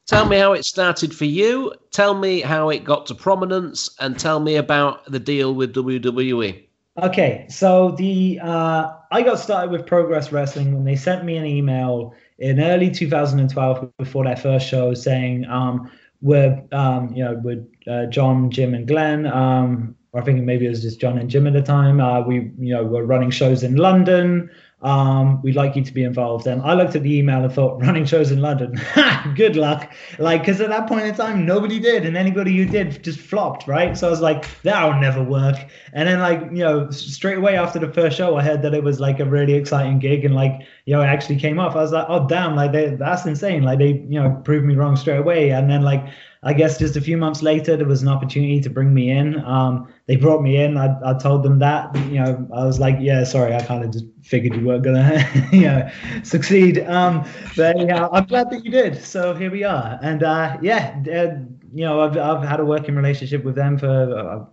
Tell 0.05 0.25
me 0.25 0.37
how 0.37 0.51
it 0.51 0.65
started 0.65 1.15
for 1.15 1.25
you. 1.25 1.73
Tell 1.91 2.13
me 2.13 2.41
how 2.41 2.69
it 2.69 2.83
got 2.83 3.05
to 3.05 3.15
prominence, 3.15 3.89
and 4.01 4.19
tell 4.19 4.41
me 4.41 4.57
about 4.57 5.09
the 5.09 5.19
deal 5.19 5.55
with 5.55 5.73
WWE. 5.73 6.64
Okay, 7.01 7.45
so 7.49 7.91
the 7.91 8.39
uh, 8.41 8.93
I 9.11 9.21
got 9.21 9.37
started 9.37 9.69
with 9.69 9.85
Progress 9.85 10.31
Wrestling 10.31 10.73
when 10.73 10.85
they 10.85 10.95
sent 10.95 11.25
me 11.25 11.35
an 11.35 11.45
email 11.45 12.13
in 12.39 12.61
early 12.61 12.89
2012 12.89 13.91
before 13.97 14.23
their 14.23 14.37
first 14.37 14.65
show 14.65 14.93
saying 14.93 15.45
um, 15.45 15.91
we're 16.21 16.63
um, 16.71 17.13
you 17.13 17.21
know 17.21 17.41
with 17.43 17.69
uh, 17.85 18.05
John, 18.05 18.49
Jim, 18.49 18.73
and 18.73 18.87
Glenn. 18.87 19.27
Um, 19.27 19.93
or 20.13 20.21
I 20.21 20.23
think 20.23 20.41
maybe 20.43 20.65
it 20.65 20.69
was 20.69 20.83
just 20.83 21.01
John 21.01 21.17
and 21.17 21.29
Jim 21.29 21.45
at 21.47 21.51
the 21.51 21.61
time. 21.61 21.99
Uh, 21.99 22.21
we 22.21 22.51
you 22.59 22.73
know 22.73 22.85
were 22.85 23.05
running 23.05 23.29
shows 23.29 23.61
in 23.61 23.75
London 23.75 24.49
um, 24.85 25.41
we'd 25.41 25.55
like 25.55 25.75
you 25.75 25.83
to 25.83 25.91
be 25.91 26.03
involved. 26.03 26.45
And 26.45 26.61
I 26.61 26.75
looked 26.75 26.95
at 26.95 27.01
the 27.01 27.17
email 27.17 27.43
and 27.43 27.51
thought, 27.51 27.81
running 27.81 28.05
shows 28.05 28.31
in 28.31 28.39
London, 28.39 28.79
good 29.35 29.55
luck. 29.55 29.91
Like, 30.19 30.41
because 30.41 30.61
at 30.61 30.69
that 30.69 30.87
point 30.87 31.07
in 31.07 31.15
time, 31.15 31.43
nobody 31.43 31.79
did, 31.79 32.05
and 32.05 32.15
anybody 32.15 32.55
who 32.55 32.65
did 32.65 33.03
just 33.03 33.19
flopped, 33.19 33.67
right? 33.67 33.97
So 33.97 34.07
I 34.07 34.11
was 34.11 34.21
like, 34.21 34.45
that'll 34.61 35.01
never 35.01 35.23
work. 35.23 35.55
And 35.93 36.07
then, 36.07 36.19
like, 36.19 36.39
you 36.51 36.63
know, 36.63 36.91
straight 36.91 37.39
away 37.39 37.57
after 37.57 37.79
the 37.79 37.91
first 37.91 38.15
show, 38.15 38.37
I 38.37 38.43
heard 38.43 38.61
that 38.61 38.75
it 38.75 38.83
was 38.83 38.99
like 38.99 39.19
a 39.19 39.25
really 39.25 39.53
exciting 39.53 39.97
gig, 39.97 40.23
and 40.23 40.35
like, 40.35 40.61
you 40.85 40.93
know, 40.93 41.01
it 41.01 41.07
actually 41.07 41.37
came 41.37 41.57
off. 41.59 41.75
I 41.75 41.81
was 41.81 41.91
like, 41.91 42.05
oh 42.07 42.27
damn, 42.27 42.55
like 42.55 42.71
they, 42.71 42.89
that's 42.89 43.25
insane. 43.25 43.63
Like 43.63 43.79
they, 43.79 44.05
you 44.07 44.21
know, 44.21 44.39
proved 44.43 44.67
me 44.67 44.75
wrong 44.75 44.95
straight 44.95 45.17
away. 45.17 45.49
And 45.49 45.67
then 45.67 45.81
like 45.81 46.05
I 46.45 46.53
guess 46.53 46.77
just 46.77 46.95
a 46.95 47.01
few 47.01 47.17
months 47.17 47.41
later, 47.41 47.75
there 47.75 47.87
was 47.87 48.03
an 48.03 48.07
opportunity 48.07 48.61
to 48.61 48.69
bring 48.69 48.93
me 48.93 49.09
in. 49.09 49.43
Um, 49.43 49.91
they 50.05 50.15
brought 50.15 50.43
me 50.43 50.57
in. 50.57 50.77
I, 50.77 50.95
I 51.03 51.15
told 51.15 51.41
them 51.41 51.57
that, 51.57 51.93
you 52.11 52.19
know, 52.19 52.47
I 52.53 52.63
was 52.63 52.79
like, 52.79 52.97
yeah, 52.99 53.23
sorry, 53.23 53.55
I 53.55 53.63
kind 53.63 53.83
of 53.83 53.91
just 53.91 54.05
figured 54.21 54.55
you 54.55 54.63
weren't 54.63 54.83
gonna, 54.83 55.27
you 55.51 55.61
know, 55.61 55.89
succeed. 56.21 56.79
Um, 56.85 57.27
but 57.57 57.79
yeah, 57.79 58.07
I'm 58.11 58.25
glad 58.25 58.51
that 58.51 58.63
you 58.63 58.69
did. 58.69 59.03
So 59.03 59.33
here 59.33 59.49
we 59.49 59.63
are. 59.63 59.97
And 60.03 60.21
uh, 60.21 60.57
yeah, 60.61 61.01
uh, 61.07 61.41
you 61.73 61.83
know, 61.83 62.01
I've 62.01 62.15
I've 62.15 62.47
had 62.47 62.59
a 62.59 62.65
working 62.65 62.95
relationship 62.95 63.43
with 63.43 63.55
them 63.55 63.77
for. 63.77 63.87
Uh, 63.89 64.45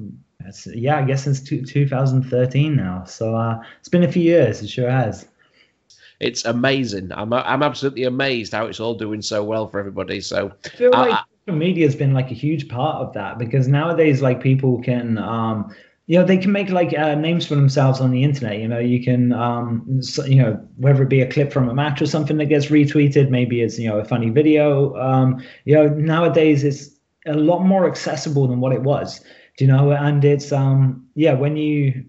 yeah, 0.66 0.98
I 0.98 1.02
guess 1.02 1.22
since 1.22 1.40
two, 1.40 1.64
2013 1.64 2.74
now. 2.74 3.05
So 3.05 3.37
uh, 3.37 3.62
it's 3.78 3.88
been 3.88 4.02
a 4.02 4.11
few 4.11 4.22
years. 4.22 4.61
It 4.61 4.68
sure 4.68 4.90
has 4.90 5.28
it's 6.22 6.44
amazing. 6.44 7.11
I'm 7.12 7.33
I'm 7.33 7.62
absolutely 7.62 8.05
amazed 8.05 8.52
how 8.52 8.66
it's 8.66 8.81
all 8.81 8.94
doing 8.94 9.22
so 9.22 9.42
well 9.42 9.68
for 9.68 9.78
everybody. 9.81 10.20
So 10.20 10.52
I 10.64 10.68
feel 10.68 10.90
like 10.92 11.18
media 11.46 11.85
has 11.87 11.96
been 11.96 12.12
like 12.12 12.31
a 12.31 12.35
huge 12.35 12.68
part 12.68 12.96
of 12.96 13.12
that 13.14 13.38
because 13.38 13.66
nowadays 13.66 14.22
like 14.22 14.40
people 14.40 14.81
can 14.83 15.18
um 15.18 15.74
you 16.07 16.18
know 16.18 16.24
they 16.24 16.37
can 16.37 16.52
make 16.52 16.68
like 16.70 16.96
uh, 16.96 17.14
names 17.14 17.46
for 17.46 17.55
themselves 17.55 18.00
on 18.00 18.11
the 18.11 18.22
internet 18.22 18.59
you 18.59 18.68
know 18.68 18.78
you 18.78 19.02
can 19.02 19.33
um 19.33 20.02
so, 20.02 20.24
you 20.24 20.40
know 20.40 20.55
whether 20.76 21.02
it 21.02 21.09
be 21.09 21.20
a 21.20 21.31
clip 21.31 21.52
from 21.52 21.68
a 21.68 21.74
match 21.74 22.00
or 22.00 22.07
something 22.07 22.37
that 22.37 22.46
gets 22.46 22.66
retweeted 22.66 23.28
maybe 23.31 23.61
it's 23.61 23.78
you 23.78 23.88
know 23.88 23.98
a 23.98 24.05
funny 24.05 24.31
video 24.31 24.94
um 24.96 25.42
you 25.64 25.74
know 25.74 25.88
nowadays 25.88 26.62
it's 26.62 26.90
a 27.26 27.35
lot 27.35 27.64
more 27.64 27.88
accessible 27.88 28.46
than 28.46 28.61
what 28.61 28.72
it 28.72 28.83
was 28.83 29.20
do 29.59 29.66
you 29.66 29.70
know? 29.70 29.90
And 29.92 30.24
it's 30.24 30.52
um 30.52 31.07
yeah 31.14 31.35
when 31.35 31.57
you 31.57 32.05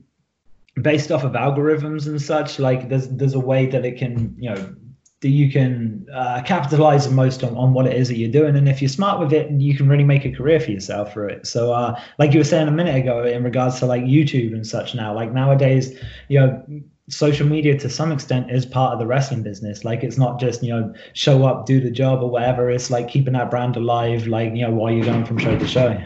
based 0.81 1.11
off 1.11 1.23
of 1.23 1.33
algorithms 1.33 2.07
and 2.07 2.21
such 2.21 2.59
like 2.59 2.89
there's 2.89 3.09
there's 3.09 3.35
a 3.35 3.39
way 3.39 3.65
that 3.67 3.85
it 3.85 3.97
can 3.97 4.35
you 4.39 4.49
know 4.49 4.75
that 5.23 5.29
you 5.29 5.51
can 5.51 6.05
uh, 6.13 6.43
capitalize 6.45 7.07
the 7.07 7.15
most 7.15 7.43
on, 7.43 7.57
on 7.57 7.73
what 7.73 7.87
it 7.87 7.97
is 7.97 8.09
that 8.09 8.17
you're 8.17 8.31
doing. 8.31 8.55
And 8.55 8.69
if 8.69 8.81
you're 8.81 8.89
smart 8.89 9.19
with 9.19 9.33
it, 9.33 9.49
you 9.49 9.75
can 9.75 9.89
really 9.89 10.03
make 10.03 10.25
a 10.25 10.31
career 10.31 10.59
for 10.59 10.69
yourself 10.69 11.13
through 11.13 11.29
it. 11.29 11.47
So, 11.47 11.73
uh, 11.73 11.99
like 12.19 12.33
you 12.33 12.39
were 12.39 12.45
saying 12.45 12.67
a 12.67 12.71
minute 12.71 12.95
ago, 12.95 13.23
in 13.23 13.43
regards 13.43 13.79
to 13.79 13.87
like 13.87 14.03
YouTube 14.03 14.53
and 14.53 14.67
such 14.67 14.93
now, 14.93 15.15
like 15.15 15.31
nowadays, 15.31 15.97
you 16.27 16.39
know, 16.39 16.63
social 17.09 17.47
media 17.47 17.77
to 17.79 17.89
some 17.89 18.11
extent 18.11 18.51
is 18.51 18.65
part 18.65 18.93
of 18.93 18.99
the 18.99 19.07
wrestling 19.07 19.43
business. 19.43 19.83
Like 19.83 20.03
it's 20.03 20.17
not 20.17 20.39
just, 20.39 20.61
you 20.61 20.69
know, 20.73 20.93
show 21.13 21.45
up, 21.45 21.65
do 21.65 21.81
the 21.81 21.91
job 21.91 22.21
or 22.21 22.29
whatever. 22.29 22.69
It's 22.69 22.91
like 22.91 23.07
keeping 23.07 23.33
that 23.33 23.49
brand 23.49 23.75
alive, 23.75 24.27
like, 24.27 24.53
you 24.53 24.61
know, 24.61 24.71
while 24.71 24.91
you're 24.91 25.05
going 25.05 25.25
from 25.25 25.37
show 25.37 25.57
to 25.57 25.67
show. 25.67 26.01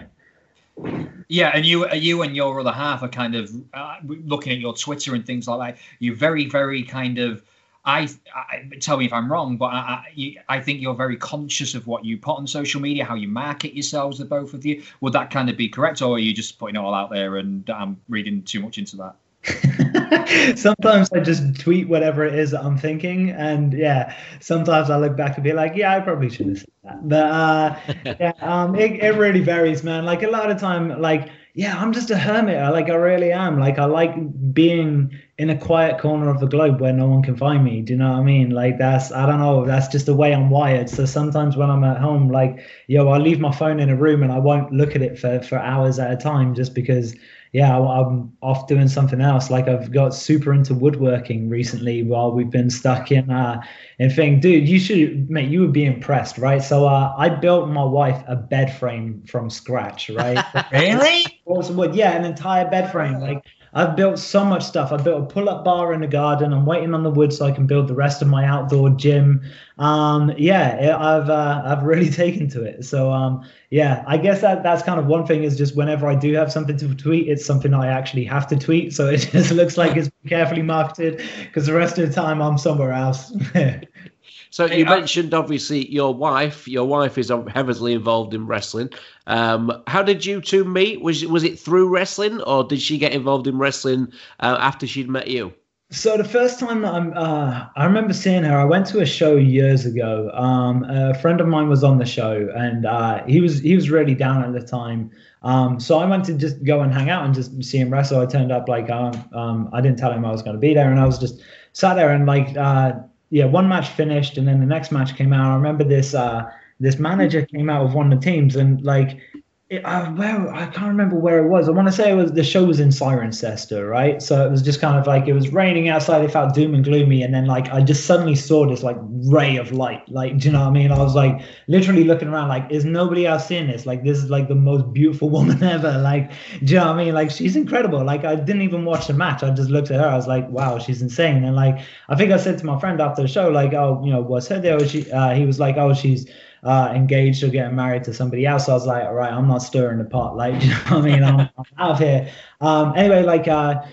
Yeah, 1.27 1.51
and 1.53 1.65
you, 1.65 1.91
you 1.93 2.21
and 2.21 2.35
your 2.35 2.59
other 2.59 2.71
half 2.71 3.03
are 3.03 3.09
kind 3.09 3.35
of 3.35 3.51
uh, 3.73 3.97
looking 4.03 4.53
at 4.53 4.59
your 4.59 4.73
Twitter 4.73 5.13
and 5.13 5.25
things 5.25 5.47
like 5.47 5.75
that. 5.75 5.81
You're 5.99 6.15
very, 6.15 6.45
very 6.47 6.83
kind 6.83 7.17
of 7.17 7.43
I, 7.87 8.09
I, 8.35 8.67
tell 8.81 8.97
me 8.97 9.05
if 9.05 9.13
I'm 9.13 9.31
wrong, 9.31 9.55
but 9.55 9.67
I, 9.67 10.03
I, 10.17 10.35
I, 10.49 10.59
think 10.59 10.81
you're 10.81 10.93
very 10.93 11.15
conscious 11.15 11.73
of 11.73 11.87
what 11.87 12.03
you 12.03 12.17
put 12.17 12.33
on 12.37 12.45
social 12.45 12.81
media, 12.81 13.05
how 13.05 13.15
you 13.15 13.29
market 13.29 13.73
yourselves, 13.73 14.19
the 14.19 14.25
both 14.25 14.53
of 14.53 14.65
you. 14.65 14.83
Would 14.99 15.13
that 15.13 15.31
kind 15.31 15.49
of 15.49 15.55
be 15.55 15.69
correct, 15.69 16.01
or 16.01 16.17
are 16.17 16.19
you 16.19 16.33
just 16.33 16.59
putting 16.59 16.75
it 16.75 16.79
all 16.79 16.93
out 16.93 17.09
there 17.09 17.37
and 17.37 17.67
I'm 17.69 17.99
reading 18.09 18.43
too 18.43 18.59
much 18.59 18.77
into 18.77 18.97
that? 18.97 19.15
sometimes 20.57 21.09
I 21.13 21.21
just 21.21 21.57
tweet 21.61 21.87
whatever 21.87 22.25
it 22.25 22.35
is 22.35 22.51
that 22.51 22.61
I'm 22.61 22.77
thinking, 22.77 23.29
and 23.29 23.71
yeah, 23.71 24.13
sometimes 24.41 24.89
I 24.89 24.97
look 24.97 25.15
back 25.15 25.35
and 25.35 25.43
be 25.43 25.53
like, 25.53 25.73
yeah, 25.75 25.95
I 25.95 26.01
probably 26.01 26.29
should 26.29 26.47
have 26.47 26.57
said 26.57 26.67
that. 26.83 27.07
But 27.07 27.31
uh, 27.31 27.79
yeah, 28.19 28.33
um, 28.41 28.75
it 28.75 29.01
it 29.01 29.15
really 29.15 29.41
varies, 29.41 29.81
man. 29.81 30.03
Like 30.03 30.23
a 30.23 30.29
lot 30.29 30.51
of 30.51 30.59
time, 30.59 31.01
like 31.01 31.29
yeah, 31.57 31.75
I'm 31.75 31.91
just 31.91 32.11
a 32.11 32.17
hermit. 32.19 32.57
I 32.57 32.69
like 32.69 32.87
I 32.87 32.93
really 32.93 33.31
am. 33.31 33.59
Like 33.59 33.79
I 33.79 33.85
like 33.85 34.13
being 34.53 35.11
in 35.39 35.49
a 35.49 35.57
quiet 35.57 35.99
corner 35.99 36.29
of 36.29 36.39
the 36.39 36.45
globe 36.45 36.79
where 36.79 36.93
no 36.93 37.07
one 37.07 37.23
can 37.23 37.35
find 37.35 37.63
me. 37.63 37.81
Do 37.81 37.93
you 37.93 37.97
know 37.97 38.11
what 38.11 38.19
I 38.19 38.23
mean? 38.23 38.51
Like 38.51 38.77
that's 38.77 39.11
I 39.11 39.25
don't 39.25 39.39
know. 39.39 39.65
That's 39.65 39.87
just 39.87 40.05
the 40.05 40.15
way 40.15 40.35
I'm 40.35 40.51
wired. 40.51 40.87
So 40.87 41.05
sometimes 41.05 41.57
when 41.57 41.71
I'm 41.71 41.83
at 41.83 41.97
home, 41.97 42.29
like 42.29 42.59
yo, 42.85 43.07
I'll 43.07 43.19
leave 43.19 43.39
my 43.39 43.51
phone 43.51 43.79
in 43.79 43.89
a 43.89 43.95
room 43.95 44.21
and 44.21 44.31
I 44.31 44.37
won't 44.37 44.71
look 44.71 44.95
at 44.95 45.01
it 45.01 45.17
for 45.17 45.41
for 45.41 45.57
hours 45.57 45.97
at 45.97 46.11
a 46.11 46.15
time 46.15 46.53
just 46.53 46.75
because 46.75 47.15
yeah, 47.53 47.77
I'm 47.77 48.33
off 48.41 48.67
doing 48.67 48.87
something 48.87 49.21
else. 49.21 49.49
Like 49.49 49.67
I've 49.67 49.91
got 49.91 50.13
super 50.13 50.53
into 50.53 50.73
woodworking 50.73 51.49
recently 51.49 52.03
while 52.03 52.31
we've 52.31 52.49
been 52.49 52.69
stuck 52.69 53.11
in 53.11 53.29
uh 53.29 53.61
in 53.99 54.09
thing. 54.09 54.39
Dude, 54.39 54.67
you 54.67 54.79
should 54.79 55.29
mate, 55.29 55.49
you 55.49 55.61
would 55.61 55.73
be 55.73 55.85
impressed, 55.85 56.37
right? 56.37 56.61
So 56.61 56.87
uh 56.87 57.13
I 57.17 57.29
built 57.29 57.69
my 57.69 57.83
wife 57.83 58.23
a 58.27 58.35
bed 58.35 58.75
frame 58.77 59.23
from 59.27 59.49
scratch, 59.49 60.09
right? 60.09 60.43
really? 60.71 61.41
Awesome 61.45 61.77
wood. 61.77 61.95
Yeah, 61.95 62.11
an 62.11 62.25
entire 62.25 62.69
bed 62.69 62.91
frame. 62.91 63.19
Like 63.19 63.43
I've 63.77 63.95
built 63.95 64.17
so 64.17 64.43
much 64.43 64.63
stuff. 64.63 64.91
I 64.91 64.97
built 64.97 65.21
a 65.21 65.25
pull-up 65.27 65.63
bar 65.63 65.93
in 65.93 66.01
the 66.01 66.07
garden. 66.07 66.51
I'm 66.51 66.65
waiting 66.65 66.95
on 66.95 67.03
the 67.03 67.11
wood 67.11 67.31
so 67.31 67.45
I 67.45 67.51
can 67.51 67.67
build 67.67 67.87
the 67.87 67.93
rest 67.93 68.23
of 68.23 68.27
my 68.27 68.43
outdoor 68.43 68.89
gym. 68.89 69.43
Um, 69.77 70.33
yeah, 70.35 70.97
I've 70.99 71.29
uh, 71.29 71.61
I've 71.63 71.83
really 71.83 72.09
taken 72.23 72.49
to 72.49 72.63
it. 72.63 72.85
So 72.85 73.11
um, 73.11 73.47
yeah, 73.69 74.03
I 74.07 74.17
guess 74.17 74.41
that 74.41 74.63
that's 74.63 74.81
kind 74.81 74.99
of 74.99 75.05
one 75.05 75.27
thing 75.27 75.43
is 75.43 75.55
just 75.55 75.75
whenever 75.75 76.07
I 76.07 76.15
do 76.15 76.33
have 76.33 76.51
something 76.51 76.75
to 76.77 76.95
tweet, 76.95 77.27
it's 77.27 77.45
something 77.45 77.75
I 77.75 77.85
actually 77.85 78.25
have 78.25 78.47
to 78.47 78.57
tweet. 78.57 78.93
So 78.93 79.07
it 79.09 79.29
just 79.31 79.51
looks 79.51 79.77
like 79.77 79.95
it's 79.95 80.09
carefully 80.27 80.63
marketed 80.63 81.21
because 81.43 81.67
the 81.67 81.73
rest 81.73 81.99
of 81.99 82.07
the 82.07 82.15
time 82.15 82.41
I'm 82.41 82.57
somewhere 82.57 82.93
else. 82.93 83.31
So 84.57 84.65
you 84.65 84.85
mentioned 84.85 85.35
obviously 85.35 85.87
your 85.87 86.15
wife. 86.15 86.67
Your 86.67 86.87
wife 86.87 87.19
is 87.19 87.31
heavily 87.53 87.93
involved 87.93 88.33
in 88.33 88.47
wrestling. 88.47 88.89
Um, 89.27 89.71
how 89.85 90.01
did 90.01 90.25
you 90.25 90.41
two 90.41 90.65
meet? 90.65 90.99
Was 91.03 91.23
was 91.27 91.43
it 91.43 91.59
through 91.59 91.89
wrestling, 91.89 92.41
or 92.41 92.63
did 92.63 92.81
she 92.81 92.97
get 92.97 93.11
involved 93.11 93.45
in 93.45 93.59
wrestling 93.59 94.11
uh, 94.39 94.57
after 94.59 94.87
she'd 94.87 95.11
met 95.11 95.27
you? 95.27 95.53
So 95.91 96.17
the 96.17 96.23
first 96.23 96.59
time 96.59 96.81
that 96.81 96.91
I'm, 96.91 97.13
uh, 97.15 97.67
I 97.75 97.85
remember 97.85 98.13
seeing 98.13 98.41
her. 98.45 98.57
I 98.57 98.63
went 98.63 98.87
to 98.87 99.01
a 99.01 99.05
show 99.05 99.35
years 99.35 99.85
ago. 99.85 100.31
Um, 100.33 100.83
a 100.85 101.13
friend 101.13 101.39
of 101.39 101.47
mine 101.47 101.69
was 101.69 101.83
on 101.83 101.99
the 101.99 102.05
show, 102.07 102.49
and 102.55 102.87
uh, 102.87 103.23
he 103.27 103.41
was 103.41 103.59
he 103.59 103.75
was 103.75 103.91
really 103.91 104.15
down 104.15 104.43
at 104.43 104.59
the 104.59 104.67
time. 104.67 105.11
Um, 105.43 105.79
so 105.79 105.99
I 105.99 106.05
went 106.07 106.25
to 106.25 106.33
just 106.33 106.63
go 106.63 106.81
and 106.81 106.91
hang 106.91 107.11
out 107.11 107.25
and 107.25 107.35
just 107.35 107.63
see 107.63 107.77
him 107.77 107.93
wrestle. 107.93 108.21
I 108.21 108.25
turned 108.25 108.51
up 108.51 108.67
like 108.67 108.89
um, 108.89 109.13
um 109.33 109.69
I 109.71 109.81
didn't 109.81 109.99
tell 109.99 110.11
him 110.11 110.25
I 110.25 110.31
was 110.31 110.41
going 110.41 110.55
to 110.55 110.59
be 110.59 110.73
there, 110.73 110.89
and 110.89 110.99
I 110.99 111.05
was 111.05 111.19
just 111.19 111.43
sat 111.73 111.93
there 111.93 112.09
and 112.09 112.25
like 112.25 112.57
uh, 112.57 112.93
yeah, 113.29 113.45
one 113.45 113.67
match 113.67 113.89
finished, 113.89 114.37
and 114.37 114.47
then 114.47 114.59
the 114.59 114.65
next 114.65 114.91
match 114.91 115.15
came 115.15 115.33
out. 115.33 115.51
I 115.51 115.55
remember 115.55 115.83
this 115.83 116.13
uh, 116.13 116.49
this 116.79 116.97
manager 116.99 117.45
came 117.45 117.69
out 117.69 117.85
of 117.85 117.93
one 117.93 118.11
of 118.11 118.19
the 118.19 118.25
teams, 118.25 118.55
and 118.55 118.81
like 118.83 119.19
it, 119.69 119.83
uh, 119.83 120.09
where 120.11 120.53
I 120.53 120.67
can't 120.67 120.87
remember 120.87 121.17
where 121.17 121.43
it 121.43 121.49
was. 121.49 121.67
I 121.67 121.73
want 121.73 121.89
to 121.89 121.91
say 121.91 122.09
it 122.09 122.15
was 122.15 122.31
the 122.31 122.43
show 122.43 122.63
was 122.63 122.79
in 122.79 122.87
Cirencester, 122.87 123.89
right? 123.89 124.21
So 124.21 124.45
it 124.45 124.49
was 124.49 124.61
just 124.61 124.79
kind 124.79 124.97
of 124.97 125.05
like 125.05 125.27
it 125.27 125.33
was 125.33 125.51
raining 125.51 125.89
outside. 125.89 126.23
It 126.23 126.31
felt 126.31 126.53
doom 126.53 126.73
and 126.73 126.85
gloomy, 126.85 127.21
and 127.21 127.33
then 127.33 127.47
like 127.47 127.67
I 127.69 127.81
just 127.81 128.05
suddenly 128.05 128.35
saw 128.35 128.65
this 128.65 128.81
like 128.81 128.95
ray 129.01 129.57
of 129.57 129.73
light. 129.73 130.07
Like, 130.09 130.37
do 130.37 130.47
you 130.47 130.53
know 130.53 130.61
what 130.61 130.67
I 130.67 130.71
mean? 130.71 130.89
I 130.93 130.97
was 130.99 131.15
like 131.15 131.41
literally 131.67 132.05
looking 132.05 132.29
around, 132.29 132.47
like, 132.47 132.71
is 132.71 132.85
nobody 132.85 133.27
else 133.27 133.45
seeing 133.45 133.67
this? 133.67 133.85
Like, 133.85 134.05
this 134.05 134.19
is 134.19 134.29
like 134.29 134.47
the 134.47 134.55
most 134.55 134.93
beautiful 134.93 135.29
woman 135.37 135.61
ever. 135.61 135.97
Like, 135.97 136.31
do 136.63 136.73
you 136.73 136.79
know 136.79 136.87
what 136.87 136.95
I 136.95 137.03
mean? 137.03 137.13
Like, 137.13 137.29
she's 137.29 137.57
incredible. 137.57 138.05
Like, 138.05 138.23
I 138.23 138.35
didn't 138.35 138.61
even 138.61 138.85
watch 138.85 139.07
the 139.07 139.13
match. 139.13 139.43
I 139.43 139.49
just 139.49 139.69
looked 139.69 139.91
at 139.91 139.99
her. 139.99 140.07
I 140.07 140.15
was 140.15 140.27
like, 140.27 140.49
wow, 140.49 140.79
she's 140.79 141.01
insane. 141.01 141.43
And 141.43 141.57
like, 141.57 141.77
I 142.07 142.15
think 142.15 142.31
I 142.31 142.37
said 142.37 142.57
to 142.59 142.65
my 142.65 142.79
friend 142.79 143.01
after 143.01 143.21
the 143.21 143.27
show, 143.27 143.49
like, 143.49 143.73
oh, 143.73 144.01
you 144.05 144.13
know, 144.13 144.21
what's 144.21 144.47
her 144.47 144.61
deal? 144.61 144.79
She, 144.87 145.11
uh, 145.11 145.33
he 145.33 145.45
was 145.45 145.59
like, 145.59 145.75
oh, 145.75 145.93
she's 145.93 146.25
uh, 146.63 146.91
engaged 146.95 147.43
or 147.43 147.49
getting 147.49 147.75
married 147.75 148.03
to 148.05 148.13
somebody 148.13 148.45
else. 148.45 148.69
I 148.69 148.73
was 148.73 148.85
like, 148.85 149.03
all 149.03 149.13
right, 149.13 149.31
I'm 149.31 149.47
not 149.47 149.59
stirring 149.59 149.97
the 149.99 150.05
pot. 150.05 150.35
Like, 150.35 150.61
you 150.61 150.69
know 150.69 150.75
what 150.75 150.91
I 150.91 151.01
mean? 151.01 151.23
I'm, 151.23 151.39
I'm 151.39 151.65
out 151.77 151.91
of 151.91 151.99
here. 151.99 152.31
Um, 152.61 152.93
anyway, 152.95 153.23
like, 153.23 153.47
uh, 153.47 153.83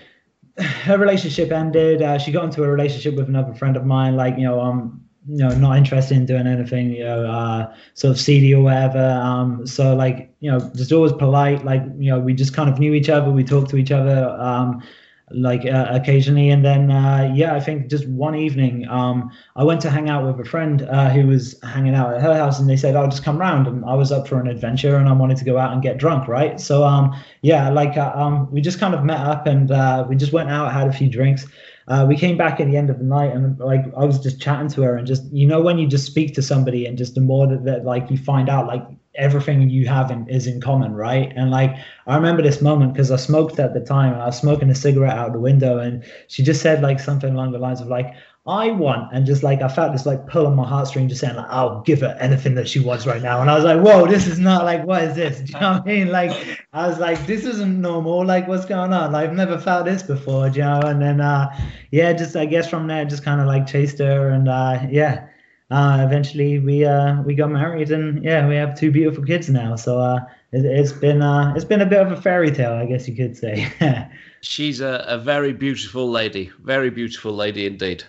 her 0.57 0.97
relationship 0.97 1.51
ended. 1.51 2.01
Uh, 2.01 2.17
she 2.17 2.31
got 2.31 2.45
into 2.45 2.63
a 2.63 2.67
relationship 2.67 3.15
with 3.15 3.27
another 3.27 3.53
friend 3.53 3.75
of 3.75 3.85
mine. 3.85 4.15
Like, 4.15 4.37
you 4.37 4.43
know, 4.43 4.61
I'm, 4.61 5.01
you 5.27 5.37
know, 5.37 5.49
not 5.49 5.77
interested 5.77 6.15
in 6.15 6.25
doing 6.25 6.47
anything, 6.47 6.91
you 6.91 7.03
know, 7.03 7.25
uh, 7.25 7.73
sort 7.95 8.11
of 8.11 8.19
seedy 8.19 8.53
or 8.53 8.63
whatever. 8.63 9.03
Um, 9.21 9.65
so 9.65 9.95
like, 9.95 10.33
you 10.39 10.51
know, 10.51 10.59
just 10.75 10.91
always 10.91 11.13
polite. 11.13 11.65
Like, 11.65 11.81
you 11.97 12.11
know, 12.11 12.19
we 12.19 12.33
just 12.33 12.53
kind 12.53 12.69
of 12.69 12.79
knew 12.79 12.93
each 12.93 13.09
other. 13.09 13.31
We 13.31 13.43
talked 13.43 13.69
to 13.71 13.77
each 13.77 13.91
other. 13.91 14.29
Um, 14.39 14.83
like 15.31 15.65
uh, 15.65 15.87
occasionally. 15.89 16.49
And 16.49 16.63
then 16.63 16.91
uh, 16.91 17.31
yeah 17.33 17.55
i 17.55 17.59
think 17.59 17.89
just 17.89 18.07
one 18.07 18.35
evening 18.35 18.87
um, 18.87 19.31
i 19.55 19.63
went 19.63 19.81
to 19.81 19.89
hang 19.89 20.09
out 20.09 20.25
with 20.25 20.45
a 20.45 20.49
friend 20.49 20.83
uh, 20.83 21.09
who 21.09 21.27
was 21.27 21.59
hanging 21.63 21.95
out 21.95 22.13
at 22.13 22.21
her 22.21 22.35
house 22.35 22.59
and 22.59 22.69
they 22.69 22.77
said 22.77 22.95
i'll 22.95 23.09
just 23.09 23.23
come 23.23 23.37
round. 23.37 23.67
And 23.67 23.83
i 23.85 23.93
was 23.93 24.11
up 24.11 24.27
for 24.27 24.39
an 24.39 24.47
adventure 24.47 24.95
and 24.95 25.09
i 25.09 25.13
wanted 25.13 25.37
to 25.37 25.45
go 25.45 25.57
out 25.57 25.73
and 25.73 25.81
get 25.81 25.97
drunk 25.97 26.27
right? 26.27 26.59
So 26.59 26.83
um, 26.83 27.15
yeah 27.41 27.69
like 27.69 27.97
uh, 27.97 28.11
um, 28.15 28.51
we 28.51 28.61
just 28.61 28.79
kind 28.79 28.93
of 28.93 29.03
met 29.03 29.19
up 29.19 29.47
and 29.47 29.71
uh, 29.71 30.05
we 30.07 30.15
just 30.15 30.33
went 30.33 30.49
out 30.49 30.71
had 30.71 30.87
a 30.87 30.93
few 30.93 31.09
drinks. 31.09 31.45
Uh, 31.87 32.03
we 32.07 32.17
came 32.17 32.35
back 32.35 32.59
at 32.59 32.65
the 32.65 32.75
end 32.75 32.89
of 32.89 32.97
the 32.97 33.03
night 33.03 33.31
and 33.31 33.59
like 33.59 33.85
i 33.95 34.03
was 34.03 34.19
just 34.19 34.41
chatting 34.41 34.67
to 34.67 34.81
her 34.81 34.97
and 34.97 35.05
just 35.05 35.23
you 35.31 35.45
know 35.45 35.61
when 35.61 35.77
you 35.77 35.87
just 35.87 36.07
speak 36.07 36.33
to 36.33 36.41
somebody 36.41 36.87
and 36.87 36.97
just 36.97 37.13
the 37.13 37.21
more 37.21 37.45
that, 37.45 37.63
that 37.63 37.85
like 37.85 38.09
you 38.09 38.17
find 38.17 38.49
out 38.49 38.65
like 38.65 38.83
everything 39.17 39.69
you 39.69 39.87
have 39.87 40.11
in, 40.11 40.27
is 40.29 40.47
in 40.47 40.61
common, 40.61 40.93
right? 40.93 41.31
And 41.35 41.51
like 41.51 41.75
I 42.07 42.15
remember 42.15 42.41
this 42.41 42.61
moment 42.61 42.93
because 42.93 43.11
I 43.11 43.15
smoked 43.15 43.59
at 43.59 43.73
the 43.73 43.79
time 43.79 44.13
and 44.13 44.21
I 44.21 44.27
was 44.27 44.37
smoking 44.37 44.69
a 44.69 44.75
cigarette 44.75 45.17
out 45.17 45.33
the 45.33 45.39
window, 45.39 45.79
and 45.79 46.03
she 46.27 46.43
just 46.43 46.61
said 46.61 46.81
like 46.81 46.99
something 46.99 47.33
along 47.33 47.51
the 47.51 47.59
lines 47.59 47.81
of 47.81 47.87
like, 47.87 48.13
"I 48.45 48.71
want," 48.71 49.13
and 49.13 49.25
just 49.25 49.43
like 49.43 49.61
I 49.61 49.67
felt 49.67 49.93
this 49.93 50.05
like 50.05 50.27
pull 50.27 50.47
on 50.47 50.55
my 50.55 50.65
heartstring, 50.65 51.09
just 51.09 51.21
saying 51.21 51.35
like, 51.35 51.49
"I'll 51.49 51.81
give 51.81 52.01
her 52.01 52.17
anything 52.19 52.55
that 52.55 52.67
she 52.67 52.79
wants 52.79 53.05
right 53.05 53.21
now," 53.21 53.41
and 53.41 53.49
I 53.49 53.55
was 53.55 53.63
like, 53.63 53.81
"Whoa, 53.81 54.07
this 54.07 54.27
is 54.27 54.39
not 54.39 54.65
like 54.65 54.85
what 54.85 55.03
is 55.03 55.15
this?" 55.15 55.39
Do 55.45 55.53
you 55.53 55.59
know 55.59 55.71
what 55.73 55.81
I 55.81 55.85
mean? 55.85 56.11
Like 56.11 56.59
I 56.73 56.87
was 56.87 56.99
like, 56.99 57.25
"This 57.25 57.45
isn't 57.45 57.81
normal. 57.81 58.25
Like 58.25 58.47
what's 58.47 58.65
going 58.65 58.93
on? 58.93 59.11
Like 59.11 59.29
I've 59.29 59.35
never 59.35 59.57
felt 59.57 59.85
this 59.85 60.03
before," 60.03 60.47
you 60.49 60.61
know? 60.61 60.81
And 60.81 61.01
then 61.01 61.21
uh, 61.21 61.49
yeah, 61.91 62.13
just 62.13 62.35
I 62.35 62.45
guess 62.45 62.69
from 62.69 62.87
there, 62.87 63.05
just 63.05 63.23
kind 63.23 63.41
of 63.41 63.47
like 63.47 63.67
chased 63.67 63.99
her, 63.99 64.29
and 64.29 64.47
uh, 64.47 64.85
yeah 64.89 65.27
uh, 65.71 66.03
eventually 66.05 66.59
we 66.59 66.85
uh, 66.85 67.21
we 67.23 67.33
got 67.33 67.49
married 67.49 67.91
and 67.91 68.23
yeah 68.23 68.47
we 68.47 68.55
have 68.55 68.77
two 68.77 68.91
beautiful 68.91 69.23
kids 69.23 69.49
now. 69.49 69.75
So 69.75 69.99
uh, 69.99 70.19
it, 70.51 70.63
has 70.77 70.93
been 70.93 71.21
uh, 71.21 71.53
it's 71.55 71.65
been 71.65 71.81
a 71.81 71.85
bit 71.85 72.01
of 72.01 72.11
a 72.11 72.21
fairy 72.21 72.51
tale 72.51 72.73
I 72.73 72.85
guess 72.85 73.07
you 73.07 73.15
could 73.15 73.35
say. 73.35 73.67
She's 74.41 74.79
a, 74.79 75.03
a 75.07 75.17
very 75.17 75.53
beautiful 75.53 76.09
lady. 76.09 76.51
Very 76.63 76.91
beautiful 76.91 77.33
lady 77.33 77.65
indeed. 77.65 78.03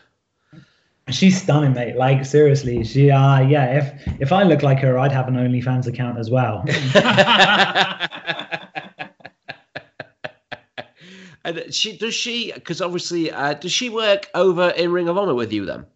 She's 1.08 1.40
stunning 1.40 1.72
mate. 1.72 1.96
Like 1.96 2.26
seriously 2.26 2.84
she 2.84 3.10
uh 3.10 3.40
yeah 3.40 3.78
if 3.78 4.20
if 4.20 4.32
I 4.32 4.42
look 4.42 4.62
like 4.62 4.80
her 4.80 4.98
I'd 4.98 5.12
have 5.12 5.28
an 5.28 5.34
OnlyFans 5.34 5.86
account 5.86 6.18
as 6.18 6.30
well. 6.30 6.64
And 11.44 11.72
she 11.72 11.96
does 11.96 12.12
she 12.12 12.50
because 12.52 12.82
obviously 12.82 13.30
uh, 13.30 13.54
does 13.54 13.70
she 13.70 13.88
work 13.88 14.28
over 14.34 14.70
in 14.70 14.90
Ring 14.90 15.08
of 15.08 15.16
Honor 15.16 15.36
with 15.36 15.52
you 15.52 15.64
then 15.64 15.86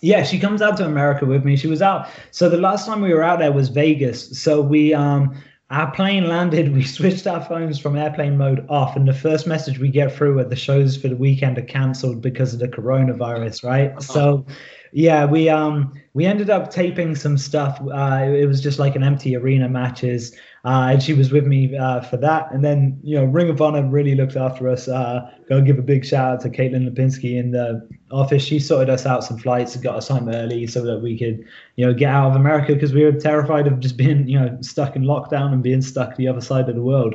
yeah, 0.00 0.22
she 0.22 0.38
comes 0.38 0.62
out 0.62 0.76
to 0.78 0.84
America 0.84 1.26
with 1.26 1.44
me. 1.44 1.56
She 1.56 1.66
was 1.66 1.82
out. 1.82 2.08
So 2.30 2.48
the 2.48 2.56
last 2.56 2.86
time 2.86 3.00
we 3.00 3.12
were 3.12 3.22
out 3.22 3.38
there 3.38 3.52
was 3.52 3.68
Vegas. 3.68 4.38
So 4.40 4.60
we 4.60 4.94
um 4.94 5.40
our 5.70 5.90
plane 5.90 6.28
landed, 6.28 6.72
we 6.74 6.82
switched 6.82 7.26
our 7.26 7.44
phones 7.44 7.78
from 7.78 7.96
airplane 7.96 8.36
mode 8.36 8.66
off, 8.68 8.96
and 8.96 9.06
the 9.06 9.14
first 9.14 9.46
message 9.46 9.78
we 9.78 9.88
get 9.88 10.12
through 10.12 10.38
are 10.38 10.44
the 10.44 10.56
shows 10.56 10.96
for 10.96 11.08
the 11.08 11.16
weekend 11.16 11.58
are 11.58 11.62
cancelled 11.62 12.22
because 12.22 12.54
of 12.54 12.60
the 12.60 12.68
coronavirus, 12.68 13.64
right? 13.64 13.90
Uh-huh. 13.90 14.00
So 14.00 14.46
yeah, 14.92 15.24
we 15.26 15.48
um 15.48 15.92
we 16.14 16.24
ended 16.24 16.50
up 16.50 16.70
taping 16.70 17.14
some 17.14 17.36
stuff. 17.36 17.80
Uh, 17.80 18.24
it 18.24 18.46
was 18.46 18.60
just 18.60 18.78
like 18.78 18.96
an 18.96 19.02
empty 19.02 19.36
arena 19.36 19.68
matches. 19.68 20.34
Uh, 20.64 20.88
and 20.92 21.02
she 21.02 21.14
was 21.14 21.30
with 21.30 21.46
me 21.46 21.76
uh, 21.76 22.00
for 22.00 22.16
that. 22.16 22.52
And 22.52 22.64
then, 22.64 22.98
you 23.02 23.14
know, 23.14 23.24
Ring 23.24 23.48
of 23.48 23.62
Honor 23.62 23.88
really 23.88 24.14
looked 24.14 24.36
after 24.36 24.68
us. 24.68 24.88
Uh, 24.88 25.30
go 25.48 25.62
give 25.62 25.78
a 25.78 25.82
big 25.82 26.04
shout 26.04 26.34
out 26.34 26.40
to 26.42 26.50
Caitlin 26.50 26.88
Lipinski 26.88 27.38
in 27.38 27.52
the 27.52 27.88
office. 28.10 28.42
She 28.42 28.58
sorted 28.58 28.90
us 28.90 29.06
out 29.06 29.24
some 29.24 29.38
flights 29.38 29.74
and 29.74 29.82
got 29.82 29.96
us 29.96 30.08
home 30.08 30.28
early 30.28 30.66
so 30.66 30.82
that 30.82 31.00
we 31.00 31.18
could, 31.18 31.44
you 31.76 31.86
know, 31.86 31.94
get 31.94 32.10
out 32.10 32.30
of 32.30 32.36
America 32.36 32.74
because 32.74 32.92
we 32.92 33.04
were 33.04 33.12
terrified 33.12 33.66
of 33.66 33.80
just 33.80 33.96
being, 33.96 34.28
you 34.28 34.38
know, 34.38 34.56
stuck 34.60 34.96
in 34.96 35.02
lockdown 35.02 35.52
and 35.52 35.62
being 35.62 35.82
stuck 35.82 36.16
the 36.16 36.28
other 36.28 36.40
side 36.40 36.68
of 36.68 36.74
the 36.74 36.82
world. 36.82 37.14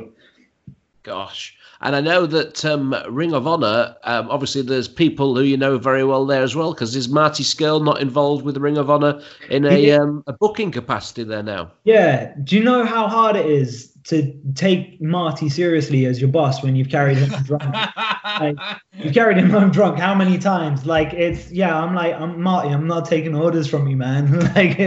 Gosh. 1.02 1.56
And 1.80 1.94
I 1.94 2.00
know 2.00 2.24
that 2.26 2.64
um, 2.64 2.94
Ring 3.10 3.34
of 3.34 3.46
Honor, 3.46 3.94
um, 4.04 4.30
obviously, 4.30 4.62
there's 4.62 4.88
people 4.88 5.36
who 5.36 5.42
you 5.42 5.56
know 5.56 5.76
very 5.76 6.02
well 6.02 6.24
there 6.24 6.42
as 6.42 6.56
well, 6.56 6.72
because 6.72 6.96
is 6.96 7.10
Marty 7.10 7.42
Scurll 7.42 7.84
not 7.84 8.00
involved 8.00 8.42
with 8.42 8.56
Ring 8.56 8.78
of 8.78 8.88
Honor 8.88 9.20
in 9.50 9.66
a, 9.66 9.90
um, 9.90 10.24
a 10.26 10.32
booking 10.32 10.70
capacity 10.70 11.24
there 11.24 11.42
now? 11.42 11.72
Yeah. 11.84 12.32
Do 12.42 12.56
you 12.56 12.64
know 12.64 12.86
how 12.86 13.06
hard 13.06 13.36
it 13.36 13.44
is 13.44 13.93
to 14.04 14.38
take 14.54 15.00
Marty 15.00 15.48
seriously 15.48 16.04
as 16.06 16.20
your 16.20 16.30
boss 16.30 16.62
when 16.62 16.76
you've 16.76 16.90
carried 16.90 17.18
him 17.18 17.30
drunk? 17.44 17.74
like, 18.40 18.56
you 18.98 19.10
carried 19.10 19.38
him 19.38 19.50
home 19.50 19.70
drunk 19.70 19.98
how 19.98 20.14
many 20.14 20.38
times? 20.38 20.84
Like 20.84 21.12
it's 21.12 21.50
yeah. 21.50 21.78
I'm 21.78 21.94
like 21.94 22.14
I'm 22.14 22.40
Marty. 22.40 22.68
I'm 22.68 22.86
not 22.86 23.06
taking 23.06 23.34
orders 23.34 23.66
from 23.66 23.88
you, 23.88 23.96
man. 23.96 24.40
like, 24.54 24.78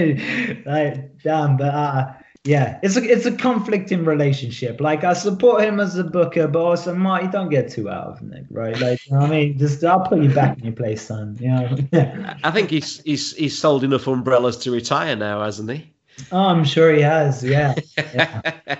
like 0.65 1.22
damn. 1.24 1.57
But 1.57 1.74
uh, 1.74 2.13
yeah, 2.47 2.80
it's 2.82 2.95
a 2.95 3.03
it's 3.03 3.26
a 3.26 3.32
conflicting 3.32 4.05
relationship. 4.05 4.80
Like 4.80 5.03
I 5.03 5.13
support 5.13 5.63
him 5.63 5.80
as 5.80 5.97
a 5.97 6.03
booker, 6.03 6.47
but 6.47 6.59
also 6.59 6.95
Marty, 6.95 7.28
don't 7.28 7.49
get 7.49 7.70
too 7.70 7.89
out 7.89 8.07
of 8.07 8.22
Nick, 8.22 8.45
right? 8.49 8.80
Like 8.80 9.05
you 9.05 9.13
know 9.13 9.26
I 9.26 9.30
mean, 9.30 9.57
just 9.57 9.84
I'll 9.84 10.07
put 10.07 10.22
you 10.22 10.30
back 10.30 10.57
in 10.57 10.63
your 10.63 10.74
place, 10.74 11.01
son. 11.01 11.38
You 11.39 11.49
know. 11.49 12.36
I 12.43 12.51
think 12.51 12.70
he's 12.70 13.01
he's 13.01 13.36
he's 13.36 13.57
sold 13.57 13.84
enough 13.84 14.07
umbrellas 14.07 14.57
to 14.57 14.72
retire 14.72 15.15
now, 15.15 15.41
hasn't 15.43 15.70
he? 15.72 15.91
Oh, 16.32 16.45
I'm 16.45 16.63
sure 16.63 16.93
he 16.93 17.01
has. 17.01 17.43
Yeah. 17.43 17.76
yeah. 17.97 18.78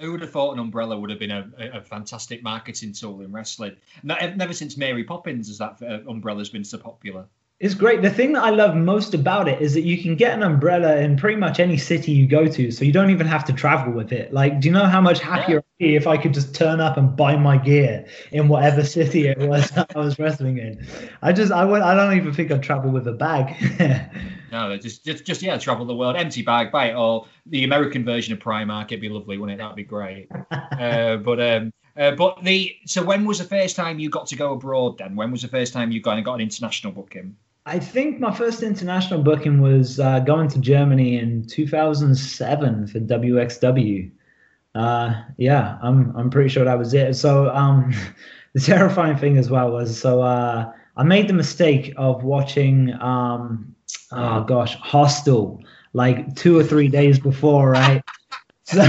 Who 0.00 0.12
would 0.12 0.20
have 0.20 0.30
thought 0.30 0.52
an 0.52 0.58
umbrella 0.58 0.98
would 0.98 1.10
have 1.10 1.18
been 1.18 1.30
a, 1.30 1.50
a 1.58 1.80
fantastic 1.80 2.42
marketing 2.42 2.92
tool 2.92 3.20
in 3.20 3.32
wrestling? 3.32 3.76
Never 4.02 4.52
since 4.52 4.76
Mary 4.76 5.04
Poppins 5.04 5.48
has 5.48 5.58
that 5.58 5.82
uh, 5.82 6.08
umbrella's 6.08 6.50
been 6.50 6.64
so 6.64 6.78
popular. 6.78 7.26
It's 7.60 7.74
great. 7.74 8.02
The 8.02 8.10
thing 8.10 8.32
that 8.34 8.44
I 8.44 8.50
love 8.50 8.76
most 8.76 9.14
about 9.14 9.48
it 9.48 9.60
is 9.60 9.74
that 9.74 9.82
you 9.82 10.00
can 10.00 10.14
get 10.14 10.32
an 10.34 10.44
umbrella 10.44 10.96
in 10.98 11.16
pretty 11.16 11.36
much 11.36 11.58
any 11.58 11.76
city 11.76 12.12
you 12.12 12.28
go 12.28 12.46
to, 12.46 12.70
so 12.70 12.84
you 12.84 12.92
don't 12.92 13.10
even 13.10 13.26
have 13.26 13.44
to 13.46 13.52
travel 13.52 13.92
with 13.92 14.12
it. 14.12 14.32
Like, 14.32 14.60
do 14.60 14.68
you 14.68 14.74
know 14.74 14.86
how 14.86 15.00
much 15.00 15.18
happier 15.18 15.64
if 15.78 16.06
I 16.06 16.16
could 16.16 16.34
just 16.34 16.54
turn 16.54 16.80
up 16.80 16.96
and 16.96 17.14
buy 17.14 17.36
my 17.36 17.56
gear 17.56 18.06
in 18.32 18.48
whatever 18.48 18.84
city 18.84 19.28
it 19.28 19.38
was 19.38 19.70
I 19.76 19.98
was 19.98 20.18
wrestling 20.18 20.58
in? 20.58 20.84
I 21.22 21.32
just, 21.32 21.52
I 21.52 21.64
would, 21.64 21.82
I 21.82 21.94
don't 21.94 22.16
even 22.16 22.32
think 22.32 22.50
I'd 22.50 22.62
travel 22.62 22.90
with 22.90 23.06
a 23.06 23.12
bag. 23.12 23.54
no, 24.52 24.76
just, 24.76 25.04
just, 25.04 25.24
just 25.24 25.40
yeah, 25.40 25.56
travel 25.58 25.86
the 25.86 25.94
world, 25.94 26.16
empty 26.16 26.42
bag, 26.42 26.72
buy 26.72 26.90
it 26.90 26.94
all. 26.94 27.28
The 27.46 27.64
American 27.64 28.04
version 28.04 28.32
of 28.32 28.40
Primark, 28.40 28.86
it'd 28.86 29.00
be 29.00 29.08
lovely, 29.08 29.38
wouldn't 29.38 29.60
it? 29.60 29.62
That'd 29.62 29.76
be 29.76 29.84
great. 29.84 30.28
uh, 30.50 31.16
but 31.18 31.40
um, 31.40 31.72
uh, 31.96 32.12
but 32.12 32.42
the 32.44 32.74
so 32.86 33.02
when 33.02 33.24
was 33.24 33.38
the 33.38 33.44
first 33.44 33.74
time 33.74 33.98
you 33.98 34.10
got 34.10 34.26
to 34.28 34.36
go 34.36 34.52
abroad? 34.52 34.98
Then 34.98 35.16
when 35.16 35.30
was 35.30 35.42
the 35.42 35.48
first 35.48 35.72
time 35.72 35.90
you 35.90 36.00
got 36.00 36.16
and 36.16 36.24
got 36.24 36.34
an 36.34 36.40
international 36.40 36.92
booking? 36.92 37.36
I 37.66 37.78
think 37.78 38.18
my 38.18 38.34
first 38.34 38.62
international 38.62 39.22
booking 39.22 39.60
was 39.60 40.00
uh, 40.00 40.20
going 40.20 40.48
to 40.48 40.58
Germany 40.58 41.18
in 41.18 41.44
2007 41.44 42.86
for 42.86 42.98
WXW. 42.98 44.10
Uh, 44.78 45.24
yeah, 45.38 45.76
I'm 45.82 46.14
I'm 46.16 46.30
pretty 46.30 46.48
sure 46.48 46.64
that 46.64 46.78
was 46.78 46.94
it. 46.94 47.14
So 47.14 47.50
um, 47.50 47.92
the 48.54 48.60
terrifying 48.60 49.16
thing 49.16 49.36
as 49.36 49.50
well 49.50 49.72
was 49.72 49.98
so 49.98 50.22
uh, 50.22 50.72
I 50.96 51.02
made 51.02 51.28
the 51.28 51.34
mistake 51.34 51.92
of 51.96 52.22
watching 52.22 52.94
um, 53.00 53.74
oh 54.12 54.44
gosh 54.44 54.76
Hostel 54.76 55.62
like 55.94 56.36
two 56.36 56.56
or 56.56 56.62
three 56.62 56.88
days 56.88 57.18
before, 57.18 57.70
right? 57.70 58.02
So 58.70 58.84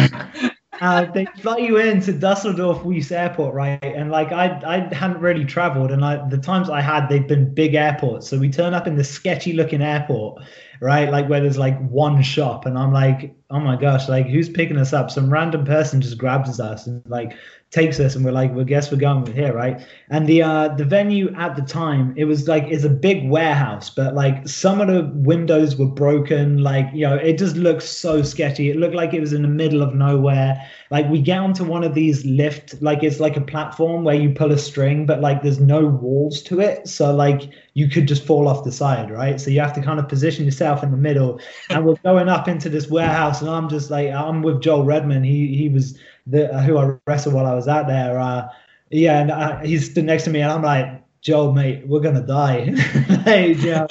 uh, 0.81 1.05
they 1.13 1.25
fly 1.41 1.55
you 1.55 1.77
into 1.77 2.11
Dusseldorf 2.11 2.79
Weeze 2.79 3.13
Airport, 3.13 3.53
right? 3.53 3.81
And 3.81 4.11
like 4.11 4.33
I, 4.33 4.59
I 4.65 4.93
hadn't 4.93 5.21
really 5.21 5.45
traveled, 5.45 5.89
and 5.91 6.03
I, 6.03 6.27
the 6.27 6.37
times 6.37 6.69
I 6.69 6.81
had, 6.81 7.07
they've 7.07 7.25
been 7.25 7.53
big 7.53 7.75
airports. 7.75 8.27
So 8.27 8.37
we 8.37 8.49
turn 8.49 8.73
up 8.73 8.87
in 8.87 8.97
the 8.97 9.05
sketchy 9.05 9.53
looking 9.53 9.81
airport, 9.81 10.43
right? 10.82 11.09
Like 11.09 11.30
where 11.30 11.41
there's 11.41 11.57
like 11.57 11.80
one 11.89 12.21
shop, 12.21 12.65
and 12.65 12.77
I'm 12.77 12.93
like, 12.93 13.36
oh 13.51 13.59
my 13.59 13.75
gosh, 13.75 14.07
like 14.07 14.27
who's 14.27 14.49
picking 14.49 14.77
us 14.77 14.93
up? 14.93 15.09
Some 15.09 15.32
random 15.32 15.65
person 15.65 16.01
just 16.01 16.17
grabs 16.17 16.59
us 16.59 16.88
and 16.88 17.01
like 17.07 17.34
takes 17.71 17.99
us 17.99 18.15
and 18.15 18.25
we're 18.25 18.32
like 18.32 18.53
well 18.55 18.65
guess 18.65 18.91
we're 18.91 18.97
going 18.97 19.23
with 19.23 19.36
here 19.36 19.53
right? 19.53 19.86
And 20.09 20.25
the 20.27 20.41
uh 20.41 20.69
the 20.69 20.86
venue 20.86 21.34
at 21.36 21.55
the 21.55 21.61
time 21.61 22.13
it 22.17 22.25
was 22.25 22.47
like 22.47 22.63
it's 22.63 22.84
a 22.84 22.89
big 22.89 23.30
warehouse 23.30 23.91
but 23.91 24.15
like 24.15 24.47
some 24.47 24.82
of 24.82 24.88
the 24.88 25.11
windows 25.13 25.77
were 25.77 25.86
broken 25.86 26.57
like 26.63 26.88
you 26.93 27.05
know 27.07 27.15
it 27.15 27.38
just 27.38 27.55
looks 27.55 27.86
so 27.86 28.23
sketchy. 28.23 28.71
It 28.71 28.77
looked 28.77 28.95
like 28.95 29.13
it 29.13 29.19
was 29.19 29.34
in 29.34 29.43
the 29.43 29.47
middle 29.47 29.84
of 29.84 29.93
nowhere. 29.93 30.59
Like 30.89 31.07
we 31.09 31.21
get 31.21 31.38
onto 31.39 31.63
one 31.63 31.84
of 31.84 31.93
these 31.93 32.25
lift 32.25 32.82
like 32.82 33.03
it's 33.03 33.19
like 33.19 33.38
a 33.38 33.41
platform 33.41 34.03
where 34.03 34.15
you 34.15 34.32
pull 34.32 34.51
a 34.51 34.57
string 34.57 35.05
but 35.05 35.21
like 35.21 35.43
there's 35.43 35.59
no 35.59 35.86
walls 35.86 36.41
to 36.43 36.59
it. 36.59 36.88
So 36.88 37.13
like 37.15 37.49
you 37.75 37.88
could 37.88 38.07
just 38.07 38.25
fall 38.25 38.47
off 38.47 38.63
the 38.63 38.71
side 38.71 39.11
right? 39.11 39.39
So 39.39 39.51
you 39.51 39.59
have 39.59 39.73
to 39.73 39.82
kind 39.82 39.99
of 39.99 40.07
position 40.07 40.45
yourself 40.45 40.68
in 40.84 40.91
the 40.91 40.97
middle 40.97 41.39
and 41.70 41.86
we're 41.86 41.95
going 42.03 42.30
up 42.30 42.47
into 42.47 42.70
this 42.70 42.88
warehouse 42.89 43.41
and 43.41 43.49
i'm 43.49 43.67
just 43.67 43.89
like 43.89 44.09
i'm 44.11 44.41
with 44.41 44.61
joel 44.61 44.86
redman 44.86 45.24
he 45.24 45.55
he 45.55 45.70
was 45.70 45.97
the, 46.30 46.61
who 46.61 46.78
I 46.78 46.95
wrestled 47.07 47.36
while 47.36 47.45
I 47.45 47.53
was 47.53 47.67
out 47.67 47.88
there. 47.88 48.20
Uh, 48.20 48.47
yeah, 48.89 49.20
and 49.20 49.32
uh, 49.32 49.59
he 49.59 49.78
stood 49.78 50.05
next 50.05 50.24
to 50.24 50.30
me, 50.30 50.41
and 50.41 50.51
I'm 50.51 50.61
like, 50.61 51.03
Joe, 51.22 51.51
mate, 51.51 51.86
we're 51.88 51.99
gonna 51.99 52.26
die. 52.26 52.65
hey, 53.26 53.53
Joe, 53.53 53.88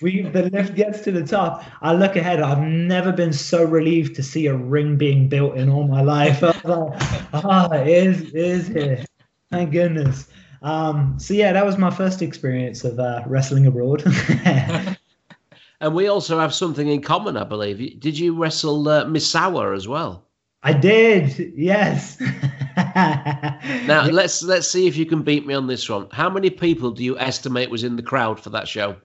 we 0.00 0.22
the 0.22 0.48
lift 0.50 0.74
gets 0.74 1.00
to 1.02 1.12
the 1.12 1.24
top. 1.24 1.64
I 1.82 1.92
look 1.92 2.16
ahead. 2.16 2.40
I've 2.40 2.62
never 2.62 3.12
been 3.12 3.32
so 3.32 3.64
relieved 3.64 4.16
to 4.16 4.22
see 4.22 4.46
a 4.46 4.56
ring 4.56 4.96
being 4.96 5.28
built 5.28 5.56
in 5.56 5.68
all 5.68 5.86
my 5.86 6.00
life. 6.00 6.42
I 6.42 6.46
was 6.46 6.64
like, 6.64 7.24
ah, 7.34 7.68
oh, 7.70 7.74
it 7.74 7.88
is, 7.88 8.22
it 8.22 8.34
is 8.34 8.66
here. 8.68 9.04
Thank 9.50 9.72
goodness. 9.72 10.28
Um, 10.62 11.18
so 11.18 11.34
yeah, 11.34 11.52
that 11.52 11.66
was 11.66 11.76
my 11.76 11.90
first 11.90 12.22
experience 12.22 12.84
of 12.84 12.98
uh, 12.98 13.22
wrestling 13.26 13.66
abroad. 13.66 14.02
and 15.84 15.94
we 15.94 16.08
also 16.08 16.40
have 16.40 16.54
something 16.54 16.88
in 16.88 17.02
common, 17.02 17.36
I 17.36 17.44
believe. 17.44 18.00
Did 18.00 18.18
you 18.18 18.34
wrestle 18.34 18.88
uh, 18.88 19.04
Misawa 19.04 19.76
as 19.76 19.86
well? 19.86 20.26
I 20.62 20.72
did. 20.72 21.52
Yes. 21.54 22.18
now 23.86 24.06
let's 24.06 24.42
let's 24.42 24.66
see 24.66 24.86
if 24.86 24.96
you 24.96 25.04
can 25.04 25.22
beat 25.22 25.46
me 25.46 25.52
on 25.52 25.66
this 25.66 25.86
one. 25.86 26.08
How 26.10 26.30
many 26.30 26.48
people 26.48 26.90
do 26.90 27.04
you 27.04 27.18
estimate 27.18 27.68
was 27.68 27.84
in 27.84 27.96
the 27.96 28.02
crowd 28.02 28.40
for 28.40 28.48
that 28.48 28.66
show? 28.66 28.96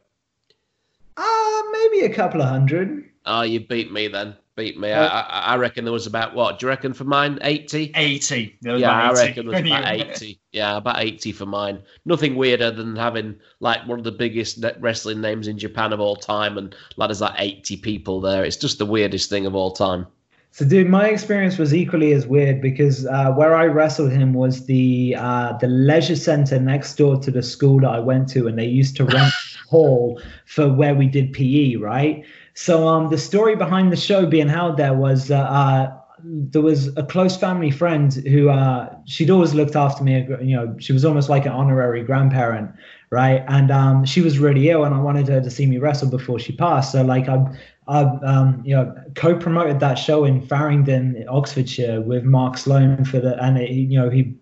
Uh 1.18 1.62
maybe 1.74 2.06
a 2.06 2.16
couple 2.16 2.42
of 2.42 2.48
hundred. 2.48 3.10
Oh, 3.26 3.42
you 3.42 3.60
beat 3.60 3.92
me 3.92 4.08
then. 4.08 4.38
Beat 4.60 4.78
me. 4.78 4.92
Uh, 4.92 5.08
I, 5.08 5.54
I, 5.54 5.56
reckon 5.56 5.86
there 5.86 5.94
was 5.94 6.06
about 6.06 6.36
what? 6.36 6.60
Do 6.60 6.66
you 6.66 6.68
reckon 6.68 6.92
for 6.92 7.06
mine? 7.06 7.40
Eighty. 7.44 7.94
Eighty. 7.96 8.58
Yeah, 8.62 8.92
I 8.92 9.14
reckon 9.14 9.46
there 9.46 9.56
was 9.62 9.66
about 9.66 9.88
eighty. 9.88 10.42
Yeah, 10.52 10.76
about 10.76 11.00
eighty 11.00 11.32
for 11.32 11.46
mine. 11.46 11.82
Nothing 12.04 12.36
weirder 12.36 12.70
than 12.70 12.94
having 12.98 13.38
like 13.62 13.88
one 13.88 14.00
of 14.00 14.04
the 14.04 14.12
biggest 14.12 14.62
wrestling 14.82 15.22
names 15.22 15.48
in 15.48 15.58
Japan 15.58 15.94
of 15.94 16.02
all 16.02 16.18
time, 16.18 16.58
and 16.58 16.76
like 16.98 17.08
there's 17.08 17.22
like 17.22 17.36
eighty 17.38 17.78
people 17.78 18.20
there. 18.20 18.44
It's 18.44 18.58
just 18.58 18.80
the 18.80 18.86
weirdest 18.86 19.30
thing 19.30 19.46
of 19.46 19.56
all 19.56 19.72
time. 19.72 20.08
So, 20.52 20.66
dude, 20.66 20.90
my 20.90 21.08
experience 21.08 21.58
was 21.58 21.74
equally 21.74 22.12
as 22.12 22.28
weird 22.28 22.60
because 22.60 23.06
uh, 23.06 23.32
where 23.32 23.56
I 23.56 23.66
wrestled 23.68 24.12
him 24.12 24.34
was 24.34 24.66
the 24.66 25.16
uh, 25.18 25.54
the 25.54 25.68
leisure 25.68 26.18
center 26.18 26.60
next 26.60 26.96
door 26.96 27.16
to 27.22 27.32
the 27.32 27.44
school 27.44 27.80
that 27.80 27.92
I 27.92 28.00
went 28.00 28.28
to, 28.32 28.46
and 28.48 28.60
they 28.60 28.66
used 28.66 28.98
to 28.98 29.06
rent 29.06 29.32
hall 29.70 30.22
for 30.46 30.68
where 30.68 30.96
we 30.96 31.08
did 31.08 31.32
PE, 31.32 31.76
right? 31.76 32.26
So, 32.62 32.90
um, 32.90 33.10
the 33.10 33.18
story 33.18 33.56
behind 33.56 33.90
the 33.90 33.96
show 33.96 34.26
being 34.26 34.50
held 34.50 34.76
there 34.76 34.94
was 34.94 35.32
uh, 35.32 35.38
uh, 35.38 35.98
there 36.22 36.62
was 36.62 36.88
a 36.98 37.04
close 37.04 37.38
family 37.38 37.72
friend 37.72 38.14
who 38.14 38.50
uh, 38.50 38.94
she'd 39.06 39.30
always 39.30 39.54
looked 39.54 39.78
after 39.78 40.04
me. 40.04 40.28
You 40.42 40.58
know, 40.58 40.76
she 40.78 40.92
was 40.92 41.06
almost 41.06 41.30
like 41.30 41.46
an 41.46 41.54
honorary 41.54 42.04
grandparent, 42.04 42.70
right? 43.12 43.46
And 43.48 43.72
um, 43.72 44.04
she 44.04 44.20
was 44.20 44.40
really 44.40 44.70
ill, 44.70 44.84
and 44.84 44.94
I 44.94 45.00
wanted 45.00 45.30
her 45.30 45.40
to 45.40 45.50
see 45.50 45.68
me 45.68 45.78
wrestle 45.78 46.10
before 46.10 46.38
she 46.38 46.52
passed. 46.52 46.92
So, 46.92 47.02
like, 47.02 47.30
I 47.30 47.46
I 47.88 48.02
um, 48.02 48.62
you 48.66 48.76
know 48.76 48.94
co-promoted 49.16 49.80
that 49.80 49.94
show 49.96 50.26
in 50.26 50.42
Faringdon, 50.42 51.26
Oxfordshire, 51.30 52.02
with 52.02 52.26
Mark 52.26 52.58
Sloan 52.58 53.06
for 53.06 53.22
the, 53.22 53.42
and 53.42 53.58
it, 53.58 53.70
you 53.72 53.98
know 53.98 54.10
he, 54.10 54.36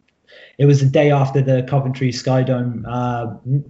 it 0.58 0.66
was 0.66 0.80
the 0.80 0.88
day 0.88 1.12
after 1.12 1.40
the 1.40 1.64
Coventry 1.70 2.10
Skydome 2.10 2.84
uh, 2.88 3.28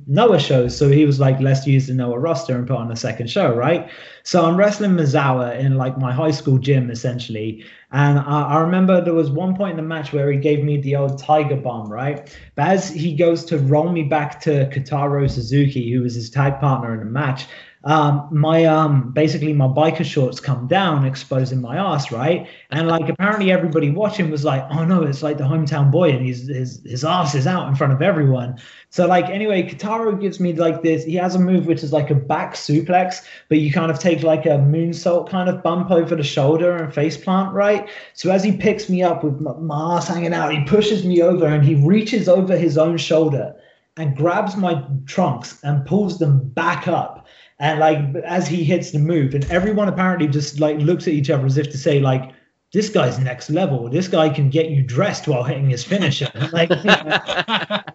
Noah 0.08 0.40
show, 0.40 0.68
so 0.70 0.90
he 0.90 1.06
was 1.06 1.20
like, 1.20 1.40
let's 1.42 1.68
use 1.68 1.88
the 1.88 1.94
Noah 1.94 2.18
roster 2.18 2.56
and 2.56 2.66
put 2.66 2.78
on 2.78 2.92
a 2.92 2.96
second 2.96 3.30
show, 3.30 3.54
right? 3.54 3.90
So 4.24 4.46
I'm 4.46 4.56
wrestling 4.56 4.92
Misawa 4.92 5.58
in 5.60 5.76
like 5.76 5.98
my 5.98 6.14
high 6.14 6.32
school 6.32 6.58
gym 6.58 6.90
essentially, 6.90 7.66
and 7.92 8.20
I, 8.20 8.42
I 8.44 8.60
remember 8.62 9.02
there 9.02 9.14
was 9.14 9.30
one 9.30 9.56
point 9.56 9.72
in 9.72 9.78
the 9.78 9.84
match 9.84 10.14
where 10.14 10.32
he 10.32 10.38
gave 10.38 10.64
me 10.64 10.80
the 10.80 10.96
old 10.96 11.20
Tiger 11.20 11.58
Bomb, 11.58 11.92
right? 11.92 12.34
But 12.56 12.68
as 12.70 12.90
he 12.90 13.14
goes 13.16 13.44
to 13.46 13.58
roll 13.58 13.90
me 13.90 14.04
back 14.04 14.40
to 14.42 14.70
Kotaro 14.70 15.30
Suzuki, 15.30 15.92
who 15.92 16.02
was 16.02 16.16
his 16.16 16.30
tag 16.30 16.60
partner 16.60 16.94
in 16.94 17.00
the 17.00 17.06
match, 17.06 17.48
um, 17.84 18.28
my 18.32 18.66
um, 18.66 19.12
basically 19.12 19.54
my 19.54 19.68
biker 19.68 20.04
shorts 20.04 20.40
come 20.40 20.68
down, 20.68 21.06
exposing 21.06 21.62
my 21.62 21.78
ass, 21.78 22.12
right? 22.12 22.48
And 22.72 22.88
like 22.88 23.08
apparently 23.08 23.52
everybody 23.52 23.92
watching 23.92 24.32
was 24.32 24.44
like, 24.44 24.66
oh 24.72 24.84
no, 24.84 25.04
it's 25.04 25.22
like 25.22 25.38
the 25.38 25.44
hometown 25.44 25.92
boy, 25.92 26.10
and 26.10 26.26
he's 26.26 26.48
his 26.48 26.82
his 26.84 27.06
ass 27.06 27.36
is 27.36 27.46
out 27.46 27.68
in 27.68 27.76
front 27.76 27.94
of 27.94 28.02
everyone. 28.02 28.60
So 28.90 29.06
like 29.06 29.26
anyway, 29.26 29.64
Kotaro 29.64 30.20
gives 30.20 30.40
me 30.40 30.54
like 30.54 30.82
this. 30.82 31.06
He 31.06 31.16
has 31.16 31.36
a 31.36 31.40
move 31.40 31.68
which 31.68 31.84
is 31.84 31.94
like 31.94 32.10
a 32.10 32.16
back 32.16 32.56
suplex, 32.56 33.24
but 33.48 33.60
you 33.60 33.72
kind 33.72 33.92
of 33.92 34.00
take 34.00 34.24
like 34.24 34.46
a 34.46 34.58
moonsault 34.58 35.30
kind 35.30 35.48
of 35.48 35.62
bump 35.62 35.92
over 35.92 36.16
the 36.16 36.24
shoulder 36.24 36.76
and 36.76 36.94
face 36.94 37.16
plant, 37.16 37.54
right? 37.54 37.88
So 38.14 38.32
as 38.32 38.44
he 38.44 38.58
picks 38.58 38.90
me 38.90 39.04
up 39.04 39.24
with 39.24 39.40
my, 39.40 39.54
my 39.54 39.98
ass 39.98 40.08
hanging 40.08 40.34
out, 40.34 40.52
he 40.52 40.64
pushes 40.64 41.06
me 41.06 41.22
over 41.22 41.46
and 41.46 41.64
he 41.64 41.76
reaches 41.76 42.28
over 42.28 42.58
his 42.58 42.78
own 42.78 42.98
shoulder 42.98 43.56
and 43.98 44.16
grabs 44.16 44.56
my 44.56 44.84
trunks 45.06 45.60
and 45.64 45.86
pulls 45.86 46.20
them 46.20 46.50
back 46.50 46.88
up 46.88 47.27
and 47.60 47.80
like 47.80 47.98
as 48.24 48.48
he 48.48 48.64
hits 48.64 48.92
the 48.92 49.00
move, 49.00 49.34
and 49.34 49.50
everyone 49.52 49.88
apparently 49.88 50.28
just 50.28 50.60
like 50.60 50.78
looks 50.78 51.08
at 51.08 51.14
each 51.14 51.30
other 51.30 51.46
as 51.46 51.58
if 51.58 51.70
to 51.72 51.78
say 51.78 52.00
like, 52.00 52.32
"This 52.74 52.90
guy's 52.90 53.20
next 53.20 53.50
level. 53.50 53.90
This 53.90 54.08
guy 54.08 54.30
can 54.30 54.50
get 54.50 54.70
you 54.70 54.84
dressed 54.84 55.28
while 55.28 55.44
hitting 55.44 55.70
his 55.70 55.84
finisher." 55.84 56.32
like. 56.52 56.72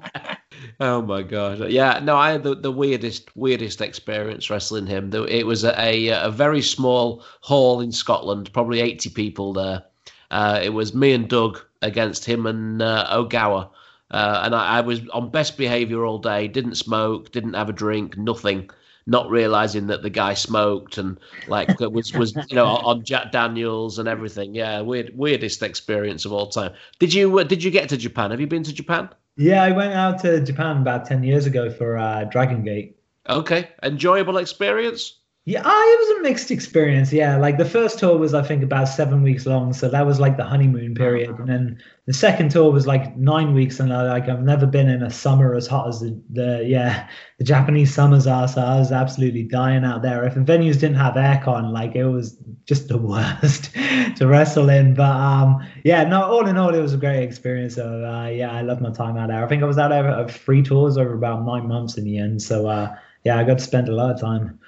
Oh 0.81 1.03
my 1.03 1.23
god! 1.23 1.71
Yeah, 1.71 2.01
no, 2.03 2.17
I 2.17 2.33
had 2.33 2.43
the, 2.43 2.57
the 2.57 2.73
weirdest 2.73 3.37
weirdest 3.37 3.81
experience 3.81 4.51
wrestling 4.51 4.87
him. 4.87 5.13
It 5.15 5.47
was 5.47 5.65
a 5.65 6.09
a 6.09 6.31
very 6.31 6.63
small 6.63 7.23
hall 7.41 7.81
in 7.81 7.93
Scotland, 7.93 8.53
probably 8.53 8.81
eighty 8.81 9.11
people 9.11 9.53
there. 9.53 9.85
Uh, 10.31 10.61
it 10.63 10.71
was 10.71 10.95
me 10.95 11.13
and 11.13 11.29
Doug 11.29 11.61
against 11.83 12.25
him 12.25 12.47
and 12.47 12.81
uh, 12.81 13.07
Ogawa, 13.11 13.69
uh, 14.11 14.41
and 14.45 14.55
I, 14.55 14.79
I, 14.79 14.81
was 14.81 15.07
on 15.11 15.31
best 15.31 15.59
behaviour 15.59 16.05
all 16.05 16.19
day. 16.19 16.49
Didn't 16.49 16.77
smoke, 16.77 17.31
didn't 17.33 17.55
have 17.55 17.69
a 17.69 17.73
drink, 17.73 18.17
nothing. 18.17 18.71
Not 19.07 19.31
realizing 19.31 19.89
that 19.89 20.03
the 20.03 20.11
guy 20.11 20.35
smoked 20.35 20.99
and 20.99 21.19
like 21.49 21.79
was 21.81 22.13
was 22.13 22.35
you 22.49 22.57
know 22.57 22.67
on 22.67 23.05
Jack 23.05 23.33
Daniels 23.33 23.99
and 23.99 24.09
everything. 24.09 24.55
Yeah, 24.55 24.81
weird 24.81 25.17
weirdest 25.17 25.63
experience 25.63 26.25
of 26.25 26.33
all 26.33 26.49
time. 26.49 26.73
Did 26.99 27.15
you 27.15 27.39
uh, 27.39 27.45
did 27.45 27.63
you 27.63 27.71
get 27.71 27.89
to 27.91 27.97
Japan? 27.97 28.31
Have 28.31 28.41
you 28.41 28.47
been 28.47 28.63
to 28.65 28.73
Japan? 28.73 29.09
Yeah, 29.37 29.63
I 29.63 29.73
went 29.73 29.95
out 29.95 30.21
to 30.21 30.41
Japan 30.41 30.79
about 30.79 31.07
ten 31.07 31.23
years 31.23 31.47
ago 31.47 31.71
for 31.71 31.97
uh, 31.97 32.25
Dragon 32.25 32.63
Gate. 32.65 32.97
Okay, 33.29 33.69
enjoyable 33.83 34.39
experience. 34.39 35.22
Yeah, 35.45 35.63
oh, 35.65 35.97
it 35.97 35.99
was 35.99 36.19
a 36.21 36.23
mixed 36.23 36.53
experience. 36.53 37.13
Yeah, 37.13 37.37
like 37.37 37.59
the 37.59 37.65
first 37.65 37.99
tour 37.99 38.17
was 38.17 38.33
I 38.33 38.45
think 38.45 38.63
about 38.63 38.85
seven 38.85 39.25
weeks 39.25 39.45
long, 39.45 39.73
so 39.73 39.89
that 39.89 40.07
was 40.07 40.21
like 40.21 40.37
the 40.37 40.45
honeymoon 40.45 40.95
period, 40.95 41.37
and 41.37 41.49
then 41.49 41.83
the 42.07 42.13
second 42.13 42.53
tour 42.53 42.71
was 42.71 42.87
like 42.87 43.17
nine 43.17 43.53
weeks, 43.53 43.81
and 43.81 43.93
I, 43.93 44.05
like 44.05 44.29
I've 44.29 44.45
never 44.45 44.67
been 44.67 44.89
in 44.89 45.03
a 45.03 45.11
summer 45.11 45.57
as 45.57 45.67
hot 45.67 45.89
as 45.89 45.99
the, 45.99 46.23
the 46.31 46.63
yeah 46.65 47.09
the 47.39 47.45
Japanese 47.45 47.93
summers 47.93 48.29
are. 48.29 48.47
So 48.47 48.63
I 48.63 48.79
was 48.79 48.93
absolutely 48.93 49.43
dying 49.43 49.85
out 49.85 50.03
there. 50.03 50.25
If 50.25 50.35
the 50.35 50.43
venues 50.43 50.75
didn't 50.75 50.95
have 50.95 51.15
aircon, 51.15 51.73
like 51.73 51.97
it 51.97 52.05
was 52.07 52.39
just 52.67 52.87
the 52.87 52.99
worst 53.43 53.75
to 54.19 54.29
wrestle 54.29 54.71
in. 54.71 54.95
But 54.95 55.17
um, 55.17 55.59
yeah, 55.83 56.05
no, 56.05 56.23
all 56.23 56.47
in 56.47 56.57
all, 56.57 56.73
it 56.73 56.81
was 56.81 56.95
a 56.95 56.99
great 56.99 57.25
experience. 57.25 57.75
So 57.75 58.05
uh, 58.05 58.29
yeah, 58.29 58.53
I 58.53 58.63
loved 58.63 58.81
my 58.81 58.93
time 58.93 59.17
out 59.17 59.27
there. 59.27 59.45
I 59.45 59.49
think 59.49 59.65
I 59.65 59.67
was 59.67 59.79
out 59.79 59.89
there 59.89 60.09
of 60.09 60.31
three 60.31 60.63
tours 60.63 60.97
over 60.97 61.15
about 61.15 61.45
nine 61.45 61.67
months 61.67 61.99
in 61.99 62.05
the 62.05 62.19
end. 62.19 62.41
So 62.41 62.69
uh, 62.69 62.95
yeah, 63.25 63.39
I 63.39 63.43
got 63.43 63.59
to 63.59 63.65
spend 63.65 63.89
a 63.89 63.93
lot 63.93 64.15
of 64.15 64.21
time. 64.21 64.61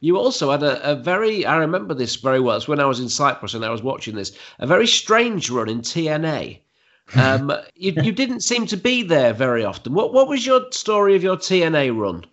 You 0.00 0.18
also 0.18 0.50
had 0.50 0.62
a, 0.62 0.92
a, 0.92 0.94
very, 0.94 1.46
I 1.46 1.56
remember 1.56 1.94
this 1.94 2.16
very 2.16 2.40
well. 2.40 2.56
It's 2.56 2.68
when 2.68 2.80
I 2.80 2.84
was 2.84 3.00
in 3.00 3.08
Cyprus 3.08 3.54
and 3.54 3.64
I 3.64 3.70
was 3.70 3.82
watching 3.82 4.14
this, 4.14 4.36
a 4.58 4.66
very 4.66 4.86
strange 4.86 5.50
run 5.50 5.68
in 5.68 5.80
TNA. 5.80 6.60
Um, 7.14 7.52
you, 7.76 7.92
you 8.02 8.10
didn't 8.10 8.40
seem 8.40 8.66
to 8.66 8.76
be 8.76 9.04
there 9.04 9.32
very 9.32 9.64
often. 9.64 9.94
What 9.94 10.12
what 10.12 10.26
was 10.26 10.44
your 10.44 10.72
story 10.72 11.14
of 11.14 11.22
your 11.22 11.36
TNA 11.36 11.96
run? 11.96 12.24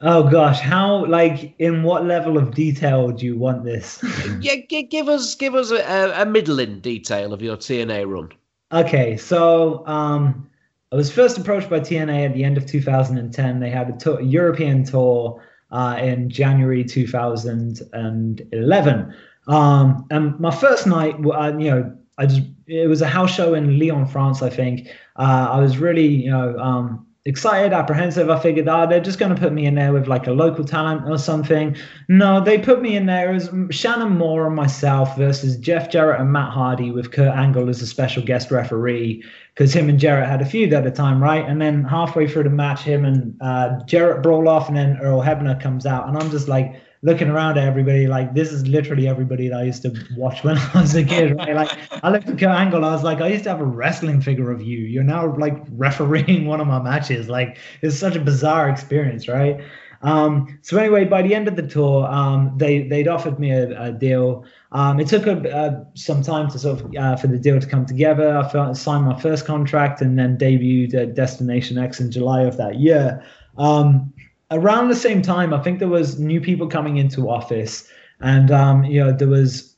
Oh 0.00 0.28
gosh, 0.28 0.58
how 0.58 1.06
like 1.06 1.54
in 1.60 1.84
what 1.84 2.04
level 2.04 2.36
of 2.36 2.52
detail 2.52 3.12
do 3.12 3.24
you 3.24 3.38
want 3.38 3.62
this? 3.62 4.02
yeah, 4.40 4.56
g- 4.68 4.82
give 4.82 5.08
us 5.08 5.36
give 5.36 5.54
us 5.54 5.70
a, 5.70 6.12
a 6.16 6.26
middling 6.26 6.80
detail 6.80 7.32
of 7.32 7.40
your 7.40 7.56
TNA 7.56 8.12
run. 8.12 8.30
Okay, 8.72 9.16
so 9.16 9.86
um, 9.86 10.50
I 10.92 10.96
was 10.96 11.12
first 11.12 11.38
approached 11.38 11.70
by 11.70 11.78
TNA 11.78 12.26
at 12.26 12.34
the 12.34 12.42
end 12.42 12.58
of 12.58 12.66
2010. 12.66 13.60
They 13.60 13.70
had 13.70 13.90
a, 13.90 13.92
tour, 13.92 14.18
a 14.18 14.24
European 14.24 14.84
tour 14.84 15.40
uh, 15.70 15.98
in 16.00 16.30
January 16.30 16.84
2011. 16.84 19.14
Um, 19.48 20.06
and 20.10 20.40
my 20.40 20.50
first 20.50 20.86
night, 20.86 21.14
uh, 21.24 21.56
you 21.56 21.70
know, 21.70 21.96
I 22.18 22.26
just 22.26 22.42
it 22.66 22.88
was 22.88 23.02
a 23.02 23.06
house 23.06 23.32
show 23.32 23.54
in 23.54 23.78
Lyon, 23.78 24.06
France, 24.06 24.42
I 24.42 24.50
think. 24.50 24.88
Uh, 25.16 25.48
I 25.52 25.60
was 25.60 25.78
really, 25.78 26.06
you 26.06 26.30
know, 26.30 26.58
um, 26.58 27.06
excited, 27.26 27.72
apprehensive. 27.72 28.30
I 28.30 28.38
figured, 28.38 28.68
oh, 28.68 28.86
they're 28.88 29.00
just 29.00 29.18
going 29.18 29.34
to 29.34 29.40
put 29.40 29.52
me 29.52 29.66
in 29.66 29.74
there 29.74 29.92
with 29.92 30.08
like 30.08 30.26
a 30.26 30.32
local 30.32 30.64
talent 30.64 31.08
or 31.08 31.18
something. 31.18 31.76
No, 32.08 32.42
they 32.42 32.58
put 32.58 32.82
me 32.82 32.96
in 32.96 33.06
there 33.06 33.32
as 33.32 33.50
Shannon 33.70 34.16
Moore 34.16 34.46
and 34.46 34.56
myself 34.56 35.16
versus 35.16 35.56
Jeff 35.56 35.90
Jarrett 35.90 36.20
and 36.20 36.32
Matt 36.32 36.52
Hardy 36.52 36.90
with 36.90 37.12
Kurt 37.12 37.34
Angle 37.34 37.68
as 37.68 37.82
a 37.82 37.86
special 37.86 38.22
guest 38.22 38.50
referee 38.50 39.22
because 39.56 39.74
him 39.74 39.88
and 39.88 39.98
Jarrett 39.98 40.28
had 40.28 40.42
a 40.42 40.44
feud 40.44 40.74
at 40.74 40.84
the 40.84 40.90
time, 40.90 41.22
right? 41.22 41.42
And 41.42 41.62
then 41.62 41.82
halfway 41.82 42.28
through 42.28 42.42
the 42.42 42.50
match, 42.50 42.82
him 42.82 43.06
and 43.06 43.34
uh, 43.40 43.82
Jarrett 43.86 44.22
brawl 44.22 44.50
off, 44.50 44.68
and 44.68 44.76
then 44.76 44.98
Earl 44.98 45.22
Hebner 45.22 45.58
comes 45.58 45.86
out, 45.86 46.06
and 46.06 46.18
I'm 46.18 46.30
just 46.30 46.46
like 46.46 46.78
looking 47.00 47.28
around 47.28 47.56
at 47.56 47.66
everybody 47.66 48.06
like 48.06 48.34
this 48.34 48.52
is 48.52 48.66
literally 48.66 49.08
everybody 49.08 49.48
that 49.48 49.58
I 49.58 49.62
used 49.62 49.80
to 49.82 49.94
watch 50.16 50.44
when 50.44 50.58
I 50.74 50.80
was 50.80 50.94
a 50.94 51.02
kid. 51.02 51.36
Right? 51.36 51.54
Like 51.54 51.70
I 52.04 52.10
looked 52.10 52.28
at 52.28 52.38
Kurt 52.38 52.50
Angle, 52.50 52.84
I 52.84 52.92
was 52.92 53.02
like, 53.02 53.22
I 53.22 53.28
used 53.28 53.44
to 53.44 53.50
have 53.50 53.60
a 53.60 53.64
wrestling 53.64 54.20
figure 54.20 54.50
of 54.50 54.60
you. 54.60 54.78
You're 54.78 55.04
now 55.04 55.34
like 55.36 55.56
refereeing 55.70 56.44
one 56.46 56.60
of 56.60 56.66
my 56.66 56.82
matches. 56.82 57.30
Like 57.30 57.56
it's 57.80 57.96
such 57.96 58.14
a 58.14 58.20
bizarre 58.20 58.68
experience, 58.68 59.26
right? 59.26 59.58
Um, 60.02 60.58
so 60.60 60.76
anyway, 60.76 61.04
by 61.04 61.22
the 61.22 61.34
end 61.34 61.48
of 61.48 61.56
the 61.56 61.66
tour, 61.66 62.06
um, 62.06 62.52
they 62.56 62.82
they'd 62.82 63.08
offered 63.08 63.40
me 63.40 63.52
a, 63.52 63.84
a 63.84 63.92
deal. 63.92 64.44
Um, 64.72 64.98
it 64.98 65.08
took 65.08 65.26
a, 65.26 65.56
uh, 65.56 65.84
some 65.94 66.22
time 66.22 66.50
to 66.50 66.58
sort 66.58 66.80
of 66.80 66.94
uh, 66.96 67.16
for 67.16 67.28
the 67.28 67.38
deal 67.38 67.60
to 67.60 67.66
come 67.66 67.86
together. 67.86 68.36
I 68.36 68.72
signed 68.72 69.04
my 69.04 69.18
first 69.20 69.46
contract 69.46 70.00
and 70.00 70.18
then 70.18 70.36
debuted 70.36 70.94
at 70.94 71.14
Destination 71.14 71.78
X 71.78 72.00
in 72.00 72.10
July 72.10 72.42
of 72.42 72.56
that 72.56 72.80
year. 72.80 73.24
Um, 73.58 74.12
around 74.50 74.88
the 74.88 74.96
same 74.96 75.22
time, 75.22 75.54
I 75.54 75.62
think 75.62 75.78
there 75.78 75.88
was 75.88 76.18
new 76.18 76.40
people 76.40 76.66
coming 76.66 76.96
into 76.96 77.30
office, 77.30 77.88
and 78.20 78.50
um, 78.50 78.84
you 78.84 79.04
know 79.04 79.12
there 79.12 79.28
was 79.28 79.76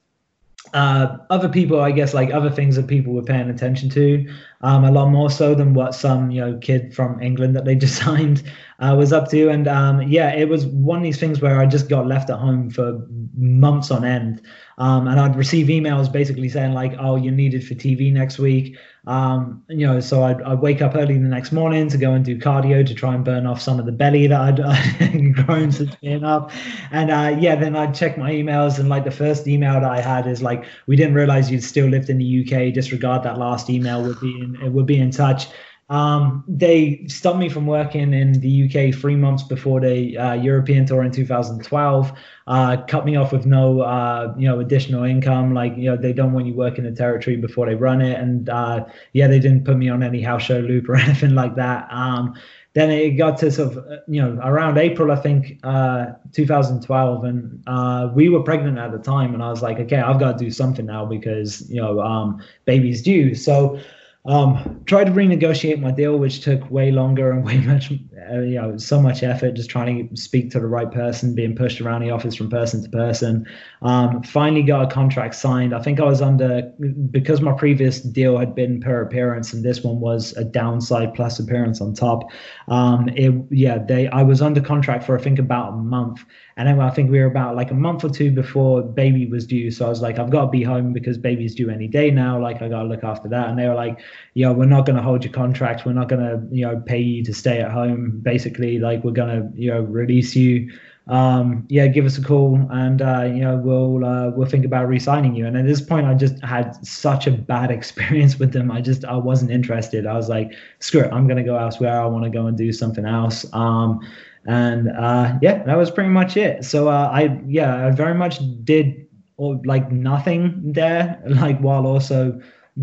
uh, 0.75 1.19
other 1.31 1.49
people, 1.49 1.81
I 1.81 1.93
guess, 1.93 2.15
like 2.15 2.33
other 2.33 2.51
things 2.51 2.77
that 2.77 2.87
people 2.87 3.13
were 3.13 3.23
paying 3.23 3.49
attention 3.49 3.89
to, 3.91 4.29
um, 4.61 4.85
a 4.85 4.91
lot 4.91 5.09
more 5.09 5.31
so 5.31 5.55
than 5.55 5.75
what 5.75 5.95
some 5.95 6.31
you 6.31 6.41
know 6.41 6.59
kid 6.59 6.95
from 6.95 7.21
England 7.23 7.55
that 7.57 7.65
they 7.65 7.75
just 7.87 7.97
signed 7.97 8.43
uh, 8.81 8.95
was 8.97 9.13
up 9.13 9.29
to. 9.31 9.49
And 9.49 9.67
um, 9.69 10.03
yeah, 10.03 10.35
it 10.35 10.49
was 10.49 10.67
one 10.67 10.99
of 10.99 11.05
these 11.05 11.19
things 11.19 11.41
where 11.41 11.61
I 11.61 11.67
just 11.67 11.89
got 11.89 12.07
left 12.07 12.31
at 12.31 12.39
home 12.39 12.71
for 12.71 13.01
months 13.37 13.91
on 13.91 14.05
end. 14.05 14.43
Um, 14.79 15.09
and 15.09 15.19
I'd 15.19 15.35
receive 15.35 15.67
emails 15.67 16.11
basically 16.11 16.49
saying 16.49 16.73
like, 16.73 16.95
"Oh, 17.01 17.17
you're 17.17 17.33
needed 17.33 17.67
for 17.67 17.75
TV 17.75 18.13
next 18.13 18.39
week." 18.39 18.77
Um, 19.09 19.65
you 19.69 19.87
know, 19.87 20.01
so 20.01 20.23
I'd, 20.23 20.43
I'd, 20.43 20.61
wake 20.61 20.83
up 20.83 20.95
early 20.95 21.15
the 21.15 21.29
next 21.29 21.51
morning 21.51 21.89
to 21.89 21.97
go 21.97 22.13
and 22.13 22.23
do 22.25 22.37
cardio 22.39 22.87
to 22.87 22.95
try 22.95 23.15
and 23.15 23.25
burn 23.25 23.47
off 23.47 23.59
some 23.59 23.81
of 23.81 23.87
the 23.87 23.93
belly 23.93 24.27
that 24.27 24.39
I'd, 24.39 24.61
I'd 25.01 25.35
grown 25.35 25.73
since 25.73 25.95
being 25.97 26.25
up. 26.25 26.53
And 26.91 27.11
uh, 27.11 27.37
yeah, 27.41 27.57
then 27.57 27.75
I'd 27.75 27.95
check 27.95 28.19
my 28.19 28.31
emails, 28.31 28.79
and 28.79 28.89
like 28.89 29.05
the 29.05 29.11
first 29.11 29.49
email 29.49 29.81
that 29.81 29.91
I 29.91 30.01
had 30.01 30.27
is 30.29 30.43
like, 30.43 30.65
"We 30.87 30.95
didn't 30.95 31.15
realize 31.15 31.51
you'd 31.51 31.65
still 31.65 31.89
lived 31.89 32.09
in 32.09 32.19
the 32.19 32.41
UK. 32.43 32.73
Disregard 32.73 33.25
that 33.25 33.39
last 33.39 33.69
email. 33.69 34.03
We'll 34.03 34.21
be 34.21 34.48
in, 34.63 34.73
we'll 34.73 34.85
be 34.85 34.99
in 34.99 35.11
touch." 35.11 35.49
Um, 35.91 36.45
they 36.47 37.07
stopped 37.07 37.39
me 37.39 37.49
from 37.49 37.67
working 37.67 38.13
in 38.13 38.33
the 38.41 38.65
UK 38.65 38.95
three 38.95 39.17
months 39.17 39.43
before 39.43 39.81
the 39.81 40.19
uh, 40.19 40.33
European 40.35 40.85
tour 40.85 41.03
in 41.03 41.11
2012. 41.11 42.13
Uh, 42.47 42.77
cut 42.87 43.07
me 43.07 43.17
off 43.17 43.33
with 43.33 43.47
no, 43.47 43.81
uh, 43.81 44.35
you 44.37 44.47
know, 44.47 44.61
additional 44.61 45.05
income. 45.05 45.55
Like, 45.55 45.77
you 45.79 45.85
know, 45.85 45.97
they 45.97 46.13
don't 46.13 46.33
want 46.33 46.47
you 46.47 46.53
working 46.55 46.85
in 46.85 46.93
the 46.93 46.97
territory 46.97 47.37
before 47.37 47.67
they 47.67 47.75
run 47.75 48.03
it. 48.03 48.21
And 48.21 48.51
uh, 48.51 48.85
yeah, 49.15 49.29
they 49.29 49.39
didn't 49.39 49.65
put 49.65 49.79
me 49.79 49.89
on 49.89 50.03
any 50.03 50.21
house 50.21 50.43
show 50.43 50.59
loop 50.59 50.89
or 50.91 50.97
anything 50.97 51.35
like 51.35 51.57
that. 51.57 51.89
Um, 51.91 52.35
then 52.75 52.91
it 52.91 53.13
got 53.13 53.39
to 53.39 53.51
sort 53.51 53.73
of, 53.73 53.79
uh, 53.79 53.97
you 54.07 54.21
know, 54.21 54.39
around 54.43 54.77
April, 54.77 55.11
I 55.11 55.17
think, 55.17 55.59
uh, 55.65 56.13
2012, 56.33 57.25
and 57.25 57.65
uh, 57.67 58.11
we 58.15 58.29
were 58.29 58.43
pregnant 58.43 58.79
at 58.79 58.93
the 58.93 58.99
time. 58.99 59.33
And 59.33 59.43
I 59.43 59.49
was 59.49 59.63
like, 59.63 59.79
okay, 59.79 59.97
I've 59.97 60.21
got 60.21 60.39
to 60.39 60.45
do 60.45 60.51
something 60.51 60.85
now 60.85 61.07
because, 61.07 61.69
you 61.71 61.81
know, 61.81 62.01
um, 62.01 62.43
baby's 62.67 63.01
due. 63.01 63.35
So 63.35 63.81
um, 64.25 64.83
tried 64.87 65.05
to 65.05 65.13
renegotiate 65.13 65.81
my 65.81 65.91
deal, 65.91 66.19
which 66.19 66.41
took 66.41 66.71
way 66.71 66.91
longer 66.91 67.31
and 67.31 67.45
way 67.45 67.59
much, 67.67 67.91
uh, 68.31 68.41
you 68.41 68.57
know, 68.57 68.77
so 68.77 69.01
much 69.01 69.23
effort 69.23 69.53
just 69.55 69.71
trying 69.71 70.09
to 70.09 70.17
speak 70.17 70.51
to 70.51 70.61
the 70.61 70.67
right 70.67 70.91
person, 70.91 71.35
being 71.35 71.55
pushed 71.55 71.81
around 71.81 72.03
the 72.03 72.11
office 72.11 72.35
from 72.35 72.51
person 72.51 72.83
to 72.83 72.89
person. 72.91 73.47
Um, 73.81 74.23
finally 74.23 74.63
got 74.63 74.91
a 74.91 74.95
contract 74.95 75.35
signed. 75.35 75.75
I 75.75 75.83
think 75.83 76.01
I 76.01 76.05
was 76.05 76.21
under, 76.21 76.63
because 77.11 77.41
my 77.41 77.53
previous 77.53 78.01
deal 78.01 78.37
had 78.37 78.55
been 78.55 78.81
per 78.81 79.01
appearance 79.03 79.53
and 79.53 79.65
this 79.65 79.83
one 79.83 80.01
was 80.01 80.33
a 80.37 80.45
downside 80.45 81.15
plus 81.15 81.39
appearance 81.39 81.81
on 81.81 81.95
top. 81.95 82.25
Um, 82.67 83.09
it, 83.11 83.33
yeah, 83.51 83.79
they, 83.79 84.09
I 84.09 84.23
was 84.25 84.43
under 84.43 84.61
contract 84.61 85.05
for, 85.05 85.19
I 85.19 85.23
think, 85.23 85.39
about 85.39 85.73
a 85.73 85.77
month. 85.77 86.25
And 86.59 86.67
then 86.67 86.81
I 86.81 86.91
think 86.91 87.09
we 87.13 87.21
were 87.21 87.27
about 87.27 87.55
like 87.55 87.71
a 87.71 87.75
month 87.75 88.03
or 88.03 88.11
two 88.11 88.33
before 88.33 88.83
baby 88.83 89.27
was 89.27 89.47
due. 89.47 89.71
So 89.71 89.87
I 89.87 89.89
was 89.89 90.03
like, 90.03 90.19
I've 90.19 90.29
got 90.29 90.47
to 90.47 90.51
be 90.51 90.65
home 90.65 90.93
because 90.93 91.17
baby's 91.17 91.55
due 91.55 91.71
any 91.71 91.87
day 91.87 92.11
now. 92.11 92.43
Like 92.43 92.61
I 92.61 92.69
got 92.69 92.83
to 92.83 92.89
look 92.89 93.05
after 93.05 93.29
that. 93.29 93.49
And 93.49 93.57
they 93.57 93.69
were 93.69 93.77
like, 93.77 94.01
know, 94.45 94.53
we're 94.53 94.65
not 94.65 94.85
going 94.85 94.97
to 94.97 95.03
hold 95.03 95.23
your 95.23 95.33
contract. 95.33 95.87
We're 95.87 95.93
not 95.93 96.09
going 96.09 96.21
to, 96.21 96.43
you 96.55 96.67
know, 96.67 96.83
pay 96.85 96.99
you 96.99 97.25
to 97.25 97.33
stay 97.33 97.61
at 97.61 97.71
home. 97.71 98.19
Basically, 98.23 98.81
like 98.81 99.05
we're 99.05 99.13
going 99.13 99.29
to, 99.29 99.61
you 99.61 99.71
know, 99.71 99.83
release 99.83 100.35
you. 100.35 100.73
Um, 101.07 101.65
yeah, 101.71 101.87
give 101.87 102.05
us 102.05 102.19
a 102.19 102.23
call 102.23 102.61
and, 102.71 103.01
uh, 103.01 103.23
you 103.23 103.41
know, 103.41 103.57
we'll, 103.57 104.05
uh, 104.05 104.31
we'll 104.31 104.47
think 104.47 104.67
about 104.67 104.89
re-signing 104.89 105.35
you. 105.35 105.47
And 105.47 105.57
at 105.57 105.65
this 105.65 105.81
point, 105.81 106.07
I 106.07 106.13
just 106.13 106.39
had 106.45 106.75
such 106.85 107.27
a 107.27 107.31
bad 107.31 107.71
experience 107.79 108.39
with 108.39 108.53
them. 108.53 108.71
I 108.71 108.81
just, 108.83 109.05
I 109.05 109.17
wasn't 109.17 109.53
interested. 109.53 110.07
I 110.07 110.15
was 110.15 110.29
like, 110.29 110.53
screw 110.81 111.03
it. 111.03 111.13
I'm 111.13 111.27
going 111.27 111.39
to 111.39 111.45
go 111.45 111.57
elsewhere. 111.57 111.99
I 112.01 112.05
want 112.07 112.25
to 112.25 112.31
go 112.31 112.47
and 112.47 112.59
do 112.59 112.73
something 112.73 113.07
else. 113.07 113.47
Um, 113.55 114.01
and 114.49 114.89
uh, 114.89 115.39
yeah, 115.43 115.63
that 115.65 115.77
was 115.77 115.91
pretty 115.91 116.09
much 116.09 116.37
it. 116.37 116.65
So 116.65 116.89
uh, 116.89 117.11
I 117.13 117.39
yeah, 117.47 117.87
I 117.87 117.91
very 117.91 118.15
much 118.15 118.41
did 118.65 119.07
or 119.37 119.61
like 119.65 119.93
nothing 119.93 120.73
there, 120.73 121.23
like 121.27 121.61
while 121.61 121.87
also 121.87 122.41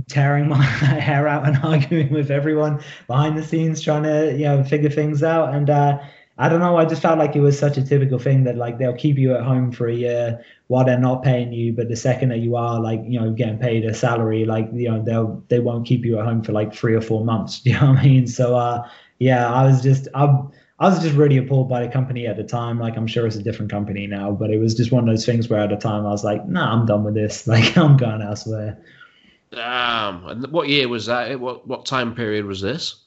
tearing 0.07 0.47
my 0.49 0.61
hair 0.63 1.27
out 1.27 1.47
and 1.47 1.57
arguing 1.63 2.13
with 2.13 2.29
everyone 2.29 2.81
behind 3.07 3.35
the 3.35 3.43
scenes, 3.43 3.81
trying 3.81 4.03
to 4.03 4.33
you 4.33 4.45
know 4.45 4.63
figure 4.63 4.91
things 4.91 5.23
out. 5.23 5.55
And 5.55 5.71
uh, 5.71 5.97
I 6.37 6.49
don't 6.49 6.59
know, 6.59 6.77
I 6.77 6.85
just 6.85 7.01
felt 7.01 7.17
like 7.17 7.35
it 7.35 7.41
was 7.41 7.57
such 7.57 7.77
a 7.77 7.83
typical 7.83 8.19
thing 8.19 8.43
that 8.43 8.57
like 8.57 8.77
they'll 8.77 8.93
keep 8.93 9.17
you 9.17 9.33
at 9.33 9.41
home 9.41 9.71
for 9.71 9.87
a 9.87 9.95
year 9.95 10.45
while 10.67 10.85
they're 10.85 10.99
not 10.99 11.23
paying 11.23 11.51
you, 11.51 11.73
but 11.73 11.89
the 11.89 11.95
second 11.95 12.29
that 12.29 12.39
you 12.39 12.55
are 12.55 12.79
like 12.79 13.01
you 13.07 13.19
know 13.19 13.31
getting 13.31 13.57
paid 13.57 13.85
a 13.85 13.93
salary, 13.95 14.45
like 14.45 14.69
you 14.71 14.87
know 14.91 15.01
they'll 15.01 15.43
they 15.47 15.59
won't 15.59 15.87
keep 15.87 16.05
you 16.05 16.19
at 16.19 16.25
home 16.25 16.43
for 16.43 16.51
like 16.51 16.75
three 16.75 16.93
or 16.93 17.01
four 17.01 17.25
months. 17.25 17.61
Do 17.61 17.71
you 17.71 17.79
know 17.79 17.89
what 17.89 17.99
I 17.99 18.03
mean? 18.03 18.27
So 18.27 18.55
uh, 18.55 18.87
yeah, 19.17 19.51
I 19.51 19.65
was 19.65 19.81
just 19.81 20.07
I'm 20.13 20.51
I 20.79 20.89
was 20.89 21.01
just 21.01 21.15
really 21.15 21.37
appalled 21.37 21.69
by 21.69 21.85
the 21.85 21.91
company 21.91 22.27
at 22.27 22.35
the 22.35 22.43
time. 22.43 22.79
Like 22.79 22.97
I'm 22.97 23.07
sure 23.07 23.25
it's 23.25 23.37
a 23.37 23.43
different 23.43 23.71
company 23.71 24.07
now, 24.07 24.31
but 24.31 24.51
it 24.51 24.57
was 24.57 24.75
just 24.75 24.91
one 24.91 25.07
of 25.07 25.13
those 25.13 25.25
things 25.25 25.47
where 25.47 25.61
at 25.61 25.69
the 25.69 25.77
time 25.77 26.05
I 26.05 26.09
was 26.09 26.23
like, 26.25 26.45
nah, 26.47 26.73
I'm 26.73 26.85
done 26.85 27.03
with 27.03 27.13
this. 27.13 27.47
Like 27.55 27.77
I'm 27.77 27.95
going 27.95 28.21
elsewhere. 28.21 28.77
Damn. 29.51 30.25
And 30.25 30.47
what 30.51 30.67
year 30.67 30.89
was 30.89 31.05
that? 31.05 31.39
What 31.39 31.65
what 31.67 31.85
time 31.85 32.13
period 32.13 32.45
was 32.45 32.59
this? 32.61 33.05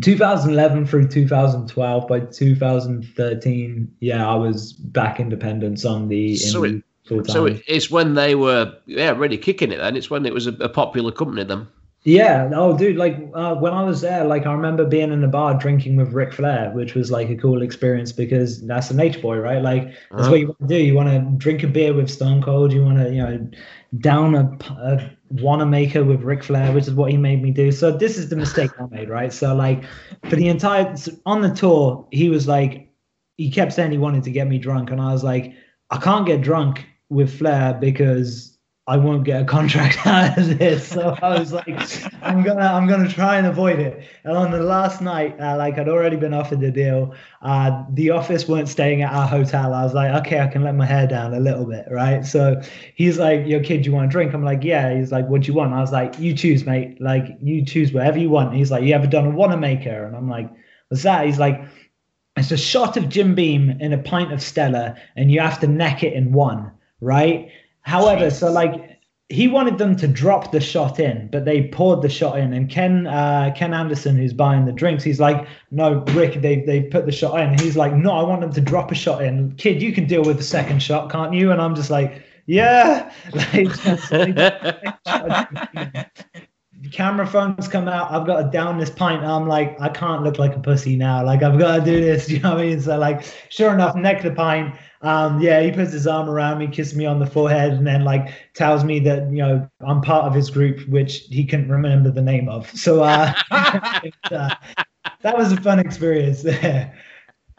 2011 0.00 0.86
through 0.86 1.08
2012. 1.08 2.08
By 2.08 2.20
2013, 2.20 3.94
yeah, 4.00 4.28
I 4.28 4.34
was 4.34 4.72
back 4.74 5.18
independent 5.20 5.84
on 5.84 6.08
the. 6.08 6.36
So 6.36 6.64
it- 6.64 6.82
So 7.26 7.46
it's 7.46 7.90
when 7.90 8.12
they 8.14 8.34
were 8.34 8.70
yeah 8.84 9.12
really 9.12 9.38
kicking 9.38 9.72
it. 9.72 9.78
Then 9.78 9.96
it's 9.96 10.10
when 10.10 10.26
it 10.26 10.34
was 10.34 10.46
a, 10.46 10.52
a 10.60 10.68
popular 10.68 11.10
company. 11.10 11.42
Then 11.42 11.66
Yeah. 12.04 12.50
Oh, 12.54 12.76
dude. 12.78 12.96
Like 12.96 13.16
uh, 13.34 13.56
when 13.56 13.72
I 13.74 13.82
was 13.82 14.00
there, 14.00 14.24
like 14.24 14.46
I 14.46 14.52
remember 14.52 14.84
being 14.86 15.12
in 15.12 15.20
the 15.20 15.28
bar 15.28 15.54
drinking 15.58 15.96
with 15.96 16.12
Ric 16.12 16.32
Flair, 16.32 16.70
which 16.70 16.94
was 16.94 17.10
like 17.10 17.28
a 17.28 17.36
cool 17.36 17.60
experience 17.60 18.12
because 18.12 18.64
that's 18.66 18.90
a 18.90 18.94
nature 18.96 19.20
boy, 19.20 19.38
right? 19.38 19.60
Like 19.62 19.92
that's 20.16 20.28
Uh-huh. 20.28 20.30
what 20.30 20.40
you 20.40 20.46
want 20.46 20.60
to 20.60 20.66
do. 20.68 20.76
You 20.76 20.94
want 20.94 21.08
to 21.10 21.20
drink 21.36 21.62
a 21.64 21.66
beer 21.66 21.92
with 21.92 22.08
Stone 22.08 22.42
Cold. 22.42 22.72
You 22.72 22.84
want 22.84 22.98
to, 22.98 23.10
you 23.12 23.22
know, 23.22 23.50
down 23.98 24.34
a, 24.34 24.42
a 24.70 25.10
Wanamaker 25.30 26.04
with 26.04 26.22
Ric 26.22 26.44
Flair, 26.44 26.72
which 26.72 26.86
is 26.86 26.94
what 26.94 27.10
he 27.10 27.16
made 27.16 27.42
me 27.42 27.50
do. 27.50 27.72
So 27.72 27.90
this 27.90 28.16
is 28.16 28.28
the 28.30 28.36
mistake 28.44 28.70
I 28.80 28.86
made, 28.86 29.10
right? 29.10 29.32
So 29.32 29.54
like 29.54 29.84
for 30.28 30.36
the 30.36 30.48
entire 30.48 30.94
on 31.26 31.42
the 31.42 31.50
tour, 31.50 32.06
he 32.12 32.30
was 32.30 32.46
like, 32.48 32.90
he 33.36 33.50
kept 33.50 33.72
saying 33.72 33.92
he 33.92 33.98
wanted 33.98 34.24
to 34.24 34.30
get 34.30 34.48
me 34.48 34.58
drunk, 34.58 34.90
and 34.90 35.00
I 35.00 35.12
was 35.12 35.24
like, 35.24 35.52
I 35.90 35.98
can't 35.98 36.26
get 36.26 36.42
drunk 36.42 36.86
with 37.08 37.38
Flair 37.38 37.74
because 37.74 38.57
I 38.88 38.96
won't 38.96 39.22
get 39.24 39.42
a 39.42 39.44
contract 39.44 39.98
out 40.06 40.38
of 40.38 40.58
this. 40.58 40.88
So 40.88 41.14
I 41.20 41.38
was 41.38 41.52
like, 41.52 41.68
I'm 42.22 42.42
gonna 42.42 42.64
I'm 42.64 42.88
gonna 42.88 43.08
try 43.08 43.36
and 43.36 43.46
avoid 43.46 43.78
it. 43.78 44.02
And 44.24 44.34
on 44.34 44.50
the 44.50 44.60
last 44.60 45.02
night, 45.02 45.38
uh, 45.38 45.58
like 45.58 45.78
I'd 45.78 45.90
already 45.90 46.16
been 46.16 46.32
offered 46.32 46.60
the 46.60 46.70
deal. 46.70 47.14
Uh, 47.42 47.84
the 47.92 48.08
office 48.10 48.48
weren't 48.48 48.68
staying 48.68 49.02
at 49.02 49.12
our 49.12 49.28
hotel. 49.28 49.74
I 49.74 49.84
was 49.84 49.92
like, 49.92 50.26
okay, 50.26 50.40
I 50.40 50.46
can 50.46 50.64
let 50.64 50.74
my 50.74 50.86
hair 50.86 51.06
down 51.06 51.34
a 51.34 51.40
little 51.40 51.66
bit, 51.66 51.84
right? 51.90 52.24
So 52.24 52.62
he's 52.94 53.18
like, 53.18 53.46
your 53.46 53.62
kid, 53.62 53.84
you 53.84 53.92
want 53.92 54.06
a 54.06 54.08
drink? 54.08 54.32
I'm 54.32 54.42
like, 54.42 54.64
yeah. 54.64 54.96
He's 54.96 55.12
like, 55.12 55.28
what 55.28 55.42
do 55.42 55.48
you 55.48 55.54
want? 55.54 55.74
I 55.74 55.80
was 55.80 55.92
like, 55.92 56.18
you 56.18 56.34
choose, 56.34 56.64
mate. 56.64 56.98
Like 56.98 57.36
you 57.42 57.62
choose 57.66 57.92
whatever 57.92 58.18
you 58.18 58.30
want. 58.30 58.54
He's 58.54 58.70
like, 58.70 58.84
you 58.84 58.94
ever 58.94 59.06
done 59.06 59.26
a 59.26 59.30
Wanamaker? 59.30 60.06
And 60.06 60.16
I'm 60.16 60.30
like, 60.30 60.50
what's 60.88 61.02
that? 61.02 61.26
He's 61.26 61.38
like, 61.38 61.62
it's 62.38 62.52
a 62.52 62.56
shot 62.56 62.96
of 62.96 63.10
Jim 63.10 63.34
Beam 63.34 63.70
in 63.80 63.92
a 63.92 63.98
pint 63.98 64.32
of 64.32 64.40
Stella, 64.40 64.96
and 65.14 65.30
you 65.30 65.40
have 65.40 65.60
to 65.60 65.66
neck 65.66 66.02
it 66.02 66.12
in 66.14 66.32
one, 66.32 66.70
right? 67.00 67.50
However, 67.88 68.30
so 68.30 68.52
like 68.52 68.98
he 69.30 69.48
wanted 69.48 69.78
them 69.78 69.96
to 69.96 70.06
drop 70.06 70.52
the 70.52 70.60
shot 70.60 71.00
in, 71.00 71.28
but 71.32 71.46
they 71.46 71.68
poured 71.68 72.02
the 72.02 72.08
shot 72.10 72.38
in. 72.38 72.52
And 72.52 72.68
Ken 72.68 73.06
uh, 73.06 73.50
Ken 73.56 73.72
Anderson, 73.72 74.14
who's 74.16 74.34
buying 74.34 74.66
the 74.66 74.72
drinks, 74.72 75.02
he's 75.02 75.18
like, 75.18 75.48
"No, 75.70 76.04
Ric, 76.12 76.42
they 76.42 76.60
they 76.60 76.82
put 76.82 77.06
the 77.06 77.12
shot 77.12 77.40
in." 77.40 77.48
And 77.48 77.60
he's 77.60 77.78
like, 77.78 77.94
"No, 77.94 78.12
I 78.12 78.22
want 78.24 78.42
them 78.42 78.52
to 78.52 78.60
drop 78.60 78.92
a 78.92 78.94
shot 78.94 79.24
in. 79.24 79.54
Kid, 79.56 79.80
you 79.80 79.92
can 79.92 80.06
deal 80.06 80.22
with 80.22 80.36
the 80.36 80.42
second 80.42 80.82
shot, 80.82 81.10
can't 81.10 81.32
you?" 81.32 81.50
And 81.50 81.62
I'm 81.62 81.74
just 81.74 81.88
like, 81.90 82.22
"Yeah." 82.46 83.10
Like, 83.54 83.72
camera 86.92 87.26
phones 87.26 87.68
come 87.68 87.88
out. 87.88 88.10
I've 88.10 88.26
got 88.26 88.42
to 88.42 88.50
down 88.50 88.78
this 88.78 88.90
pint. 88.90 89.24
I'm 89.24 89.48
like, 89.48 89.80
I 89.80 89.88
can't 89.88 90.22
look 90.22 90.38
like 90.38 90.54
a 90.54 90.60
pussy 90.60 90.96
now. 90.96 91.24
Like 91.24 91.42
I've 91.42 91.58
got 91.58 91.76
to 91.76 91.84
do 91.84 92.00
this. 92.00 92.28
You 92.38 92.40
know 92.40 92.50
what 92.50 92.60
I 92.60 92.66
mean? 92.66 92.80
So 92.80 92.98
like, 92.98 93.24
sure 93.48 93.72
enough, 93.72 93.96
neck 93.96 94.22
the 94.22 94.30
pint. 94.30 94.74
Um, 95.02 95.40
yeah, 95.40 95.60
he 95.60 95.70
puts 95.70 95.92
his 95.92 96.06
arm 96.06 96.28
around 96.28 96.58
me, 96.58 96.66
kisses 96.66 96.96
me 96.96 97.06
on 97.06 97.20
the 97.20 97.26
forehead, 97.26 97.72
and 97.72 97.86
then 97.86 98.04
like 98.04 98.34
tells 98.54 98.84
me 98.84 98.98
that 99.00 99.30
you 99.30 99.38
know 99.38 99.68
I'm 99.80 100.00
part 100.00 100.24
of 100.24 100.34
his 100.34 100.50
group, 100.50 100.88
which 100.88 101.20
he 101.28 101.44
couldn't 101.44 101.70
remember 101.70 102.10
the 102.10 102.22
name 102.22 102.48
of. 102.48 102.68
So 102.70 103.02
uh, 103.02 103.32
uh, 103.50 104.54
that 105.22 105.36
was 105.36 105.52
a 105.52 105.60
fun 105.60 105.78
experience 105.78 106.42
there. 106.42 106.94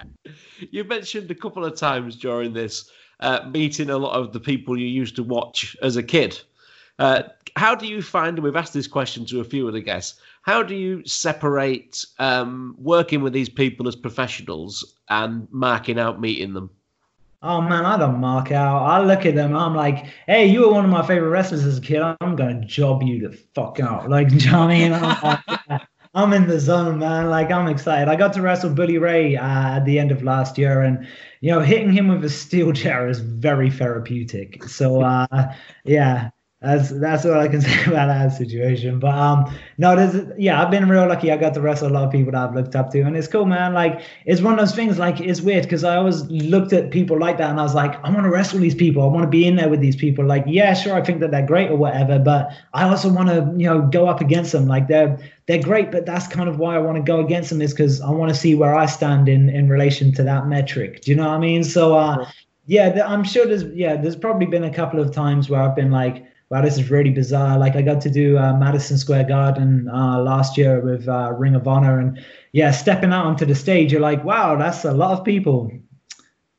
you 0.72 0.84
mentioned 0.84 1.32
a 1.32 1.36
couple 1.36 1.66
of 1.66 1.78
times 1.78 2.16
during 2.16 2.54
this 2.54 2.90
uh, 3.20 3.50
meeting 3.52 3.90
a 3.90 3.98
lot 3.98 4.20
of 4.20 4.34
the 4.34 4.40
people 4.40 4.78
you 4.78 4.88
used 4.88 5.16
to 5.16 5.24
watch 5.24 5.76
as 5.82 5.98
a 5.98 6.04
kid. 6.04 6.40
Uh, 7.00 7.24
how 7.56 7.74
do 7.74 7.88
you 7.88 8.02
find, 8.02 8.38
and 8.38 8.44
we've 8.44 8.56
asked 8.56 8.74
this 8.74 8.88
question 8.88 9.26
to 9.26 9.40
a 9.40 9.44
few 9.44 9.66
of 9.68 9.74
the 9.74 9.82
guests, 9.82 10.20
how 10.42 10.62
do 10.62 10.76
you 10.76 11.06
separate 11.06 12.06
um, 12.20 12.76
working 12.78 13.22
with 13.22 13.34
these 13.34 13.50
people 13.50 13.88
as 13.88 13.96
professionals 13.96 14.96
and 15.10 15.48
marking 15.52 15.98
out 15.98 16.20
meeting 16.20 16.54
them? 16.54 16.70
Oh 17.42 17.62
man, 17.62 17.86
I 17.86 17.98
don't 17.98 18.20
mark 18.20 18.52
out. 18.52 18.84
I 18.84 19.02
look 19.02 19.26
at 19.26 19.34
them. 19.34 19.56
I'm 19.56 19.74
like, 19.74 20.06
hey, 20.28 20.46
you 20.48 20.62
were 20.62 20.74
one 20.74 20.84
of 20.84 20.92
my 20.92 21.06
favorite 21.08 21.30
wrestlers 21.30 21.64
as 21.64 21.78
a 21.78 21.82
kid. 21.82 22.02
I'm 22.02 22.36
gonna 22.36 22.66
job 22.66 23.02
you 23.02 23.30
the 23.30 23.36
fuck 23.56 23.80
out. 23.80 24.10
Like, 24.10 24.30
you 24.32 24.52
know 24.52 24.64
I 24.64 24.68
mean? 24.68 24.94
I'm, 24.94 25.40
like, 25.70 25.82
I'm 26.14 26.34
in 26.34 26.48
the 26.48 26.60
zone, 26.60 27.00
man. 27.00 27.30
Like, 27.30 27.50
I'm 27.50 27.68
excited. 27.68 28.10
I 28.10 28.16
got 28.18 28.34
to 28.34 28.42
wrestle 28.42 28.72
Bully 28.72 28.98
Ray 28.98 29.38
uh, 29.38 29.78
at 29.78 29.86
the 29.86 30.00
end 30.00 30.12
of 30.12 30.22
last 30.24 30.58
year, 30.58 30.82
and 30.82 31.08
you 31.40 31.52
know, 31.52 31.62
hitting 31.62 31.94
him 31.94 32.10
with 32.10 32.26
a 32.26 32.30
steel 32.30 32.74
chair 32.74 33.08
is 33.08 33.20
very 33.20 33.72
therapeutic. 33.72 34.64
So, 34.66 35.02
uh, 35.02 35.54
yeah. 35.86 36.32
That's 36.62 36.90
that's 36.90 37.24
what 37.24 37.38
I 37.38 37.48
can 37.48 37.62
say 37.68 37.86
about 37.86 38.08
that 38.08 38.34
situation. 38.34 39.00
But 39.00 39.16
um, 39.16 39.58
no, 39.78 39.96
there's 39.96 40.28
yeah, 40.38 40.62
I've 40.62 40.70
been 40.70 40.90
real 40.90 41.08
lucky. 41.08 41.32
I 41.32 41.38
got 41.38 41.54
to 41.54 41.62
wrestle 41.62 41.88
a 41.88 41.94
lot 41.94 42.04
of 42.04 42.12
people 42.12 42.34
that 42.34 42.50
I've 42.50 42.54
looked 42.54 42.76
up 42.76 42.92
to, 42.92 43.02
and 43.02 43.16
it's 43.16 43.30
cool, 43.30 43.46
man. 43.46 43.74
Like 43.74 44.02
it's 44.26 44.42
one 44.42 44.54
of 44.54 44.60
those 44.60 44.76
things. 44.76 45.00
Like 45.00 45.22
it's 45.22 45.40
weird 45.40 45.64
because 45.64 45.86
I 45.86 45.96
always 45.96 46.24
looked 46.26 46.74
at 46.74 46.92
people 46.92 47.18
like 47.18 47.38
that, 47.38 47.50
and 47.50 47.62
I 47.62 47.64
was 47.64 47.76
like, 47.76 47.96
I 48.04 48.10
want 48.10 48.24
to 48.24 48.30
wrestle 48.30 48.60
these 48.60 48.76
people. 48.76 49.04
I 49.04 49.06
want 49.06 49.24
to 49.24 49.30
be 49.30 49.48
in 49.48 49.56
there 49.56 49.70
with 49.70 49.80
these 49.80 49.96
people. 49.96 50.26
Like, 50.26 50.44
yeah, 50.48 50.74
sure, 50.74 50.96
I 50.96 51.02
think 51.02 51.22
that 51.22 51.32
they're 51.32 51.48
great 51.48 51.72
or 51.72 51.78
whatever, 51.78 52.20
but 52.20 52.52
I 52.74 52.90
also 52.90 53.10
want 53.10 53.30
to, 53.30 53.54
you 53.56 53.70
know, 53.70 53.82
go 53.82 54.08
up 54.08 54.20
against 54.20 54.52
them. 54.52 54.68
Like 54.68 54.90
they're 54.90 55.18
they're 55.46 55.64
great, 55.64 55.92
but 55.92 56.06
that's 56.06 56.28
kind 56.28 56.50
of 56.50 56.60
why 56.60 56.76
I 56.76 56.80
want 56.80 56.98
to 56.98 57.04
go 57.04 57.22
against 57.22 57.52
them 57.52 57.62
is 57.62 57.72
because 57.72 58.02
I 58.02 58.12
want 58.12 58.34
to 58.34 58.36
see 58.36 58.54
where 58.54 58.76
I 58.76 58.86
stand 58.86 59.30
in 59.30 59.48
in 59.48 59.70
relation 59.70 60.12
to 60.16 60.24
that 60.24 60.48
metric. 60.48 61.04
Do 61.04 61.12
you 61.12 61.16
know 61.16 61.30
what 61.30 61.36
I 61.36 61.40
mean? 61.40 61.64
So 61.64 61.98
uh, 61.98 62.30
yeah, 62.66 63.02
I'm 63.08 63.24
sure 63.24 63.46
there's 63.46 63.64
yeah, 63.64 63.96
there's 63.96 64.18
probably 64.18 64.46
been 64.46 64.66
a 64.66 64.74
couple 64.74 65.00
of 65.00 65.14
times 65.14 65.50
where 65.50 65.62
I've 65.62 65.76
been 65.78 65.92
like 65.92 66.26
wow, 66.50 66.62
this 66.62 66.78
is 66.78 66.90
really 66.90 67.12
bizarre. 67.12 67.58
Like 67.58 67.76
I 67.76 67.82
got 67.82 68.02
to 68.02 68.10
do 68.10 68.38
uh, 68.38 68.54
Madison 68.54 68.98
Square 68.98 69.26
Garden 69.26 69.88
uh, 69.90 70.20
last 70.22 70.58
year 70.58 70.80
with 70.80 71.08
uh, 71.08 71.34
Ring 71.38 71.56
of 71.56 71.68
Honor, 71.68 72.00
and 72.00 72.20
yeah, 72.54 72.72
stepping 72.72 73.14
out 73.14 73.26
onto 73.26 73.46
the 73.46 73.56
stage, 73.56 73.92
you're 73.92 74.02
like, 74.02 74.24
wow, 74.24 74.56
that's 74.56 74.86
a 74.86 74.92
lot 74.92 75.18
of 75.18 75.24
people. 75.24 75.72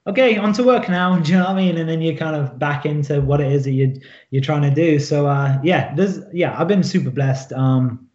Okay, 0.07 0.37
on 0.37 0.53
to 0.55 0.63
work 0.63 0.89
now. 0.89 1.19
Do 1.21 1.33
you 1.33 1.39
know 1.39 1.45
what 1.45 1.53
I 1.53 1.57
mean? 1.57 1.77
And 1.77 1.89
then 1.89 2.01
you're 2.01 2.17
kind 2.17 2.37
of 2.37 2.59
back 2.59 2.87
into 2.87 3.21
what 3.21 3.41
it 3.41 3.53
is 3.53 3.65
that 3.65 3.73
you 3.73 4.01
you're 4.31 4.43
trying 4.43 4.63
to 4.63 4.71
do. 4.71 4.99
So 4.99 5.27
uh, 5.27 5.59
yeah, 5.63 5.95
there's 5.95 6.21
yeah, 6.33 6.59
I've 6.59 6.69
been 6.69 6.83
super 6.83 7.11
blessed. 7.11 7.53
Um, 7.53 8.09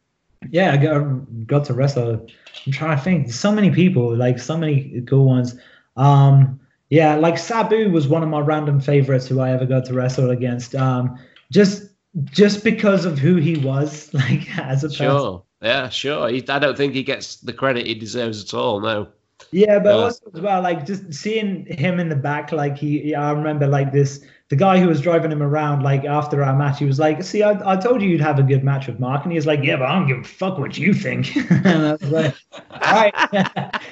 yeah, 0.50 0.74
I 0.74 0.78
got 0.78 1.48
got 1.48 1.66
to 1.66 1.74
wrestle. 1.74 2.26
I'm 2.66 2.72
trying 2.72 2.98
to 2.98 3.04
think. 3.04 3.32
So 3.32 3.52
many 3.52 3.70
people, 3.72 4.16
like 4.16 4.40
so 4.40 4.58
many 4.58 5.02
cool 5.08 5.26
ones. 5.26 5.56
Um, 5.98 6.60
yeah, 6.90 7.16
like 7.16 7.38
Sabu 7.38 7.90
was 7.92 8.08
one 8.08 8.24
of 8.24 8.30
my 8.30 8.40
random 8.40 8.80
favorites 8.80 9.28
who 9.28 9.40
I 9.40 9.52
ever 9.52 9.66
got 9.66 9.86
to 9.86 9.94
wrestle 9.94 10.30
against. 10.30 10.76
Um, 10.76 11.18
just 11.52 11.90
just 12.26 12.64
because 12.64 13.06
of 13.06 13.20
who 13.20 13.36
he 13.36 13.58
was, 13.58 14.14
like 14.14 14.58
as 14.58 14.84
a 14.84 14.90
person. 14.90 15.06
Sure. 15.06 15.44
Yeah, 15.62 15.90
sure. 15.90 16.30
He, 16.30 16.48
I 16.48 16.60
don't 16.60 16.78
think 16.78 16.94
he 16.94 17.04
gets 17.04 17.38
the 17.38 17.54
credit 17.54 17.88
he 17.88 17.96
deserves 17.96 18.44
at 18.44 18.54
all. 18.54 18.80
No. 18.80 19.08
Yeah, 19.52 19.80
but 19.80 19.94
also 19.94 20.32
as 20.34 20.42
well, 20.42 20.62
like 20.62 20.86
just 20.86 21.14
seeing 21.14 21.66
him 21.66 22.00
in 22.00 22.10
the 22.10 22.16
back, 22.16 22.52
like 22.52 22.78
he, 22.78 23.14
I 23.16 23.32
remember 23.32 23.68
like 23.68 23.92
this, 23.92 24.24
the 24.50 24.56
guy 24.56 24.80
who 24.80 24.88
was 24.88 25.02
driving 25.02 25.32
him 25.32 25.42
around, 25.42 25.82
like 25.82 26.06
after 26.06 26.44
our 26.44 26.56
match, 26.56 26.80
he 26.80 26.86
was 26.86 27.00
like, 27.00 27.24
"See, 27.24 27.44
I, 27.44 27.74
I 27.74 27.76
told 27.76 28.02
you 28.02 28.10
you'd 28.10 28.22
have 28.22 28.40
a 28.40 28.44
good 28.44 28.64
match 28.64 28.88
with 28.88 29.00
Mark," 29.00 29.24
and 29.24 29.32
he 29.32 29.38
was 29.38 29.46
like, 29.46 29.62
"Yeah, 29.64 29.78
but 29.78 29.86
I 29.86 29.96
don't 29.96 30.08
give 30.08 30.20
a 30.20 30.24
fuck 30.24 30.58
what 30.58 30.78
you 30.78 30.94
think." 30.94 31.36
and 31.50 31.68
I 31.68 31.92
was 31.94 32.12
like, 32.12 32.36
"All 32.72 33.12
right." 33.12 33.82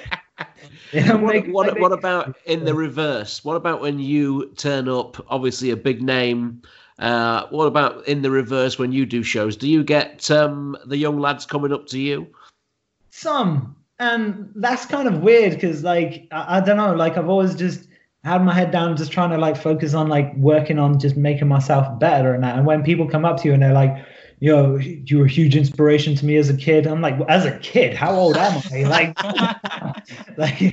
Yeah, 0.92 1.14
what, 1.14 1.48
what, 1.48 1.80
what 1.80 1.90
about 1.90 2.36
in 2.46 2.64
the 2.64 2.72
reverse? 2.72 3.44
What 3.44 3.56
about 3.56 3.80
when 3.80 3.98
you 3.98 4.52
turn 4.56 4.88
up, 4.88 5.16
obviously 5.28 5.70
a 5.70 5.76
big 5.76 6.00
name? 6.00 6.62
Uh, 6.98 7.46
what 7.50 7.66
about 7.66 8.06
in 8.06 8.22
the 8.22 8.30
reverse 8.30 8.78
when 8.78 8.92
you 8.92 9.04
do 9.06 9.22
shows? 9.22 9.56
Do 9.56 9.68
you 9.68 9.82
get 9.82 10.30
um, 10.30 10.76
the 10.86 10.96
young 10.96 11.18
lads 11.18 11.46
coming 11.46 11.72
up 11.72 11.86
to 11.88 11.98
you? 11.98 12.28
Some, 13.10 13.76
and 13.98 14.50
that's 14.54 14.86
kind 14.86 15.08
of 15.08 15.20
weird 15.20 15.54
because, 15.54 15.82
like, 15.82 16.28
I, 16.30 16.58
I 16.58 16.60
don't 16.60 16.76
know, 16.76 16.94
like 16.94 17.16
I've 17.16 17.28
always 17.28 17.54
just 17.54 17.88
had 18.22 18.44
my 18.44 18.54
head 18.54 18.70
down, 18.70 18.96
just 18.96 19.12
trying 19.12 19.30
to 19.30 19.38
like 19.38 19.56
focus 19.56 19.92
on 19.94 20.08
like 20.08 20.34
working 20.36 20.78
on 20.78 20.98
just 20.98 21.16
making 21.16 21.48
myself 21.48 21.98
better 21.98 22.32
and 22.32 22.42
that. 22.42 22.56
And 22.56 22.66
when 22.66 22.82
people 22.82 23.08
come 23.08 23.24
up 23.24 23.38
to 23.42 23.48
you 23.48 23.54
and 23.54 23.62
they're 23.62 23.72
like, 23.72 24.04
know, 24.40 24.76
you 24.76 25.18
were 25.18 25.24
a 25.24 25.28
huge 25.28 25.56
inspiration 25.56 26.14
to 26.16 26.24
me 26.24 26.36
as 26.36 26.48
a 26.50 26.56
kid. 26.56 26.86
I'm 26.86 27.00
like, 27.00 27.18
as 27.28 27.44
a 27.44 27.58
kid, 27.58 27.94
how 27.94 28.14
old 28.14 28.36
am 28.36 28.62
I? 28.72 28.84
Like, 28.84 30.36
like, 30.36 30.58
do 30.58 30.68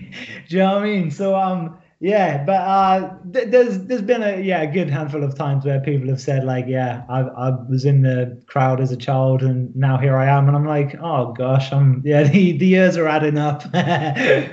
you 0.49 0.59
know 0.59 0.74
what 0.74 0.84
I 0.84 0.86
mean? 0.86 1.11
So, 1.11 1.36
um, 1.36 1.78
yeah, 2.01 2.43
but 2.43 2.53
uh, 2.53 3.13
th- 3.31 3.49
there's 3.49 3.85
there's 3.85 4.01
been 4.01 4.23
a 4.23 4.41
yeah 4.41 4.63
a 4.63 4.67
good 4.67 4.89
handful 4.89 5.23
of 5.23 5.35
times 5.35 5.65
where 5.65 5.79
people 5.79 6.09
have 6.09 6.19
said 6.19 6.43
like, 6.43 6.65
yeah, 6.67 7.03
I 7.07 7.19
I 7.19 7.49
was 7.69 7.85
in 7.85 8.01
the 8.01 8.41
crowd 8.47 8.81
as 8.81 8.91
a 8.91 8.97
child 8.97 9.43
and 9.43 9.73
now 9.75 9.97
here 9.97 10.17
I 10.17 10.25
am, 10.25 10.47
and 10.47 10.57
I'm 10.57 10.65
like, 10.65 10.95
oh 10.99 11.31
gosh, 11.31 11.71
I'm 11.71 12.01
yeah, 12.03 12.23
the, 12.27 12.57
the 12.57 12.65
years 12.65 12.97
are 12.97 13.07
adding 13.07 13.37
up. 13.37 13.63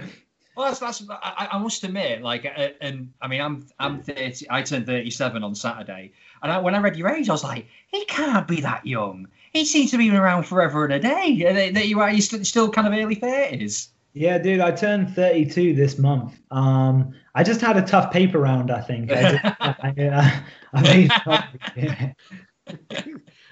Well, 0.58 0.66
that's 0.66 0.80
that's. 0.80 1.04
I, 1.08 1.50
I 1.52 1.58
must 1.58 1.84
admit, 1.84 2.20
like, 2.20 2.44
uh, 2.44 2.70
and 2.80 3.12
I 3.22 3.28
mean, 3.28 3.40
I'm 3.40 3.68
I'm 3.78 4.02
thirty. 4.02 4.44
I 4.50 4.62
turned 4.62 4.86
thirty-seven 4.86 5.44
on 5.44 5.54
Saturday, 5.54 6.10
and 6.42 6.50
I, 6.50 6.58
when 6.58 6.74
I 6.74 6.80
read 6.80 6.96
your 6.96 7.10
age, 7.10 7.28
I 7.28 7.32
was 7.32 7.44
like, 7.44 7.68
he 7.86 8.04
can't 8.06 8.48
be 8.48 8.60
that 8.62 8.84
young. 8.84 9.28
He 9.52 9.64
seems 9.64 9.92
to 9.92 9.98
be 9.98 10.10
around 10.10 10.46
forever 10.46 10.84
and 10.84 10.94
a 10.94 10.98
day. 10.98 11.70
That 11.70 11.86
you 11.86 12.00
are 12.00 12.10
you 12.10 12.20
still, 12.20 12.44
still 12.44 12.70
kind 12.72 12.88
of 12.88 12.92
early 12.92 13.14
thirties. 13.14 13.90
Yeah, 14.14 14.38
dude, 14.38 14.58
I 14.58 14.72
turned 14.72 15.14
32 15.14 15.74
this 15.74 15.96
month. 15.96 16.40
Um, 16.50 17.14
I 17.38 17.44
just 17.44 17.60
had 17.60 17.76
a 17.76 17.82
tough 17.82 18.10
paper 18.10 18.40
round, 18.40 18.72
I 18.72 18.80
think. 18.80 19.12
I, 19.12 19.22
just, 19.22 19.44
I, 19.44 19.94
uh, 20.08 20.40
I 20.72 20.82
made, 20.82 21.12
yeah. 21.76 22.12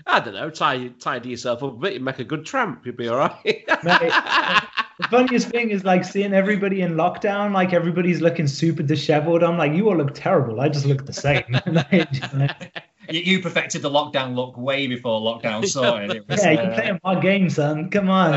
I 0.08 0.18
don't 0.18 0.34
know. 0.34 0.50
Tie 0.50 0.88
tidy 0.98 1.28
yourself 1.28 1.62
up 1.62 1.74
a 1.74 1.76
bit. 1.76 1.94
You 1.94 2.00
make 2.00 2.18
a 2.18 2.24
good 2.24 2.44
tramp. 2.44 2.84
You'll 2.84 2.96
be 2.96 3.06
all 3.06 3.18
right. 3.18 3.32
Mate, 3.44 3.64
the 3.84 5.08
funniest 5.08 5.50
thing 5.50 5.70
is 5.70 5.84
like 5.84 6.04
seeing 6.04 6.32
everybody 6.32 6.80
in 6.80 6.94
lockdown, 6.94 7.52
like 7.52 7.72
everybody's 7.72 8.20
looking 8.20 8.48
super 8.48 8.82
disheveled. 8.82 9.44
I'm 9.44 9.56
like, 9.56 9.72
you 9.72 9.88
all 9.88 9.96
look 9.96 10.14
terrible. 10.14 10.60
I 10.60 10.68
just 10.68 10.86
look 10.86 11.06
the 11.06 11.12
same. 11.12 11.44
you, 13.08 13.20
you 13.20 13.40
perfected 13.40 13.82
the 13.82 13.90
lockdown 13.90 14.34
look 14.34 14.58
way 14.58 14.88
before 14.88 15.20
lockdown 15.20 15.64
started. 15.64 16.10
It 16.10 16.28
was, 16.28 16.44
yeah, 16.44 16.50
you're 16.50 16.72
uh, 16.72 16.74
playing 16.74 17.00
my 17.04 17.20
game, 17.20 17.48
son. 17.50 17.88
Come 17.90 18.10
on. 18.10 18.34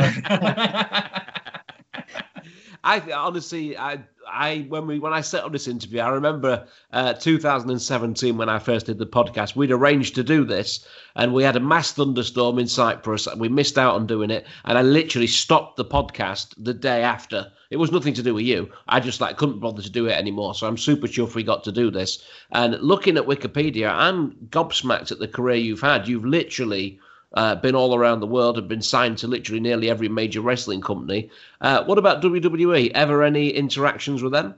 I 2.84 3.12
honestly, 3.12 3.76
I, 3.78 4.00
I 4.32 4.66
when 4.70 4.88
we 4.88 5.00
when 5.00 5.14
I 5.14 5.22
set 5.22 5.44
up 5.44 5.52
this 5.52 5.68
interview, 5.68 6.00
I 6.00 6.10
remember 6.10 6.68
uh, 6.94 7.14
2017 7.14 8.38
when 8.38 8.50
I 8.50 8.60
first 8.60 8.86
did 8.86 8.98
the 8.98 9.06
podcast. 9.06 9.56
We'd 9.56 9.72
arranged 9.72 10.16
to 10.16 10.24
do 10.24 10.46
this, 10.46 10.86
and 11.16 11.34
we 11.34 11.44
had 11.44 11.56
a 11.56 11.60
mass 11.60 11.92
thunderstorm 11.92 12.60
in 12.60 12.68
Cyprus. 12.68 13.28
and 13.28 13.42
We 13.42 13.50
missed 13.50 13.78
out 13.78 13.96
on 13.96 14.08
doing 14.08 14.30
it, 14.30 14.46
and 14.66 14.78
I 14.78 14.82
literally 14.82 15.28
stopped 15.28 15.78
the 15.78 15.86
podcast 15.86 16.54
the 16.58 16.74
day 16.74 17.02
after. 17.04 17.52
It 17.70 17.78
was 17.78 17.92
nothing 17.92 18.14
to 18.16 18.24
do 18.24 18.34
with 18.34 18.46
you. 18.46 18.72
I 18.88 19.00
just 19.00 19.22
like 19.22 19.38
couldn't 19.38 19.60
bother 19.60 19.82
to 19.82 19.90
do 19.90 20.08
it 20.08 20.18
anymore. 20.18 20.56
So 20.56 20.68
I'm 20.68 20.78
super 20.78 21.08
chuffed 21.08 21.36
we 21.36 21.44
got 21.44 21.64
to 21.66 21.72
do 21.72 21.92
this. 21.92 22.24
And 22.52 22.80
looking 22.82 23.18
at 23.18 23.28
Wikipedia, 23.28 23.94
I'm 23.94 24.32
gobsmacked 24.50 25.12
at 25.12 25.20
the 25.20 25.28
career 25.28 25.58
you've 25.58 25.82
had. 25.82 26.08
You've 26.08 26.26
literally 26.26 27.00
uh, 27.34 27.56
been 27.56 27.76
all 27.76 27.96
around 27.96 28.20
the 28.20 28.28
world 28.28 28.58
and 28.58 28.68
been 28.68 28.82
signed 28.82 29.18
to 29.20 29.28
literally 29.28 29.60
nearly 29.60 29.90
every 29.90 30.10
major 30.10 30.42
wrestling 30.42 30.82
company. 30.82 31.30
Uh, 31.62 31.84
what 31.84 31.98
about 31.98 32.22
WWE? 32.22 32.92
Ever 32.92 33.24
any 33.24 33.50
interactions 33.50 34.24
with 34.24 34.34
them? 34.34 34.56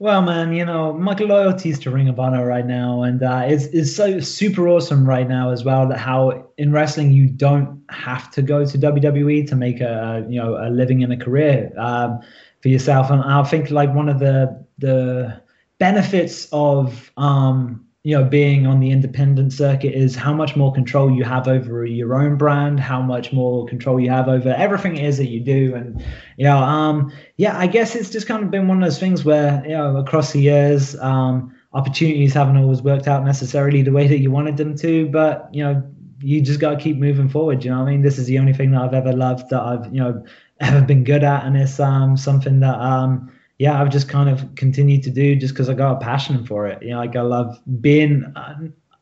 Well, 0.00 0.22
man, 0.22 0.52
you 0.52 0.64
know, 0.64 0.92
my 0.92 1.14
loyalty 1.14 1.70
is 1.70 1.78
to 1.80 1.90
Ring 1.90 2.08
of 2.08 2.18
Honor 2.18 2.44
right 2.44 2.66
now, 2.66 3.04
and 3.04 3.22
uh, 3.22 3.44
it's, 3.46 3.66
it's 3.66 3.94
so 3.94 4.18
super 4.18 4.68
awesome 4.68 5.08
right 5.08 5.26
now 5.26 5.50
as 5.50 5.64
well 5.64 5.88
that 5.88 5.98
how 5.98 6.48
in 6.58 6.72
wrestling 6.72 7.12
you 7.12 7.28
don't 7.28 7.80
have 7.90 8.30
to 8.32 8.42
go 8.42 8.66
to 8.66 8.76
WWE 8.76 9.46
to 9.48 9.54
make 9.54 9.80
a 9.80 10.26
you 10.28 10.40
know 10.40 10.56
a 10.56 10.68
living 10.68 11.04
and 11.04 11.12
a 11.12 11.16
career 11.16 11.72
um, 11.78 12.20
for 12.60 12.68
yourself. 12.68 13.08
And 13.08 13.22
I 13.22 13.44
think 13.44 13.70
like 13.70 13.94
one 13.94 14.08
of 14.08 14.18
the 14.18 14.66
the 14.78 15.40
benefits 15.78 16.48
of 16.52 17.12
um, 17.16 17.83
you 18.04 18.14
know 18.16 18.22
being 18.22 18.66
on 18.66 18.80
the 18.80 18.90
independent 18.90 19.52
circuit 19.52 19.94
is 19.94 20.14
how 20.14 20.32
much 20.32 20.54
more 20.56 20.72
control 20.72 21.10
you 21.10 21.24
have 21.24 21.48
over 21.48 21.84
your 21.86 22.14
own 22.14 22.36
brand 22.36 22.78
how 22.78 23.00
much 23.00 23.32
more 23.32 23.66
control 23.66 23.98
you 23.98 24.10
have 24.10 24.28
over 24.28 24.50
everything 24.50 24.96
it 24.96 25.04
is 25.04 25.16
that 25.16 25.28
you 25.28 25.40
do. 25.40 25.74
And 25.74 26.04
you 26.36 26.44
know 26.44 26.58
um 26.58 27.10
yeah 27.38 27.58
i 27.58 27.66
guess 27.66 27.96
it's 27.96 28.10
just 28.10 28.26
kind 28.26 28.44
of 28.44 28.50
been 28.50 28.68
one 28.68 28.82
of 28.82 28.86
those 28.86 29.00
things 29.00 29.24
where 29.24 29.62
you 29.64 29.70
know 29.70 29.96
across 29.96 30.32
the 30.32 30.40
years 30.40 30.94
um 31.00 31.54
opportunities 31.72 32.34
haven't 32.34 32.58
always 32.58 32.82
worked 32.82 33.08
out 33.08 33.24
necessarily 33.24 33.82
the 33.82 33.92
way 33.92 34.06
that 34.06 34.18
you 34.18 34.30
wanted 34.30 34.56
them 34.56 34.76
to 34.76 35.08
but 35.08 35.48
you 35.52 35.64
know 35.64 35.82
you 36.20 36.40
just 36.40 36.60
got 36.60 36.70
to 36.70 36.76
keep 36.76 36.98
moving 36.98 37.28
forward 37.28 37.64
you 37.64 37.70
know 37.70 37.80
i 37.80 37.90
mean? 37.90 38.02
This 38.02 38.18
is 38.18 38.26
the 38.26 38.38
only 38.38 38.52
thing 38.52 38.70
that 38.72 38.82
i've 38.82 38.94
ever 38.94 39.12
loved 39.12 39.48
that 39.48 39.60
i've 39.60 39.86
you 39.86 40.00
know 40.00 40.22
ever 40.60 40.82
been 40.82 41.04
good 41.04 41.24
at 41.24 41.44
and 41.44 41.56
it's 41.56 41.80
um 41.80 42.16
something 42.18 42.60
that 42.60 42.78
um 42.78 43.30
yeah, 43.58 43.80
I've 43.80 43.90
just 43.90 44.08
kind 44.08 44.28
of 44.28 44.54
continued 44.56 45.02
to 45.04 45.10
do 45.10 45.36
just 45.36 45.54
because 45.54 45.68
I 45.68 45.74
got 45.74 45.96
a 45.96 46.04
passion 46.04 46.44
for 46.44 46.66
it. 46.66 46.82
You 46.82 46.90
know, 46.90 46.98
like 46.98 47.14
I 47.14 47.20
love 47.20 47.60
being 47.80 48.24
uh, 48.34 48.56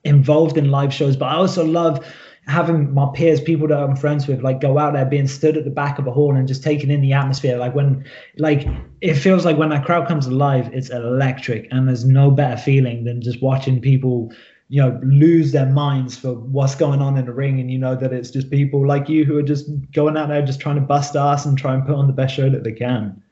involved 0.05 0.59
in 0.59 0.71
live 0.71 0.93
shows, 0.93 1.17
but 1.17 1.27
I 1.27 1.35
also 1.35 1.65
love 1.65 2.05
having 2.47 2.93
my 2.93 3.09
peers, 3.15 3.41
people 3.41 3.69
that 3.69 3.79
I'm 3.79 3.97
friends 3.97 4.27
with, 4.27 4.43
like 4.43 4.61
go 4.61 4.77
out 4.77 4.93
there, 4.93 5.07
being 5.07 5.29
stood 5.29 5.57
at 5.57 5.65
the 5.65 5.71
back 5.71 5.99
of 5.99 6.07
a 6.07 6.11
hall 6.11 6.35
and 6.35 6.47
just 6.47 6.63
taking 6.63 6.91
in 6.91 7.01
the 7.01 7.13
atmosphere. 7.13 7.57
Like 7.57 7.75
when, 7.75 8.05
like 8.37 8.67
it 9.01 9.15
feels 9.15 9.45
like 9.45 9.57
when 9.57 9.71
that 9.71 9.87
crowd 9.87 10.07
comes 10.07 10.27
alive, 10.27 10.69
it's 10.73 10.91
electric, 10.91 11.69
and 11.71 11.89
there's 11.89 12.05
no 12.05 12.31
better 12.31 12.57
feeling 12.59 13.05
than 13.05 13.23
just 13.23 13.41
watching 13.41 13.81
people, 13.81 14.33
you 14.69 14.83
know, 14.83 15.01
lose 15.03 15.53
their 15.53 15.67
minds 15.67 16.17
for 16.19 16.35
what's 16.35 16.75
going 16.75 17.01
on 17.01 17.17
in 17.17 17.25
the 17.25 17.33
ring, 17.33 17.59
and 17.59 17.71
you 17.71 17.79
know 17.79 17.95
that 17.95 18.13
it's 18.13 18.31
just 18.31 18.51
people 18.51 18.87
like 18.87 19.09
you 19.09 19.25
who 19.25 19.39
are 19.39 19.43
just 19.43 19.67
going 19.93 20.19
out 20.19 20.29
there, 20.29 20.45
just 20.45 20.61
trying 20.61 20.77
to 20.77 20.83
bust 20.83 21.17
ass 21.17 21.47
and 21.47 21.57
try 21.57 21.73
and 21.73 21.87
put 21.87 21.95
on 21.95 22.07
the 22.07 22.13
best 22.13 22.35
show 22.35 22.51
that 22.51 22.65
they 22.65 22.73
can 22.73 23.23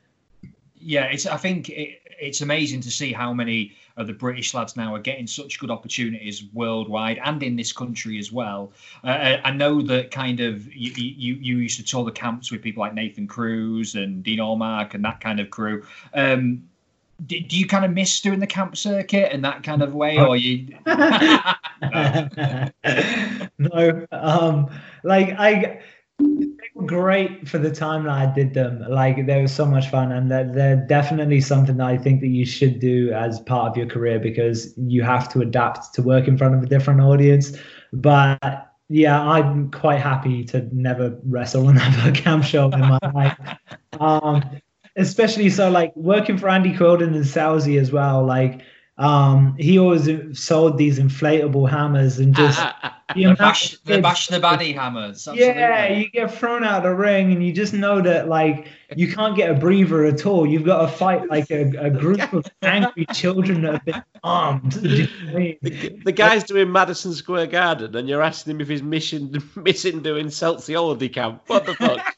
yeah, 0.81 1.05
it's. 1.05 1.27
I 1.27 1.37
think 1.37 1.69
it, 1.69 2.01
it's 2.21 2.41
amazing 2.41 2.81
to 2.83 2.91
see 2.91 3.13
how 3.13 3.33
many 3.33 3.73
of 3.97 4.07
the 4.07 4.13
British 4.13 4.55
lads 4.55 4.77
now 4.77 4.95
are 4.95 5.01
getting 5.01 5.27
such 5.27 5.59
good 5.59 5.71
opportunities 5.71 6.45
worldwide 6.53 7.21
and 7.25 7.43
in 7.43 7.57
this 7.57 7.73
country 7.73 8.19
as 8.19 8.33
well. 8.33 8.73
Uh, 9.05 9.09
uh 9.09 9.41
I 9.45 9.51
know 9.51 9.83
that 9.83 10.11
kind 10.11 10.41
of 10.41 10.67
you, 10.75 10.93
you, 10.93 11.35
you 11.35 11.57
used 11.59 11.77
to 11.79 11.85
tour 11.85 12.05
the 12.05 12.13
camps 12.13 12.51
with 12.51 12.63
people 12.63 12.81
like 12.81 12.95
Nathan 12.95 13.27
Cruz 13.27 13.95
and 13.95 14.23
Dean 14.23 14.39
Allmark 14.39 14.95
and 14.95 15.05
that 15.05 15.21
kind 15.21 15.41
of 15.41 15.51
crew. 15.51 15.85
Um, 16.15 16.65
do, 17.27 17.37
you 17.37 17.67
kind 17.67 17.85
of 17.85 17.91
miss 17.91 18.21
doing 18.21 18.41
the 18.41 18.47
camp 18.47 18.77
circuit 18.77 19.33
in 19.33 19.43
that 19.43 19.63
kind 19.63 19.83
of 19.83 19.95
way, 19.95 20.19
or 20.19 20.37
you? 20.37 20.69
no, 23.59 24.07
um, 24.11 24.71
like 25.05 25.35
I 25.39 25.81
great 26.87 27.49
for 27.49 27.59
the 27.59 27.71
time 27.71 28.05
that 28.05 28.13
I 28.13 28.33
did 28.33 28.55
them. 28.55 28.85
Like 28.89 29.27
they 29.27 29.41
were 29.41 29.49
so 29.49 29.67
much 29.67 29.89
fun, 29.89 30.13
and 30.13 30.31
they're, 30.31 30.51
they're 30.53 30.87
definitely 30.89 31.41
something 31.41 31.77
that 31.79 31.87
I 31.87 31.97
think 31.97 32.21
that 32.21 32.29
you 32.29 32.45
should 32.45 32.81
do 32.81 33.13
as 33.13 33.41
part 33.41 33.71
of 33.71 33.77
your 33.77 33.87
career 33.87 34.19
because 34.19 34.75
you 34.77 35.03
have 35.03 35.29
to 35.33 35.41
adapt 35.41 35.95
to 35.95 36.03
work 36.03 36.29
in 36.29 36.37
front 36.37 36.55
of 36.55 36.63
a 36.63 36.67
different 36.67 37.01
audience. 37.01 37.57
But 37.93 38.71
yeah, 38.89 39.21
I'm 39.21 39.71
quite 39.71 40.01
happy 40.01 40.45
to 40.47 40.69
never 40.73 41.19
wrestle 41.25 41.69
another 41.69 42.13
camp 42.15 42.45
show 42.45 42.71
in 42.71 42.81
my 42.81 42.99
life. 43.15 43.39
Um, 43.99 44.43
especially 44.97 45.49
so 45.51 45.71
like 45.71 45.95
working 45.97 46.37
for 46.37 46.49
Andy 46.49 46.73
Quildan 46.75 47.15
and 47.15 47.25
Salzy 47.25 47.81
as 47.81 47.93
well. 47.93 48.25
Like 48.25 48.63
um, 49.01 49.57
he 49.57 49.79
always 49.79 50.09
sold 50.39 50.77
these 50.77 50.99
inflatable 50.99 51.71
hammers 51.71 52.19
and 52.19 52.35
just 52.37 52.61
ah, 52.61 52.77
ah, 52.83 53.01
ah, 53.09 53.15
you 53.17 53.25
know, 53.25 53.31
the, 53.31 53.37
bash, 53.37 53.79
the 53.79 53.99
bash 53.99 54.27
the 54.27 54.39
baddie 54.39 54.75
hammers. 54.75 55.27
Absolutely. 55.27 55.47
Yeah, 55.47 55.91
you 55.91 56.11
get 56.11 56.31
thrown 56.35 56.65
out 56.65 56.79
of 56.79 56.83
the 56.83 56.95
ring 56.95 57.33
and 57.33 57.43
you 57.43 57.51
just 57.51 57.73
know 57.73 58.03
that 58.03 58.29
like 58.29 58.69
you 58.95 59.11
can't 59.11 59.35
get 59.35 59.49
a 59.49 59.55
breather 59.55 60.05
at 60.05 60.27
all. 60.27 60.47
You've 60.47 60.67
got 60.67 60.83
to 60.83 60.89
fight 60.89 61.31
like 61.31 61.51
a, 61.51 61.71
a 61.79 61.89
group 61.89 62.31
of 62.35 62.45
angry 62.61 63.07
children 63.07 63.63
that 63.63 63.73
have 63.73 63.85
been 63.87 64.05
armed. 64.23 64.73
the, 64.73 65.99
the, 66.05 66.13
guy's 66.13 66.45
doing 66.45 66.71
Madison 66.71 67.15
Square 67.15 67.47
Garden 67.47 67.97
and 67.97 68.07
you're 68.07 68.21
asking 68.21 68.51
him 68.51 68.61
if 68.61 68.69
he's 68.69 68.83
missing 68.83 69.35
missing 69.57 70.03
doing 70.03 70.27
Celsiology 70.27 71.11
camp. 71.11 71.41
What 71.47 71.65
the 71.65 71.75
fuck? 71.75 72.17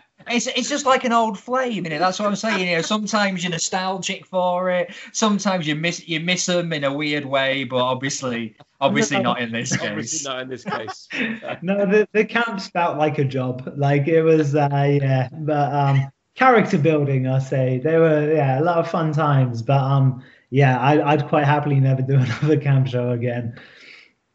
it's 0.30 0.46
it's 0.46 0.68
just 0.68 0.86
like 0.86 1.04
an 1.04 1.12
old 1.12 1.38
flame, 1.38 1.86
it? 1.86 1.98
That's 1.98 2.18
what 2.18 2.28
I'm 2.28 2.36
saying. 2.36 2.68
You 2.68 2.76
know, 2.76 2.82
sometimes 2.82 3.42
you're 3.42 3.50
nostalgic 3.50 4.26
for 4.26 4.70
it. 4.70 4.92
Sometimes 5.12 5.66
you 5.66 5.74
miss 5.74 6.06
you 6.08 6.20
miss 6.20 6.46
them 6.46 6.72
in 6.72 6.84
a 6.84 6.92
weird 6.92 7.24
way, 7.24 7.64
but 7.64 7.78
obviously, 7.78 8.56
obviously 8.80 9.20
not 9.20 9.40
in 9.40 9.52
this 9.52 9.76
case. 9.76 9.88
Obviously 9.88 10.30
not 10.30 10.42
in 10.42 10.48
this 10.48 10.64
case. 10.64 11.08
no, 11.62 11.86
the 11.86 12.08
the 12.12 12.24
camps 12.24 12.68
felt 12.68 12.98
like 12.98 13.18
a 13.18 13.24
job. 13.24 13.72
Like 13.76 14.08
it 14.08 14.22
was, 14.22 14.54
uh, 14.54 14.68
yeah. 15.00 15.28
But 15.32 15.72
um, 15.72 16.12
character 16.34 16.78
building, 16.78 17.26
I 17.26 17.38
say 17.38 17.78
they 17.78 17.98
were, 17.98 18.32
yeah, 18.32 18.60
a 18.60 18.62
lot 18.62 18.78
of 18.78 18.90
fun 18.90 19.12
times. 19.12 19.62
But 19.62 19.80
um, 19.80 20.22
yeah, 20.50 20.78
I, 20.78 21.12
I'd 21.12 21.28
quite 21.28 21.44
happily 21.44 21.80
never 21.80 22.02
do 22.02 22.14
another 22.18 22.58
camp 22.58 22.86
show 22.86 23.10
again. 23.10 23.58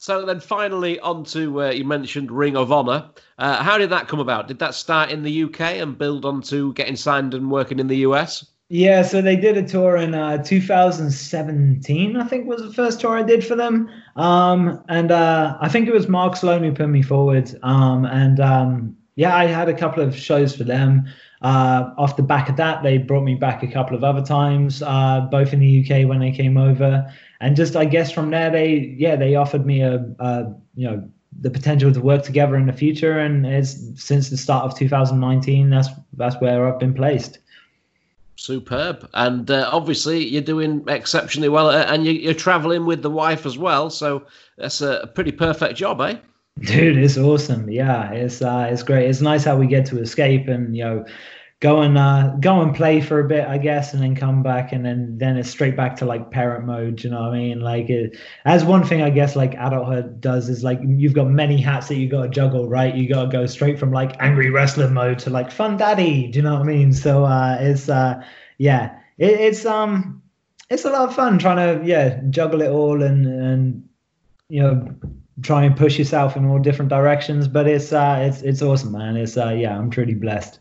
So 0.04 0.26
then 0.26 0.41
finally 0.41 0.99
on 0.99 1.24
to, 1.28 1.62
uh, 1.62 1.70
you 1.70 1.86
mentioned 1.86 2.30
Ring 2.30 2.58
of 2.58 2.74
Honor. 2.74 3.06
Uh, 3.39 3.64
how 3.64 3.78
did 3.78 3.89
that 3.91 4.10
come 4.10 4.20
about? 4.20 4.49
Did 4.49 4.60
that 4.60 4.76
start 4.76 5.12
in 5.12 5.24
the 5.24 5.43
UK 5.43 5.62
and 5.80 5.97
build 5.97 6.26
on 6.26 6.41
to 6.41 6.74
getting 6.74 6.97
signed 6.97 7.34
and 7.34 7.49
working 7.49 7.80
in 7.80 7.88
the 7.88 7.95
US? 7.99 8.45
Yeah, 8.68 9.04
so 9.04 9.22
they 9.22 9.38
did 9.38 9.56
a 9.56 9.66
tour 9.66 9.95
in 9.95 10.14
uh, 10.14 10.43
2017, 10.43 12.18
I 12.18 12.24
think 12.26 12.47
was 12.47 12.62
the 12.62 12.74
first 12.74 12.99
tour 12.99 13.18
I 13.18 13.24
did 13.24 13.45
for 13.45 13.56
them. 13.56 13.89
Um, 14.18 14.84
and 14.89 15.10
uh, 15.10 15.58
I 15.62 15.70
think 15.70 15.88
it 15.88 15.93
was 15.93 16.10
Mark 16.10 16.36
Sloan 16.36 16.64
who 16.64 16.74
put 16.74 16.89
me 16.89 17.01
forward. 17.01 17.58
Um, 17.64 18.04
and 18.04 18.41
um, 18.41 18.97
yeah, 19.16 19.34
I 19.34 19.45
had 19.45 19.70
a 19.70 19.74
couple 19.74 20.04
of 20.04 20.14
shows 20.14 20.54
for 20.54 20.66
them. 20.66 21.06
Uh, 21.44 21.94
off 21.98 22.16
the 22.16 22.24
back 22.24 22.48
of 22.48 22.56
that, 22.56 22.82
they 22.84 22.98
brought 22.98 23.24
me 23.24 23.36
back 23.36 23.64
a 23.64 23.68
couple 23.68 23.96
of 23.96 24.04
other 24.04 24.24
times, 24.24 24.82
uh, 24.82 25.28
both 25.30 25.52
in 25.52 25.60
the 25.60 25.82
UK 25.82 26.08
when 26.08 26.20
they 26.20 26.32
came 26.32 26.58
over 26.58 27.06
and 27.44 27.58
just 27.58 27.76
I 27.76 27.86
guess 27.86 28.12
from 28.12 28.32
there 28.32 28.50
they 28.50 28.96
yeah 28.98 29.16
they 29.18 29.36
offered 29.36 29.66
me 29.66 29.82
a, 29.82 29.96
a 30.20 30.54
you 30.76 30.89
know 30.89 31.10
the 31.41 31.50
potential 31.50 31.91
to 31.91 32.00
work 32.00 32.24
together 32.24 32.56
in 32.56 32.66
the 32.68 32.74
future 32.74 33.20
and 33.20 33.46
it's 33.46 33.78
since 33.96 34.30
the 34.30 34.38
start 34.38 34.64
of 34.64 34.78
2019 34.78 35.70
that's 35.70 35.89
that's 36.14 36.39
where 36.39 36.68
I've 36.68 36.80
been 36.80 36.94
placed. 36.94 37.39
Superb, 38.36 39.08
and 39.14 39.50
uh, 39.52 39.70
obviously 39.72 40.26
you're 40.26 40.41
doing 40.41 40.84
exceptionally 40.88 41.50
well, 41.50 41.70
uh, 41.70 41.86
and 41.88 42.04
you, 42.04 42.32
are 42.32 42.34
traveling 42.34 42.86
with 42.86 43.04
the 43.04 43.10
wife 43.10 43.46
as 43.46 43.60
well, 43.60 43.91
so 43.91 44.26
that's 44.58 44.82
a 44.82 45.12
pretty 45.14 45.32
perfect 45.32 45.76
job, 45.76 46.02
eh? 46.02 46.16
Dude, 46.60 46.97
it's 46.97 47.18
awesome. 47.18 47.70
Yeah, 47.70 48.12
it's 48.12 48.41
uh, 48.41 48.68
it's 48.72 48.84
great. 48.84 49.10
It's 49.10 49.22
nice 49.22 49.43
how 49.43 49.58
we 49.58 49.68
get 49.68 49.86
to 49.88 49.99
escape 49.99 50.47
and 50.47 50.76
you 50.78 50.84
know 50.84 51.06
go 51.62 51.82
and 51.82 51.97
uh, 51.97 52.36
go 52.41 52.62
and 52.62 52.76
play 52.76 53.01
for 53.01 53.20
a 53.22 53.28
bit, 53.28 53.47
I 53.47 53.58
guess, 53.58 53.93
and 53.93 54.04
then 54.04 54.16
come 54.16 54.43
back, 54.43 54.72
and 54.72 54.86
then 54.86 55.18
then 55.18 55.38
it's 55.38 55.49
straight 55.49 55.76
back 55.76 55.95
to 55.97 56.06
like 56.06 56.30
parent 56.32 56.66
mode. 56.66 57.04
You 57.04 57.10
know 57.10 57.22
what 57.22 57.34
I 57.34 57.38
mean? 57.38 57.60
Like, 57.62 57.89
it, 57.89 58.18
as 58.45 58.64
one 58.66 58.84
thing 58.86 59.01
I 59.01 59.10
guess 59.10 59.36
like 59.36 59.56
adulthood 59.56 60.22
does 60.22 60.47
is 60.49 60.64
like 60.64 60.80
you've 60.86 61.14
got 61.14 61.30
many 61.30 61.60
hats 61.62 61.88
that 61.88 61.95
you 61.95 62.08
got 62.10 62.24
to 62.24 62.30
juggle, 62.30 62.70
right? 62.70 62.93
You 62.93 63.10
got 63.10 63.24
to 63.26 63.30
go 63.30 63.45
straight 63.47 63.80
from 63.80 63.91
like 63.91 64.16
angry 64.20 64.49
wrestler 64.51 64.89
mode 64.89 65.20
to 65.20 65.30
like 65.32 65.51
fun 65.51 65.78
daddy. 65.78 66.28
Do 66.28 66.38
you 66.39 66.43
know 66.43 66.54
what 66.54 66.62
I 66.62 66.66
mean? 66.66 66.93
So 66.93 67.26
uh, 67.26 67.58
it's 67.60 67.89
uh, 67.89 68.24
yeah, 68.60 68.99
it, 69.18 69.32
it's 69.32 69.66
um. 69.66 70.22
it's 70.70 70.86
a 70.86 70.89
lot 70.89 71.10
of 71.10 71.16
fun 71.16 71.39
trying 71.39 71.58
to 71.82 71.86
yeah 71.86 72.22
juggle 72.30 72.62
it 72.62 72.70
all 72.70 73.01
and 73.04 73.26
and 73.26 73.89
you 74.49 74.62
know 74.62 74.95
try 75.41 75.63
and 75.63 75.75
push 75.75 75.97
yourself 75.97 76.38
in 76.38 76.45
all 76.45 76.59
different 76.59 76.89
directions. 76.89 77.47
But 77.47 77.67
it's 77.67 77.91
uh 77.91 78.19
it's 78.21 78.41
it's 78.41 78.61
awesome, 78.61 78.91
man. 78.91 79.17
It's 79.17 79.38
uh 79.38 79.49
yeah, 79.49 79.77
I'm 79.77 79.89
truly 79.89 80.15
blessed. 80.15 80.59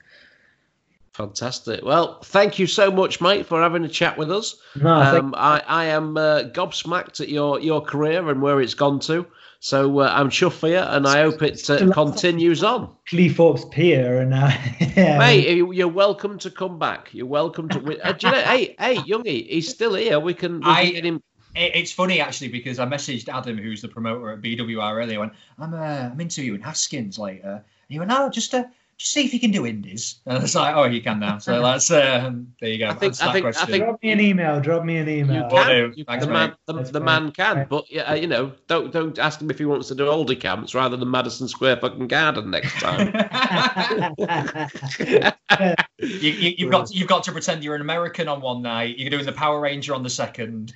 Fantastic. 1.12 1.84
Well, 1.84 2.20
thank 2.22 2.58
you 2.58 2.66
so 2.66 2.90
much, 2.90 3.20
mate, 3.20 3.44
for 3.44 3.60
having 3.60 3.84
a 3.84 3.88
chat 3.88 4.16
with 4.16 4.32
us. 4.32 4.56
No, 4.80 4.94
um, 4.94 5.34
I, 5.36 5.62
I 5.68 5.84
am 5.84 6.16
uh, 6.16 6.44
gobsmacked 6.44 7.20
at 7.20 7.28
your, 7.28 7.60
your 7.60 7.82
career 7.82 8.30
and 8.30 8.40
where 8.40 8.62
it's 8.62 8.72
gone 8.72 8.98
to. 9.00 9.26
So 9.60 10.00
uh, 10.00 10.10
I'm 10.12 10.30
chuffed 10.30 10.54
for 10.54 10.68
you, 10.68 10.78
and 10.78 11.06
I 11.06 11.20
hope 11.20 11.42
it 11.42 11.70
uh, 11.70 11.92
continues 11.92 12.64
on. 12.64 12.96
Cleethorpes 13.08 13.70
Pier, 13.70 14.20
and 14.20 14.34
uh, 14.34 14.50
yeah. 14.96 15.18
mate, 15.18 15.46
you're 15.54 15.86
welcome 15.86 16.38
to 16.38 16.50
come 16.50 16.78
back. 16.80 17.10
You're 17.12 17.26
welcome 17.26 17.68
to. 17.68 17.78
Uh, 18.02 18.12
do 18.12 18.26
you 18.26 18.32
know, 18.32 18.40
hey, 18.40 18.74
hey, 18.78 18.96
Youngie, 18.96 19.48
he's 19.48 19.68
still 19.68 19.94
here. 19.94 20.18
We 20.18 20.34
can, 20.34 20.60
we 20.60 20.66
I, 20.66 20.84
can 20.84 20.94
get 20.94 21.04
him. 21.04 21.22
It's 21.54 21.92
funny 21.92 22.20
actually 22.20 22.48
because 22.48 22.78
I 22.78 22.86
messaged 22.86 23.28
Adam, 23.28 23.58
who's 23.58 23.82
the 23.82 23.88
promoter 23.88 24.30
at 24.30 24.40
BWR 24.40 24.96
earlier. 24.96 25.20
Went, 25.20 25.32
I'm 25.58 25.74
uh, 25.74 26.10
I'm 26.10 26.20
interviewing 26.20 26.62
Haskins 26.62 27.18
later. 27.18 27.52
And 27.52 27.62
he 27.88 27.98
went, 27.98 28.10
no, 28.10 28.30
just 28.30 28.54
uh, 28.54 28.62
just 28.62 28.72
see 29.04 29.24
if 29.24 29.34
you 29.34 29.40
can 29.40 29.50
do 29.50 29.66
indies. 29.66 30.20
And 30.26 30.42
it's 30.42 30.54
like, 30.54 30.74
oh, 30.74 30.84
you 30.84 31.02
can 31.02 31.18
now. 31.20 31.38
So 31.38 31.60
that's 31.66 31.90
um, 31.90 32.54
there 32.60 32.70
you 32.70 32.78
go. 32.78 32.88
I 32.88 32.94
think, 32.94 33.20
I 33.22 33.32
think, 33.32 33.46
I 33.46 33.64
think, 33.66 33.84
drop 33.84 34.02
me 34.02 34.12
an 34.12 34.20
email. 34.20 34.60
Drop 34.60 34.84
me 34.84 34.96
an 34.96 35.08
email. 35.08 35.42
You 35.42 35.48
can. 35.50 35.92
You, 35.96 36.04
Thanks, 36.04 36.24
the 36.24 36.32
man, 36.32 36.54
the, 36.66 36.72
the 36.74 37.00
man 37.00 37.32
can. 37.32 37.66
But 37.68 37.84
uh, 38.08 38.14
you 38.14 38.26
know, 38.26 38.52
don't 38.68 38.92
don't 38.92 39.18
ask 39.18 39.40
him 39.40 39.50
if 39.50 39.58
he 39.58 39.64
wants 39.64 39.88
to 39.88 39.94
do 39.94 40.04
Oldie 40.06 40.40
camps 40.40 40.74
rather 40.74 40.96
than 40.96 41.10
Madison 41.10 41.48
Square 41.48 41.78
fucking 41.80 42.08
Garden 42.08 42.50
next 42.50 42.74
time. 42.80 43.06
you, 44.98 45.20
have 45.20 45.86
you, 45.98 46.70
got 46.70 46.94
you've 46.94 47.08
got 47.08 47.24
to 47.24 47.32
pretend 47.32 47.64
you're 47.64 47.74
an 47.74 47.80
American 47.80 48.28
on 48.28 48.40
one 48.40 48.62
night. 48.62 48.98
You're 48.98 49.10
doing 49.10 49.26
the 49.26 49.32
Power 49.32 49.60
Ranger 49.60 49.94
on 49.94 50.02
the 50.02 50.10
second. 50.10 50.72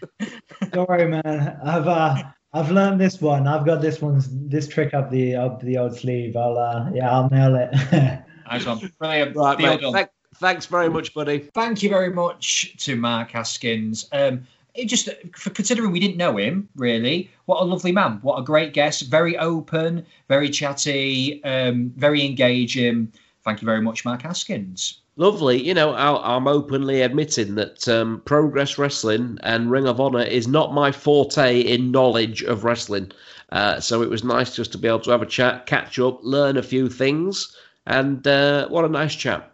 Don't 0.71 0.89
worry, 0.89 1.09
man. 1.09 1.59
I've 1.65 1.87
uh, 1.87 2.23
I've 2.57 2.71
learned 2.71 2.99
this 2.99 3.21
one. 3.21 3.47
I've 3.47 3.67
got 3.67 3.83
this 3.83 4.01
one's 4.01 4.29
this 4.31 4.67
trick 4.67 4.95
up 4.95 5.11
the 5.11 5.37
up 5.37 5.61
the 5.61 5.77
old 5.77 5.95
sleeve. 5.97 6.37
I'll 6.37 6.57
uh, 6.57 6.91
yeah, 6.93 7.11
I'll 7.11 7.29
nail 7.29 7.55
it. 7.55 7.71
nice 8.51 8.65
one, 8.65 8.91
brilliant. 8.99 9.37
Right, 9.37 9.59
mate, 9.59 9.81
th- 9.81 10.09
thanks 10.37 10.65
very 10.65 10.89
much, 10.89 11.13
buddy. 11.13 11.51
Thank 11.55 11.83
you 11.83 11.91
very 11.91 12.11
much 12.11 12.75
to 12.85 12.97
Mark 12.97 13.33
Haskins. 13.33 14.09
Um, 14.13 14.47
it 14.75 14.87
just 14.87 15.11
for 15.35 15.51
considering 15.51 15.91
we 15.91 16.01
didn't 16.01 16.17
know 16.17 16.39
him 16.39 16.69
really, 16.77 17.31
what 17.45 17.61
a 17.61 17.65
lovely 17.65 17.93
man, 17.93 18.21
what 18.23 18.39
a 18.39 18.43
great 18.43 18.73
guest, 18.73 19.03
very 19.11 19.37
open, 19.37 20.07
very 20.29 20.49
chatty, 20.49 21.45
um, 21.45 21.93
very 21.97 22.25
engaging. 22.25 23.13
Thank 23.45 23.61
you 23.61 23.67
very 23.67 23.83
much, 23.83 24.05
Mark 24.05 24.23
Haskins 24.23 25.03
lovely. 25.17 25.63
You 25.63 25.75
know, 25.75 25.95
I'm 25.95 26.47
openly 26.47 27.03
admitting 27.03 27.55
that 27.57 27.89
um, 27.89 28.23
Progress 28.25 28.79
Wrestling 28.79 29.39
and 29.43 29.71
Ring 29.71 29.87
of 29.87 30.01
Honor 30.01 30.23
is 30.23 30.47
not 30.47 30.75
my 30.75 30.93
forte 30.93 31.61
in 31.61 31.91
knowledge 31.91 32.43
of 32.43 32.65
wrestling. 32.65 33.11
Uh, 33.51 33.81
so 33.81 34.03
it 34.03 34.11
was 34.11 34.25
nice 34.25 34.55
just 34.55 34.73
to 34.73 34.79
be 34.79 34.89
able 34.89 35.01
to 35.01 35.11
have 35.11 35.23
a 35.23 35.27
chat, 35.27 35.67
catch 35.67 35.99
up, 35.99 36.21
learn 36.23 36.57
a 36.57 36.63
few 36.63 36.89
things, 36.89 37.57
and 37.87 38.27
uh, 38.27 38.69
what 38.69 38.85
a 38.85 38.89
nice 38.89 39.15
chat. 39.15 39.53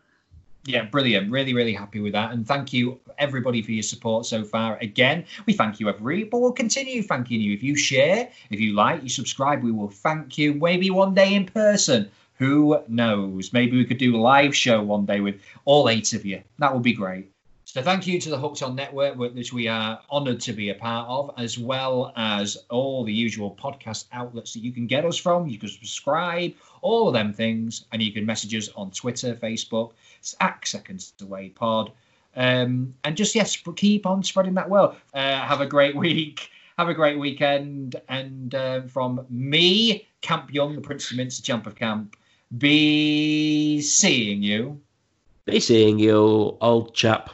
Yeah, 0.65 0.85
brilliant. 0.85 1.31
Really, 1.31 1.55
really 1.55 1.75
happy 1.75 1.99
with 2.01 2.13
that. 2.13 2.31
And 2.31 2.47
thank 2.47 2.73
you, 2.73 3.01
everybody, 3.19 3.63
for 3.63 3.73
your 3.73 3.83
support 3.83 4.27
so 4.27 4.45
far. 4.45 4.79
Again, 4.79 5.25
we 5.45 5.55
thank 5.55 5.81
you, 5.81 5.89
every, 5.89 6.23
but 6.23 6.39
we'll 6.39 6.53
continue 6.53 7.03
thanking 7.03 7.41
you. 7.41 7.53
If 7.53 7.65
you 7.65 7.75
share, 7.75 8.29
if 8.51 8.61
you 8.61 8.73
like, 8.73 9.03
you 9.03 9.09
subscribe, 9.09 9.65
we 9.65 9.73
will 9.73 9.91
thank 9.91 10.39
you. 10.39 10.55
Maybe 10.55 10.89
one 10.89 11.15
day 11.15 11.35
in 11.35 11.47
person 11.47 12.09
who 12.43 12.83
knows? 12.89 13.53
Maybe 13.53 13.77
we 13.77 13.85
could 13.85 13.99
do 13.99 14.17
a 14.17 14.19
live 14.19 14.55
show 14.57 14.83
one 14.83 15.07
day 15.07 15.21
with 15.21 15.41
all 15.65 15.89
eight 15.89 16.13
of 16.13 16.27
you. 16.27 16.43
That 16.59 16.75
would 16.75 16.83
be 16.83 16.93
great. 16.93 17.31
So 17.65 17.81
thank 17.81 18.05
you 18.05 18.21
to 18.21 18.31
the 18.31 18.37
Hooked 18.37 18.65
On 18.65 18.75
Network, 18.75 19.17
which 19.17 19.53
we 19.53 19.69
are 19.69 20.01
honoured 20.11 20.41
to 20.41 20.53
be 20.53 20.71
a 20.71 20.75
part 20.75 21.09
of, 21.09 21.33
as 21.39 21.57
well 21.57 22.13
as 22.17 22.57
all 22.69 23.05
the 23.05 23.13
usual 23.13 23.57
podcast 23.63 24.07
outlets 24.13 24.55
that 24.55 24.65
you 24.65 24.73
can 24.73 24.89
get 24.89 25.05
us 25.05 25.17
from. 25.17 25.47
You 25.47 25.57
can 25.57 25.69
subscribe, 25.69 26.53
all 26.81 27.07
of 27.07 27.15
them 27.15 27.33
things, 27.33 27.85
and 27.93 28.03
you 28.03 28.13
can 28.13 28.27
message 28.27 28.57
us 28.57 28.69
on 28.75 28.91
Twitter, 28.91 29.37
Facebook. 29.37 29.93
It's 30.19 30.35
at 30.41 30.67
Seconds 30.67 31.13
Away 31.23 31.51
Pod. 31.51 31.93
Um, 32.35 32.93
and 33.05 33.17
just 33.17 33.37
yes, 33.37 33.57
keep 33.77 34.05
on 34.05 34.25
spreading 34.25 34.55
that 34.55 34.69
word. 34.69 34.97
Uh, 35.15 35.39
have 35.47 35.61
a 35.61 35.67
great 35.67 35.95
week. 35.95 36.51
Have 36.77 36.89
a 36.89 36.95
great 36.95 37.21
weekend. 37.21 38.01
And 38.09 38.53
uh, 38.53 38.83
from 38.83 39.25
me, 39.31 40.09
Camp 40.23 40.53
Young, 40.53 40.75
the 40.75 40.81
Prince 40.81 41.09
of 41.13 41.17
Minster 41.17 41.45
Champ 41.45 41.69
of 41.69 41.77
Camp, 41.77 42.17
be 42.57 43.81
seeing 43.81 44.43
you. 44.43 44.81
Be 45.45 45.59
seeing 45.61 45.99
you, 45.99 46.57
old 46.61 46.95
chap. 46.95 47.33